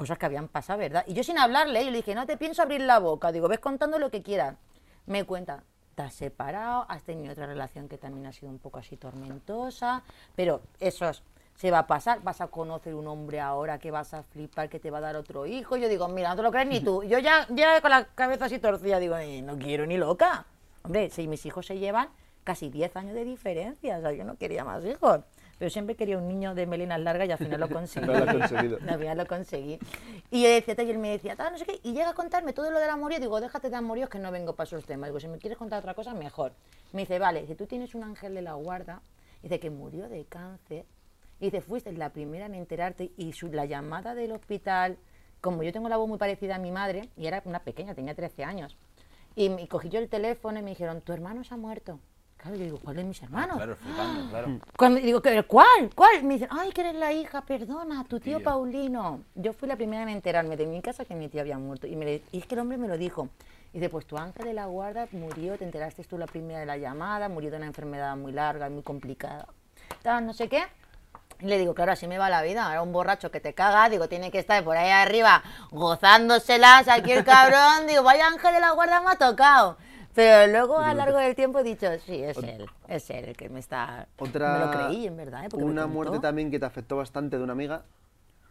[0.00, 1.04] cosas que habían pasado, ¿verdad?
[1.06, 3.58] Y yo sin hablarle, yo le dije, no te pienso abrir la boca, digo, ves
[3.58, 4.56] contando lo que quieras.
[5.04, 5.62] Me cuenta,
[6.08, 10.02] separado, has tenido otra relación que también ha sido un poco así tormentosa,
[10.34, 11.22] pero esos,
[11.56, 14.80] se va a pasar, vas a conocer un hombre ahora que vas a flipar, que
[14.80, 15.76] te va a dar otro hijo.
[15.76, 17.02] Yo digo, mira, no te lo crees ni tú.
[17.04, 20.46] Yo ya, ya con la cabeza así torcida digo, "Eh, no quiero ni loca.
[20.82, 22.08] Hombre, si mis hijos se llevan
[22.44, 25.20] casi 10 años de diferencia, o sea, yo no quería más hijos.
[25.60, 28.06] Pero siempre quería un niño de melenas largas y al final lo conseguí.
[28.06, 28.78] Pero lo conseguido.
[28.88, 29.78] Al final lo conseguí.
[30.30, 32.52] Y yo decía, y él me decía, tal, no sé qué, y llega a contarme
[32.54, 33.20] todo lo del amorío.
[33.20, 35.08] Digo, déjate de amoríos que no vengo para esos temas.
[35.10, 36.52] Digo, si me quieres contar otra cosa, mejor.
[36.92, 39.02] Me dice, vale, si tú tienes un ángel de la guarda,
[39.42, 40.86] dice que murió de cáncer,
[41.38, 44.96] y dice, fuiste la primera en enterarte, y su- la llamada del hospital,
[45.42, 48.14] como yo tengo la voz muy parecida a mi madre, y era una pequeña, tenía
[48.14, 48.76] 13 años,
[49.36, 52.00] y, y cogí yo el teléfono y me dijeron, tu hermano se ha muerto.
[52.40, 53.56] Claro, yo digo, ¿cuál de mis hermanos?
[53.56, 54.58] Claro, flipando, claro.
[54.76, 55.90] Cuando digo, "¿Pero ¿cuál?
[55.94, 56.22] ¿Cuál?
[56.24, 58.44] Me dicen, ay, que eres la hija, perdona, tu tío Tío.
[58.44, 59.20] Paulino.
[59.34, 61.86] Yo fui la primera en enterarme de mi casa que mi tío había muerto.
[61.86, 63.28] Y, me le- y es que el hombre me lo dijo.
[63.74, 66.66] Y dice, pues tu ángel de la guarda murió, te enteraste tú la primera de
[66.66, 69.46] la llamada, murió de una enfermedad muy larga y muy complicada.
[70.02, 70.62] Tal, no sé qué.
[71.40, 72.64] Y le digo, claro, así me va la vida.
[72.66, 77.12] Ahora un borracho que te caga, digo, tiene que estar por ahí arriba gozándoselas aquí
[77.12, 77.86] el cabrón.
[77.86, 79.76] Digo, vaya ángel de la guarda me ha tocado.
[80.14, 83.36] Pero luego a lo largo del tiempo he dicho, sí, es él, es él el
[83.36, 84.08] que me está...
[84.18, 84.58] Otra.
[84.58, 85.44] Me lo creí, en verdad.
[85.44, 85.48] ¿eh?
[85.56, 87.84] Una muerte también que te afectó bastante de una amiga.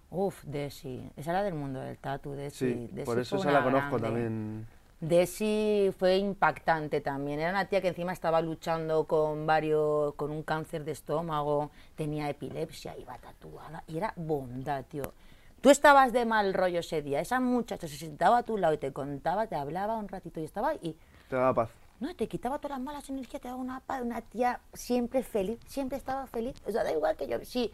[0.09, 1.11] Uf, Desi.
[1.17, 2.57] Esa era del mundo del tatu, Desi.
[2.57, 4.07] Sí, Desi por eso esa la conozco grande.
[4.07, 4.67] también.
[5.01, 7.39] Desi fue impactante también.
[7.39, 12.29] Era una tía que encima estaba luchando con varios, con un cáncer de estómago, tenía
[12.29, 15.13] epilepsia, iba tatuada y era bondad, tío.
[15.61, 18.77] Tú estabas de mal rollo ese día, esa muchacha se sentaba a tu lado y
[18.77, 20.95] te contaba, te hablaba un ratito y estaba y
[21.29, 21.69] Te daba paz.
[21.99, 25.59] no, te quitaba todas las malas energías, te daba una paz, una tía siempre feliz,
[25.67, 26.55] siempre estaba feliz.
[26.65, 27.37] O sea, da igual que yo.
[27.45, 27.71] Si,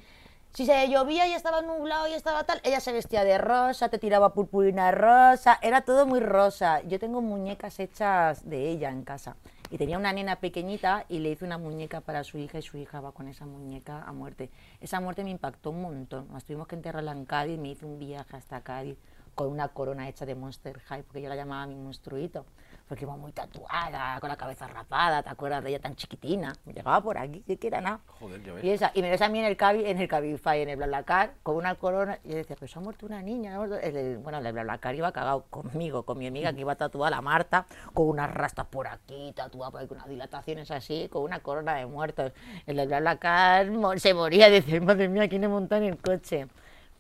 [0.54, 3.98] si se llovía y estaba nublado y estaba tal, ella se vestía de rosa, te
[3.98, 6.82] tiraba purpurina rosa, era todo muy rosa.
[6.84, 9.38] Yo tengo muñecas hechas de ella en casa.
[9.72, 12.78] Y tenía una nena pequeñita y le hice una muñeca para su hija y su
[12.78, 14.50] hija va con esa muñeca a muerte.
[14.82, 16.28] Esa muerte me impactó un montón.
[16.32, 18.98] Nos tuvimos que enterrarla en Cádiz, me hice un viaje hasta Cádiz
[19.34, 22.46] con una corona hecha de Monster High, porque yo la llamaba mi monstruito,
[22.88, 26.54] porque iba muy tatuada, con la cabeza rapada, ¿te acuerdas de ella tan chiquitina?
[26.66, 28.00] Me llegaba por aquí, que era nada.
[28.20, 28.66] Joder, ya Y, ves.
[28.66, 31.34] esa, y me ves a mí en el Cabi, en el Cabify, en el BlaBlaCar,
[31.42, 33.56] con una corona, y yo decía, se ha muerto una niña.
[33.56, 33.80] ha muerto-".
[33.80, 37.22] El- el- bueno, el BlaBlaCar iba cagado conmigo, con mi amiga que iba tatuada, la
[37.22, 41.40] Marta, con unas rastas por aquí, tatuada por ahí, con unas dilataciones así, con una
[41.40, 42.34] corona de muertos.
[42.68, 43.68] El BlaBlaCar
[43.98, 46.48] se moría, decía, madre mía, ¿quién he montado en el coche?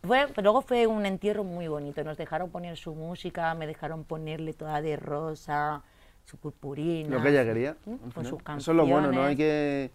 [0.06, 4.04] Fue, pero luego fue un entierro muy bonito, nos dejaron poner su música, me dejaron
[4.04, 5.82] ponerle toda de rosa,
[6.26, 7.10] su purpurina.
[7.10, 7.76] Lo que ella quería.
[7.86, 7.92] ¿Mm?
[8.06, 9.30] al Con sus Eso es lo bueno, no canciones.
[9.30, 9.92] hay que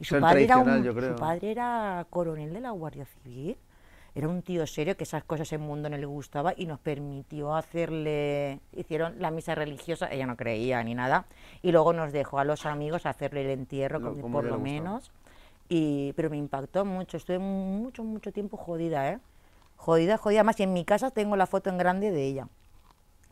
[0.00, 1.14] Y su ser padre, era un- yo creo.
[1.14, 3.56] su padre era coronel de la Guardia Civil.
[4.16, 7.54] Era un tío serio que esas cosas en mundo no le gustaba y nos permitió
[7.56, 8.60] hacerle.
[8.72, 11.24] Hicieron la misa religiosa, ella no creía ni nada,
[11.62, 15.10] y luego nos dejó a los amigos hacerle el entierro, Lo- por lo menos.
[15.68, 19.18] Y, pero me impactó mucho, estuve mucho, mucho tiempo jodida, ¿eh?
[19.84, 20.42] Jodida, jodida.
[20.44, 22.48] Más, y en mi casa tengo la foto en grande de ella,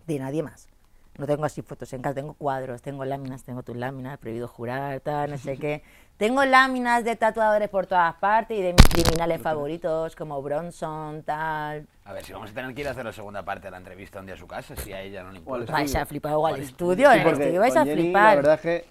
[0.07, 0.69] de nadie más.
[1.17, 5.01] No tengo así fotos en casa, tengo cuadros, tengo láminas, tengo tus láminas, prohibido jurar,
[5.01, 5.83] tal, no sé qué.
[6.19, 11.87] Tengo láminas de tatuadores por todas partes y de mis criminales favoritos como Bronson, tal.
[12.05, 13.79] A ver, si vamos a tener que ir a hacer la segunda parte de la
[13.79, 15.73] entrevista un día a su casa, si a ella no le importa.
[15.73, 18.23] Vais a flipar o al estudio, Sí, en el porque estudio vais a Jenny, flipar.
[18.29, 18.85] La verdad es que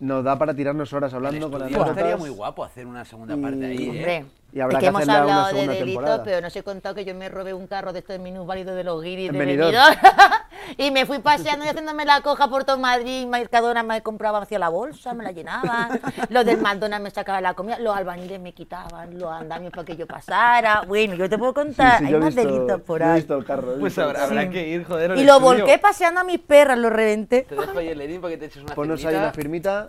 [0.00, 3.36] nos da para tirarnos horas El hablando con estudio estaría muy guapo hacer una segunda
[3.36, 4.26] Y- parte ahí, ¿eh?
[4.52, 6.22] Y habrá es que que hemos hacerla una hablado de delitos, temporada.
[6.24, 8.82] pero no os he contado que yo me robé un carro de estos minusválidos de
[8.84, 9.70] los guiris de Benidorm.
[9.72, 9.96] Benidorm.
[10.76, 13.26] y me fui paseando y haciéndome la coja por todo Madrid.
[13.26, 16.00] Mercadona me compraba hacia la bolsa, me la llenaban.
[16.30, 17.78] Los del McDonald's me sacaban la comida.
[17.78, 20.82] Los albaniles me quitaban los andamios para que yo pasara.
[20.86, 21.98] Bueno, yo te puedo Sí, contar.
[21.98, 23.14] sí, Hay yo he más visto- delitos por he ahí.
[23.16, 23.66] visto el carro.
[23.74, 25.12] Pues visto habrá, habrá que ir, joder.
[25.12, 25.40] Y lo estudio.
[25.40, 27.42] volqué paseando a mis perras, lo reventé.
[27.42, 29.22] Te dejo ahí el Lenin para que te eches una Ponnos ahí firmita.
[29.22, 29.86] una firmita.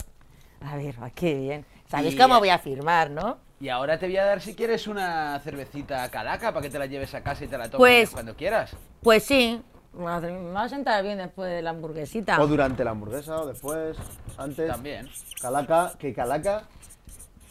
[0.72, 1.66] A ver, va, qué bien.
[1.90, 3.38] ¿Sabéis Y- cómo voy a firmar, no?
[3.62, 6.88] Y ahora te voy a dar, si quieres, una cervecita calaca para que te la
[6.88, 8.72] lleves a casa y te la tomes Pues- cuando quieras.
[9.04, 9.62] Pues sí.
[9.94, 12.42] Me va a me va a sentar bien después de la hamburguesita.
[12.42, 13.98] O durante la hamburguesa, o después,
[14.38, 14.68] antes.
[14.68, 15.08] También.
[15.40, 16.64] Calaca, que Calaca.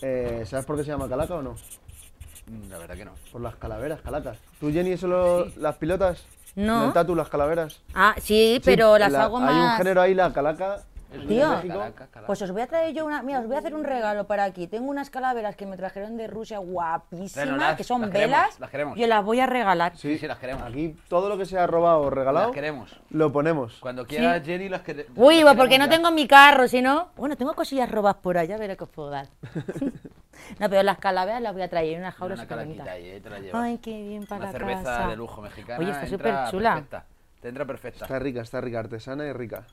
[0.02, 1.54] eh, ¿Sabes por qué se llama Calaca o no?
[2.46, 3.12] Mm, La verdad que no.
[3.30, 4.38] Por las calaveras, Calacas.
[4.58, 6.24] ¿Tú, Jenny, eso lo- las pilotas?
[6.56, 6.80] No.
[6.80, 7.82] ¿En el tatu, las calaveras?
[7.94, 9.72] Ah, sí, Sí, pero las la- hago Hay más.
[9.72, 10.80] un género ahí, la Calaca.
[11.12, 11.60] Es Tío.
[12.26, 13.22] Pues os voy a traer yo una.
[13.22, 14.66] Mira, os voy a hacer un regalo para aquí.
[14.68, 18.60] Tengo unas calaveras que me trajeron de Rusia guapísimas, que son las queremos, velas.
[18.60, 18.98] las queremos.
[18.98, 19.96] Yo las voy a regalar.
[19.96, 20.62] Sí, sí, las queremos.
[20.62, 23.00] Aquí todo lo que sea robado o regalado, Las queremos.
[23.10, 23.78] lo ponemos.
[23.80, 25.12] Cuando quieras, Jenny, las queremos.
[25.16, 27.08] Uy, pues porque no tengo mi carro, si no.
[27.16, 29.26] Bueno, tengo cosillas robas por allá, veré que os puedo dar.
[30.60, 33.20] no, pero las calaveras las voy a traer en una jaula Una calaquita ahí, eh,
[33.20, 33.62] te la llevas.
[33.64, 35.08] Ay, qué bien para Una la cerveza casa.
[35.08, 35.78] de lujo mexicana.
[35.80, 36.74] Oye, está súper chula.
[36.74, 37.04] Perfecta.
[37.40, 38.04] Te entra perfecta.
[38.04, 39.64] Está rica, está rica, artesana y rica.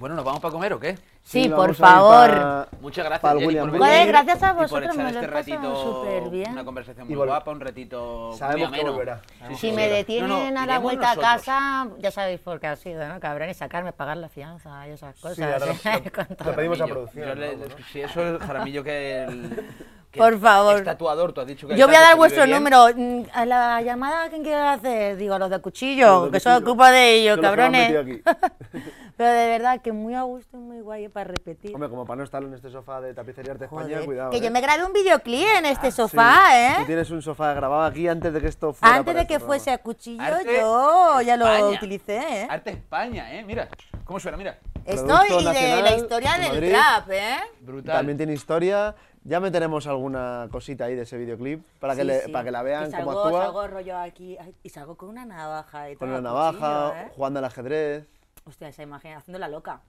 [0.00, 0.96] Bueno, ¿nos vamos para comer o qué?
[1.22, 2.30] Sí, por a ir favor.
[2.30, 5.20] pa- Muchas gracias, Jenny, por venir Joder, gracias a y por vosotros, echar me lo
[5.20, 6.52] este ratito, superbién.
[6.52, 9.20] una conversación muy guapa, un ratito Sabemos muy que ameno.
[9.48, 9.90] Sí, Si sí, me sí.
[9.90, 11.26] detienen No, no, a la vuelta nosotros.
[11.32, 13.20] a casa, ya sabéis por qué ha sido, ¿no?
[13.20, 15.36] Cabrón, y sacarme, pagar la fianza y esas cosas.
[15.36, 15.72] Sí, ahora lo-
[16.14, 16.52] Con lo todo.
[16.54, 17.28] pedimos a producción.
[17.28, 17.64] Yo le- ¿no?
[17.92, 19.66] Si eso es Jaramillo que el...
[20.10, 20.76] que Por favor.
[20.78, 22.56] Es tatuador, tú has dicho que Yo voy a dar se vuestro bien.
[22.56, 22.86] número.
[22.96, 25.16] Mm, A la llamada, ¿quién quiere hacer?
[25.18, 26.70] Digo, a los de Los cuchillo, de que se cuchillo.
[26.70, 28.22] ocupa de ellos, los que cabrones.
[29.20, 31.74] Pero de verdad que muy a gusto y muy guay para repetir.
[31.74, 34.30] Hombre, como para no estar en este sofá de tapicería Arte España, cuidado.
[34.30, 34.40] que ¿eh?
[34.40, 36.74] yo me grabé un videoclip en este Ah, sofá, sí.
[36.76, 36.86] Tú ¿eh?
[36.86, 39.46] tienes un sofá grabado aquí antes de que esto fuera Antes de este que programa.
[39.58, 41.76] fuese a cuchillo, Arte yo ya lo España.
[41.76, 42.46] utilicé, ¿eh?
[42.48, 43.44] Arte España, ¿eh?
[43.44, 43.68] Mira,
[44.06, 44.38] ¿cómo suena?
[44.38, 44.58] Mira.
[44.86, 47.36] Esto Producto y de la historia de del trap, ¿eh?
[47.60, 47.96] Brutal.
[47.96, 48.94] También tiene historia.
[49.22, 52.32] Ya meteremos alguna cosita ahí de ese videoclip para, que, Sí, le- sí.
[52.32, 53.42] para que la vean Y cómo salgo, actúa.
[53.42, 57.06] salgo rollo aquí y salgo con una navaja y Con todo, una a navaja, cuchillo,
[57.06, 57.12] ¿eh?
[57.14, 58.06] jugando al ajedrez.
[58.44, 59.80] Hostia, esa imagen, haciendo la loca.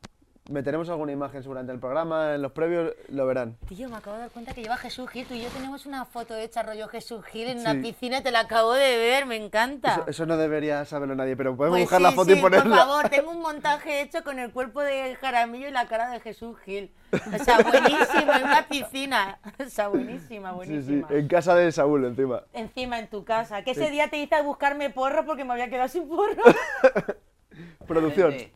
[0.49, 3.57] Meteremos alguna imagen seguramente en el programa, en los previos lo verán.
[3.69, 5.25] Tío, me acabo de dar cuenta que lleva Jesús Gil.
[5.27, 7.81] Tú y yo tenemos una foto hecha rollo Jesús Gil en una Sí.
[7.83, 9.91] piscina te la acabo de ver, me encanta.
[9.93, 12.41] Eso, eso no debería saberlo nadie, pero podemos Pues buscar la sí, foto sí, y
[12.41, 12.75] ponerla.
[12.75, 16.19] Por favor, tengo un montaje hecho con el cuerpo de Jaramillo y la cara de
[16.19, 16.91] Jesús Gil.
[17.13, 19.39] O sea, buenísimo, en una piscina.
[19.63, 21.07] O sea, buenísima, Sí, sí, buenísima.
[21.11, 22.43] en casa de Saúl encima.
[22.53, 23.63] Encima en tu casa.
[23.63, 26.33] Que ese día te hice a buscarme porro porque me había quedado sin porro.
[27.87, 28.31] Producción.
[28.31, 28.53] Gente,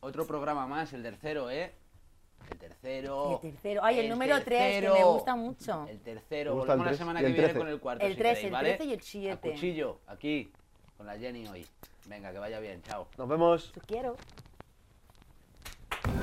[0.00, 1.72] otro programa más, el tercero, ¿eh?
[2.50, 3.40] El tercero.
[3.42, 3.80] El tercero.
[3.84, 5.86] Ay, el número tres, que me gusta mucho.
[5.88, 6.54] El tercero.
[6.56, 7.58] Volvemos la semana que viene trece.
[7.58, 8.04] con el cuarto.
[8.04, 8.68] El si tres, queréis, el ¿vale?
[8.70, 9.48] trece y el siete.
[9.48, 10.52] A cuchillo, aquí,
[10.96, 11.66] con la Jenny hoy.
[12.06, 13.06] Venga, que vaya bien, chao.
[13.18, 13.70] Nos vemos.
[13.72, 14.16] Tú quiero.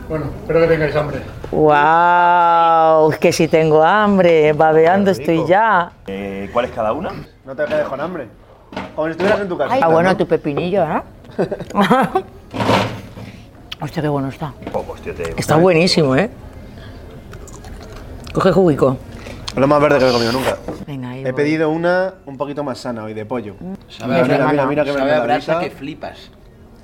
[0.10, 1.22] Bueno, espero que tengáis hambre.
[1.52, 3.20] ¡Wow!
[3.20, 5.91] Que si tengo hambre, babeando estoy ya.
[6.08, 7.12] Eh, ¿Cuál es cada una?
[7.45, 8.28] No te quedes con hambre.
[8.95, 9.78] Como si estuvieras en tu casa.
[9.82, 11.02] Ah, bueno, tu pepinillo, ¿eh?
[13.80, 14.53] Hostia, qué bueno está.
[15.03, 15.39] Te...
[15.39, 16.30] Está buenísimo, ¿eh?
[18.34, 18.97] Coge juguico.
[19.49, 20.57] Es lo más verde que he comido nunca.
[20.85, 21.34] Venga, ahí He voy.
[21.34, 23.55] pedido una un poquito más sana hoy, de pollo.
[23.89, 26.31] Sabe Mira, a mira, mira, mira que sabe a brasa que flipas.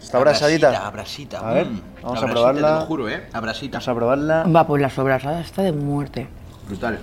[0.02, 0.86] ¿Está abrasadita?
[0.86, 1.40] A brasita.
[1.40, 1.82] A ver, mm.
[2.02, 2.74] vamos a brasita, probarla.
[2.74, 3.24] Te lo juro, ¿eh?
[3.34, 3.78] A brasita.
[3.78, 4.44] Vamos a probarla.
[4.44, 6.28] Va, pues la sobrasada está de muerte.
[6.68, 7.00] Brutal.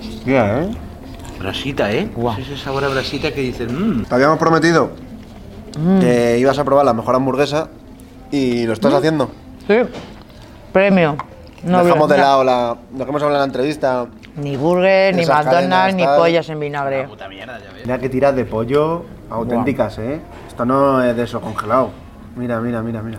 [0.00, 0.70] Hostia, ¿eh?
[1.40, 2.10] Brasita, ¿eh?
[2.38, 4.02] Es ese sabor a brasita que dices, mmm.
[4.02, 4.90] Te habíamos prometido
[6.00, 7.68] que ibas a probar la mejor hamburguesa
[8.30, 9.30] y lo estás haciendo.
[9.66, 9.78] Sí.
[10.72, 11.16] Premio.
[11.64, 14.06] No Dejamos de lado la, hemos hablado en la entrevista.
[14.36, 16.18] Ni burger, ni McDonald's, cadenas, ni tal.
[16.18, 17.08] pollas en vinagre.
[17.08, 17.84] Puta mierda, ya ves.
[17.84, 20.20] Mira que tiras de pollo auténticas, ¿eh?
[20.46, 21.90] Esto no es de eso congelado.
[22.36, 23.18] Mira, mira, mira, mira.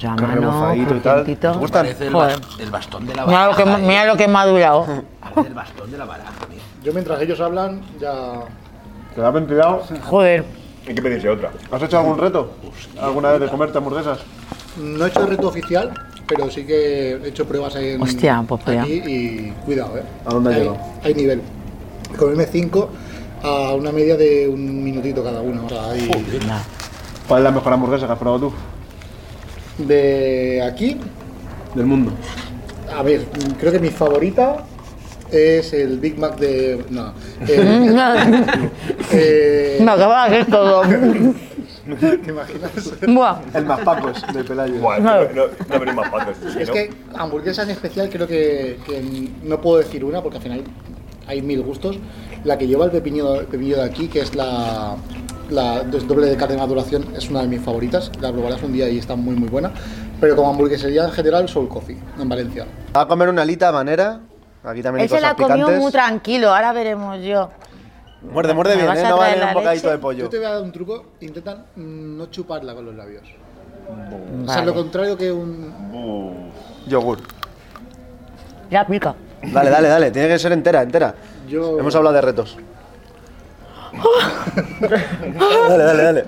[0.00, 1.14] Ya, Qué mano, rebozadito y tal.
[1.24, 1.52] crujientito.
[1.52, 3.64] ¿Te el, bas- el bastón de la Mira baraja.
[3.64, 3.86] lo, que, ¿eh?
[3.86, 4.86] mira lo que me ha durado.
[5.20, 6.62] Parece el bastón de la baraja, mira.
[6.82, 8.32] Yo mientras ellos hablan, ya...
[9.14, 9.82] ¿Te da ventilado?
[10.08, 10.44] Joder.
[10.88, 11.50] Hay que pedirse otra.
[11.70, 12.50] ¿Has hecho algún reto?
[13.00, 14.20] ¿Alguna vez de comerte hamburguesas?
[14.78, 15.92] No he hecho el reto oficial,
[16.26, 18.84] pero sí que he hecho pruebas en, Hostia, pues cuidado.
[18.86, 20.02] aquí y cuidado, ¿eh?
[20.24, 20.80] ¿A dónde has hay, llegado?
[21.04, 21.42] hay nivel.
[22.18, 22.88] Comerme 5
[23.42, 25.66] a una media de un minutito cada uno.
[25.66, 26.08] O sea, hay-
[27.28, 28.54] ¿Cuál es la mejor hamburguesa que has probado tú?
[29.86, 30.96] De aquí,
[31.74, 32.12] Del mundo.
[32.96, 33.24] a ver,
[33.58, 34.64] creo que mi favorita
[35.30, 36.84] es el Big Mac de...
[36.90, 37.12] No.
[37.48, 37.94] el-
[39.12, 40.82] eh, Me acaba de hacer todo.
[42.00, 42.70] ¿Te imaginas?
[43.08, 43.40] Buah.
[43.54, 44.74] El más pacos de Pelayo.
[44.80, 46.36] Buah, es que no, no, no más patos.
[46.58, 46.74] Es ¿no?
[46.74, 49.02] que hamburguesa en especial creo que, que
[49.42, 50.64] no puedo decir una porque al final
[51.26, 51.98] hay mil gustos.
[52.44, 54.96] La que lleva el pepinillo, el pepinillo de aquí, que es la,
[55.50, 58.10] la doble de carne de maduración, es una de mis favoritas.
[58.20, 59.72] La probarás un día y está muy muy buena.
[60.20, 62.66] Pero como hamburguesería en general, Soul Coffee, en Valencia.
[62.94, 64.20] Va a comer una alita habanera.
[64.62, 65.80] Aquí también hay Él se la comió picantes.
[65.80, 67.50] muy tranquilo, ahora veremos yo.
[68.22, 69.00] Muerde, muerde ¿Me bien, ¿eh?
[69.06, 69.90] a No vale un bocadito leche?
[69.90, 70.24] de pollo.
[70.24, 73.22] Yo te voy a dar un truco, intentan mm, no chuparla con los labios.
[73.88, 74.66] O sea, Vale.
[74.66, 76.52] lo contrario que un...
[76.86, 77.18] Yogur.
[78.70, 79.14] Ya pica.
[79.42, 80.10] Dale, dale, dale.
[80.10, 81.14] Tiene que ser entera, entera.
[81.48, 81.78] Yo...
[81.78, 82.56] Hemos hablado de retos.
[85.68, 86.26] Dale, dale, dale.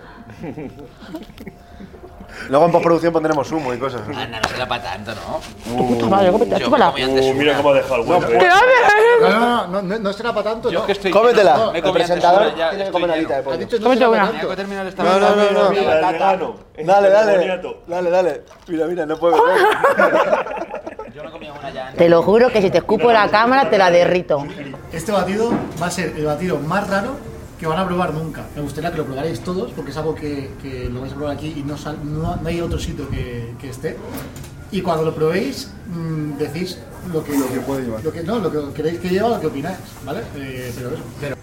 [2.49, 4.01] Luego en postproducción pondremos humo y cosas.
[4.09, 5.41] Anda, no será para tanto, ¿no?
[5.77, 6.87] Tu puta madre, cómete, Yo chúpala.
[6.87, 7.57] me comí antes uh, mira una.
[7.63, 8.23] cómo ha dejado el huevo.
[8.29, 8.39] eh.
[9.21, 10.87] No, no, no, no, no, no será para tanto, Yo ¿no?
[10.87, 11.53] que estoy Cómetela.
[11.53, 13.29] Me El comí antes presentador una, ya tiene que estoy comer una lleno.
[13.29, 13.59] alita de pollo.
[13.59, 14.19] dicho no Cómete será una.
[14.19, 14.57] para Tenía que tanto.
[14.57, 15.71] terminar esta No, no, no, no.
[15.71, 16.55] Vegano.
[16.75, 17.39] Este Dale, dale.
[17.39, 17.83] boniato.
[17.87, 18.43] Dale, dale.
[18.67, 19.37] Mira, mira, no puedo.
[21.15, 21.97] Yo me comí una ya antes.
[21.99, 24.45] Te lo juro que si te escupo la cámara te la derrito.
[24.93, 27.17] Este batido va a ser el batido más raro
[27.63, 28.43] que van a probar nunca.
[28.57, 31.37] Me gustaría que lo probarais todos porque es algo que, que lo vais a probar
[31.37, 33.97] aquí y no, sal- no, no hay otro sitio que, que esté.
[34.73, 36.79] Y cuando lo probéis, mm, decís
[37.13, 38.03] lo que, Lo que puede llevar.
[38.03, 40.23] Lo que, no, lo que queréis que lleva, lo que opináis, ¿vale?
[40.35, 41.03] Eh, pero eso.
[41.21, 41.37] Pero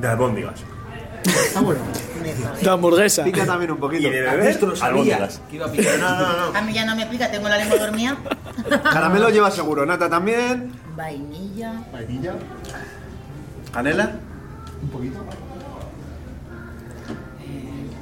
[0.00, 0.60] De albóndigas.
[1.24, 1.80] Está bueno.
[2.62, 3.24] De hamburguesa.
[3.24, 4.06] Pica también un poquito.
[4.06, 5.40] Y de beber, albóndigas.
[5.50, 5.98] Que iba a picar.
[5.98, 6.56] No, no, no.
[6.58, 8.16] A mí ya no me pica, tengo la lengua dormida.
[8.92, 9.84] Caramelo lleva seguro.
[9.84, 10.70] Nata también.
[10.96, 11.82] Vainilla.
[11.92, 12.34] Vainilla,
[13.76, 14.10] Canela.
[14.82, 15.18] un poquito.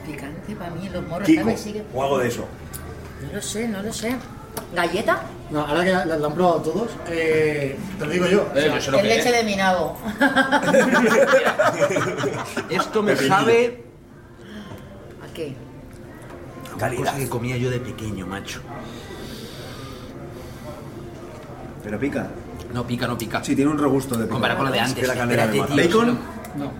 [0.07, 1.27] Picante para mí, los morros.
[1.27, 1.61] Kiko, ¿sabes?
[1.61, 2.47] Sigue- o algo de eso.
[3.27, 4.15] No lo sé, no lo sé.
[4.73, 5.23] ¿Galleta?
[5.51, 8.49] No, ahora que la, la han probado todos, eh, te lo digo yo.
[8.49, 9.37] o sea, yo sé lo Es leche es.
[9.37, 9.97] de mi nabo.
[12.71, 13.83] Esto me sabe
[15.29, 15.57] ¿A qué?
[16.79, 18.61] calidad que comía yo de pequeño, macho.
[21.83, 22.29] Pero pica.
[22.75, 23.43] No pica, no pica.
[23.43, 24.33] Sí, tiene un regusto de pica.
[24.33, 25.01] Comparado con lo de Es antes.
[25.01, 25.89] que la canela me Espérate, mata.
[25.89, 26.19] tío, ¿Bacon?
[26.59, 26.73] no.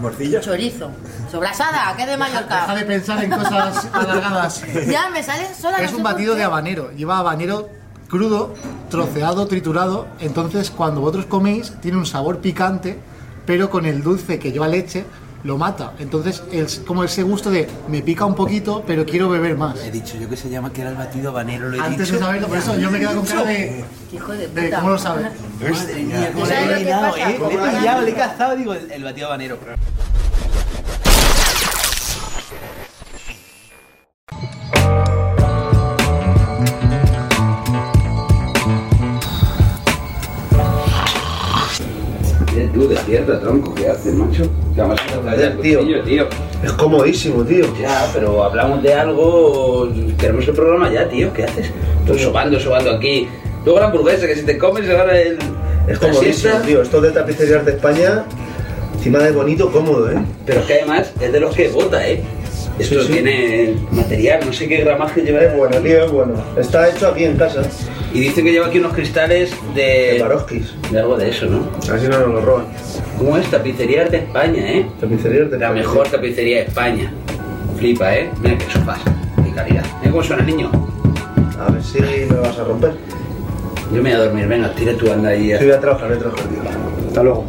[0.00, 0.40] ¿Morcilla?
[0.40, 0.90] Chorizo.
[1.30, 2.86] Sobrasada, que es de Deja de Mallorca.
[2.86, 4.64] pensar en cosas alargadas.
[4.86, 5.82] Ya me salen solas.
[5.82, 6.38] Es no un por batido qué.
[6.38, 6.90] de habanero.
[6.92, 7.68] Lleva habanero
[8.08, 8.54] crudo,
[8.88, 10.06] troceado, triturado.
[10.20, 12.98] Entonces, cuando vosotros coméis, tiene un sabor picante,
[13.44, 15.04] pero con el dulce que lleva leche,
[15.42, 15.94] lo mata.
[15.98, 19.78] Entonces, es como ese gusto de me pica un poquito, pero quiero beber más.
[19.84, 22.12] He dicho yo que se llama que era el batido habanero, lo he Antes dicho.
[22.18, 24.60] de saberlo, por eso yo me quedo con cara de, Hijo de puta.
[24.60, 25.26] de ¿cómo lo sabes?
[25.60, 26.66] Madre mía, cómo eh.
[26.68, 29.58] Le he pillado, le he cazado, digo, el, el batido habanero.
[42.74, 44.44] Tú, despierta, tronco, ¿qué haces, macho?
[44.74, 45.80] ¿Qué vamos a Joder, tío.
[46.04, 46.26] tío?
[46.62, 47.64] Es comodísimo, tío.
[47.80, 49.88] Ya, pero hablamos de algo.
[50.18, 51.32] Tenemos el programa ya, tío.
[51.32, 51.70] ¿Qué haces?
[52.00, 53.28] Estoy sobando, sobando aquí.
[53.64, 55.36] Luego la hamburguesa, que si te comes se va el.
[55.88, 56.82] Es comodísimo, tío.
[56.82, 58.24] Esto de tapicerías de España,
[58.94, 60.18] encima de bonito, cómodo, ¿eh?
[60.46, 62.22] Pero es que además es de los que bota, ¿eh?
[62.78, 63.12] Esto Sí, sí.
[63.14, 65.40] tiene material, no sé qué gramaje lleva.
[65.42, 66.34] Es bueno, tío, es bueno.
[66.56, 67.62] Está hecho aquí en casa.
[68.12, 70.14] Y dice que lleva aquí unos cristales de.
[70.14, 70.74] De Paroskis.
[70.90, 71.68] de algo de eso, ¿no?
[71.92, 72.64] Así no nos lo roban.
[73.18, 73.48] ¿Cómo es?
[73.50, 74.86] Tapicerías de España, ¿eh?
[75.00, 75.80] Tapicerías de La España.
[75.82, 77.12] mejor tapicería de España.
[77.78, 78.30] Flipa, ¿eh?
[78.42, 79.00] Mira qué sofás.
[79.44, 79.84] Qué calidad.
[80.00, 80.70] Mira cómo suena niño.
[81.60, 82.92] A ver si me vas a romper.
[83.94, 84.46] Yo me voy a dormir.
[84.48, 85.52] Venga, tira tu anda ahí.
[85.56, 86.60] Sí, voy a trabajar, voy a trabajar, tío.
[87.08, 87.44] Hasta luego.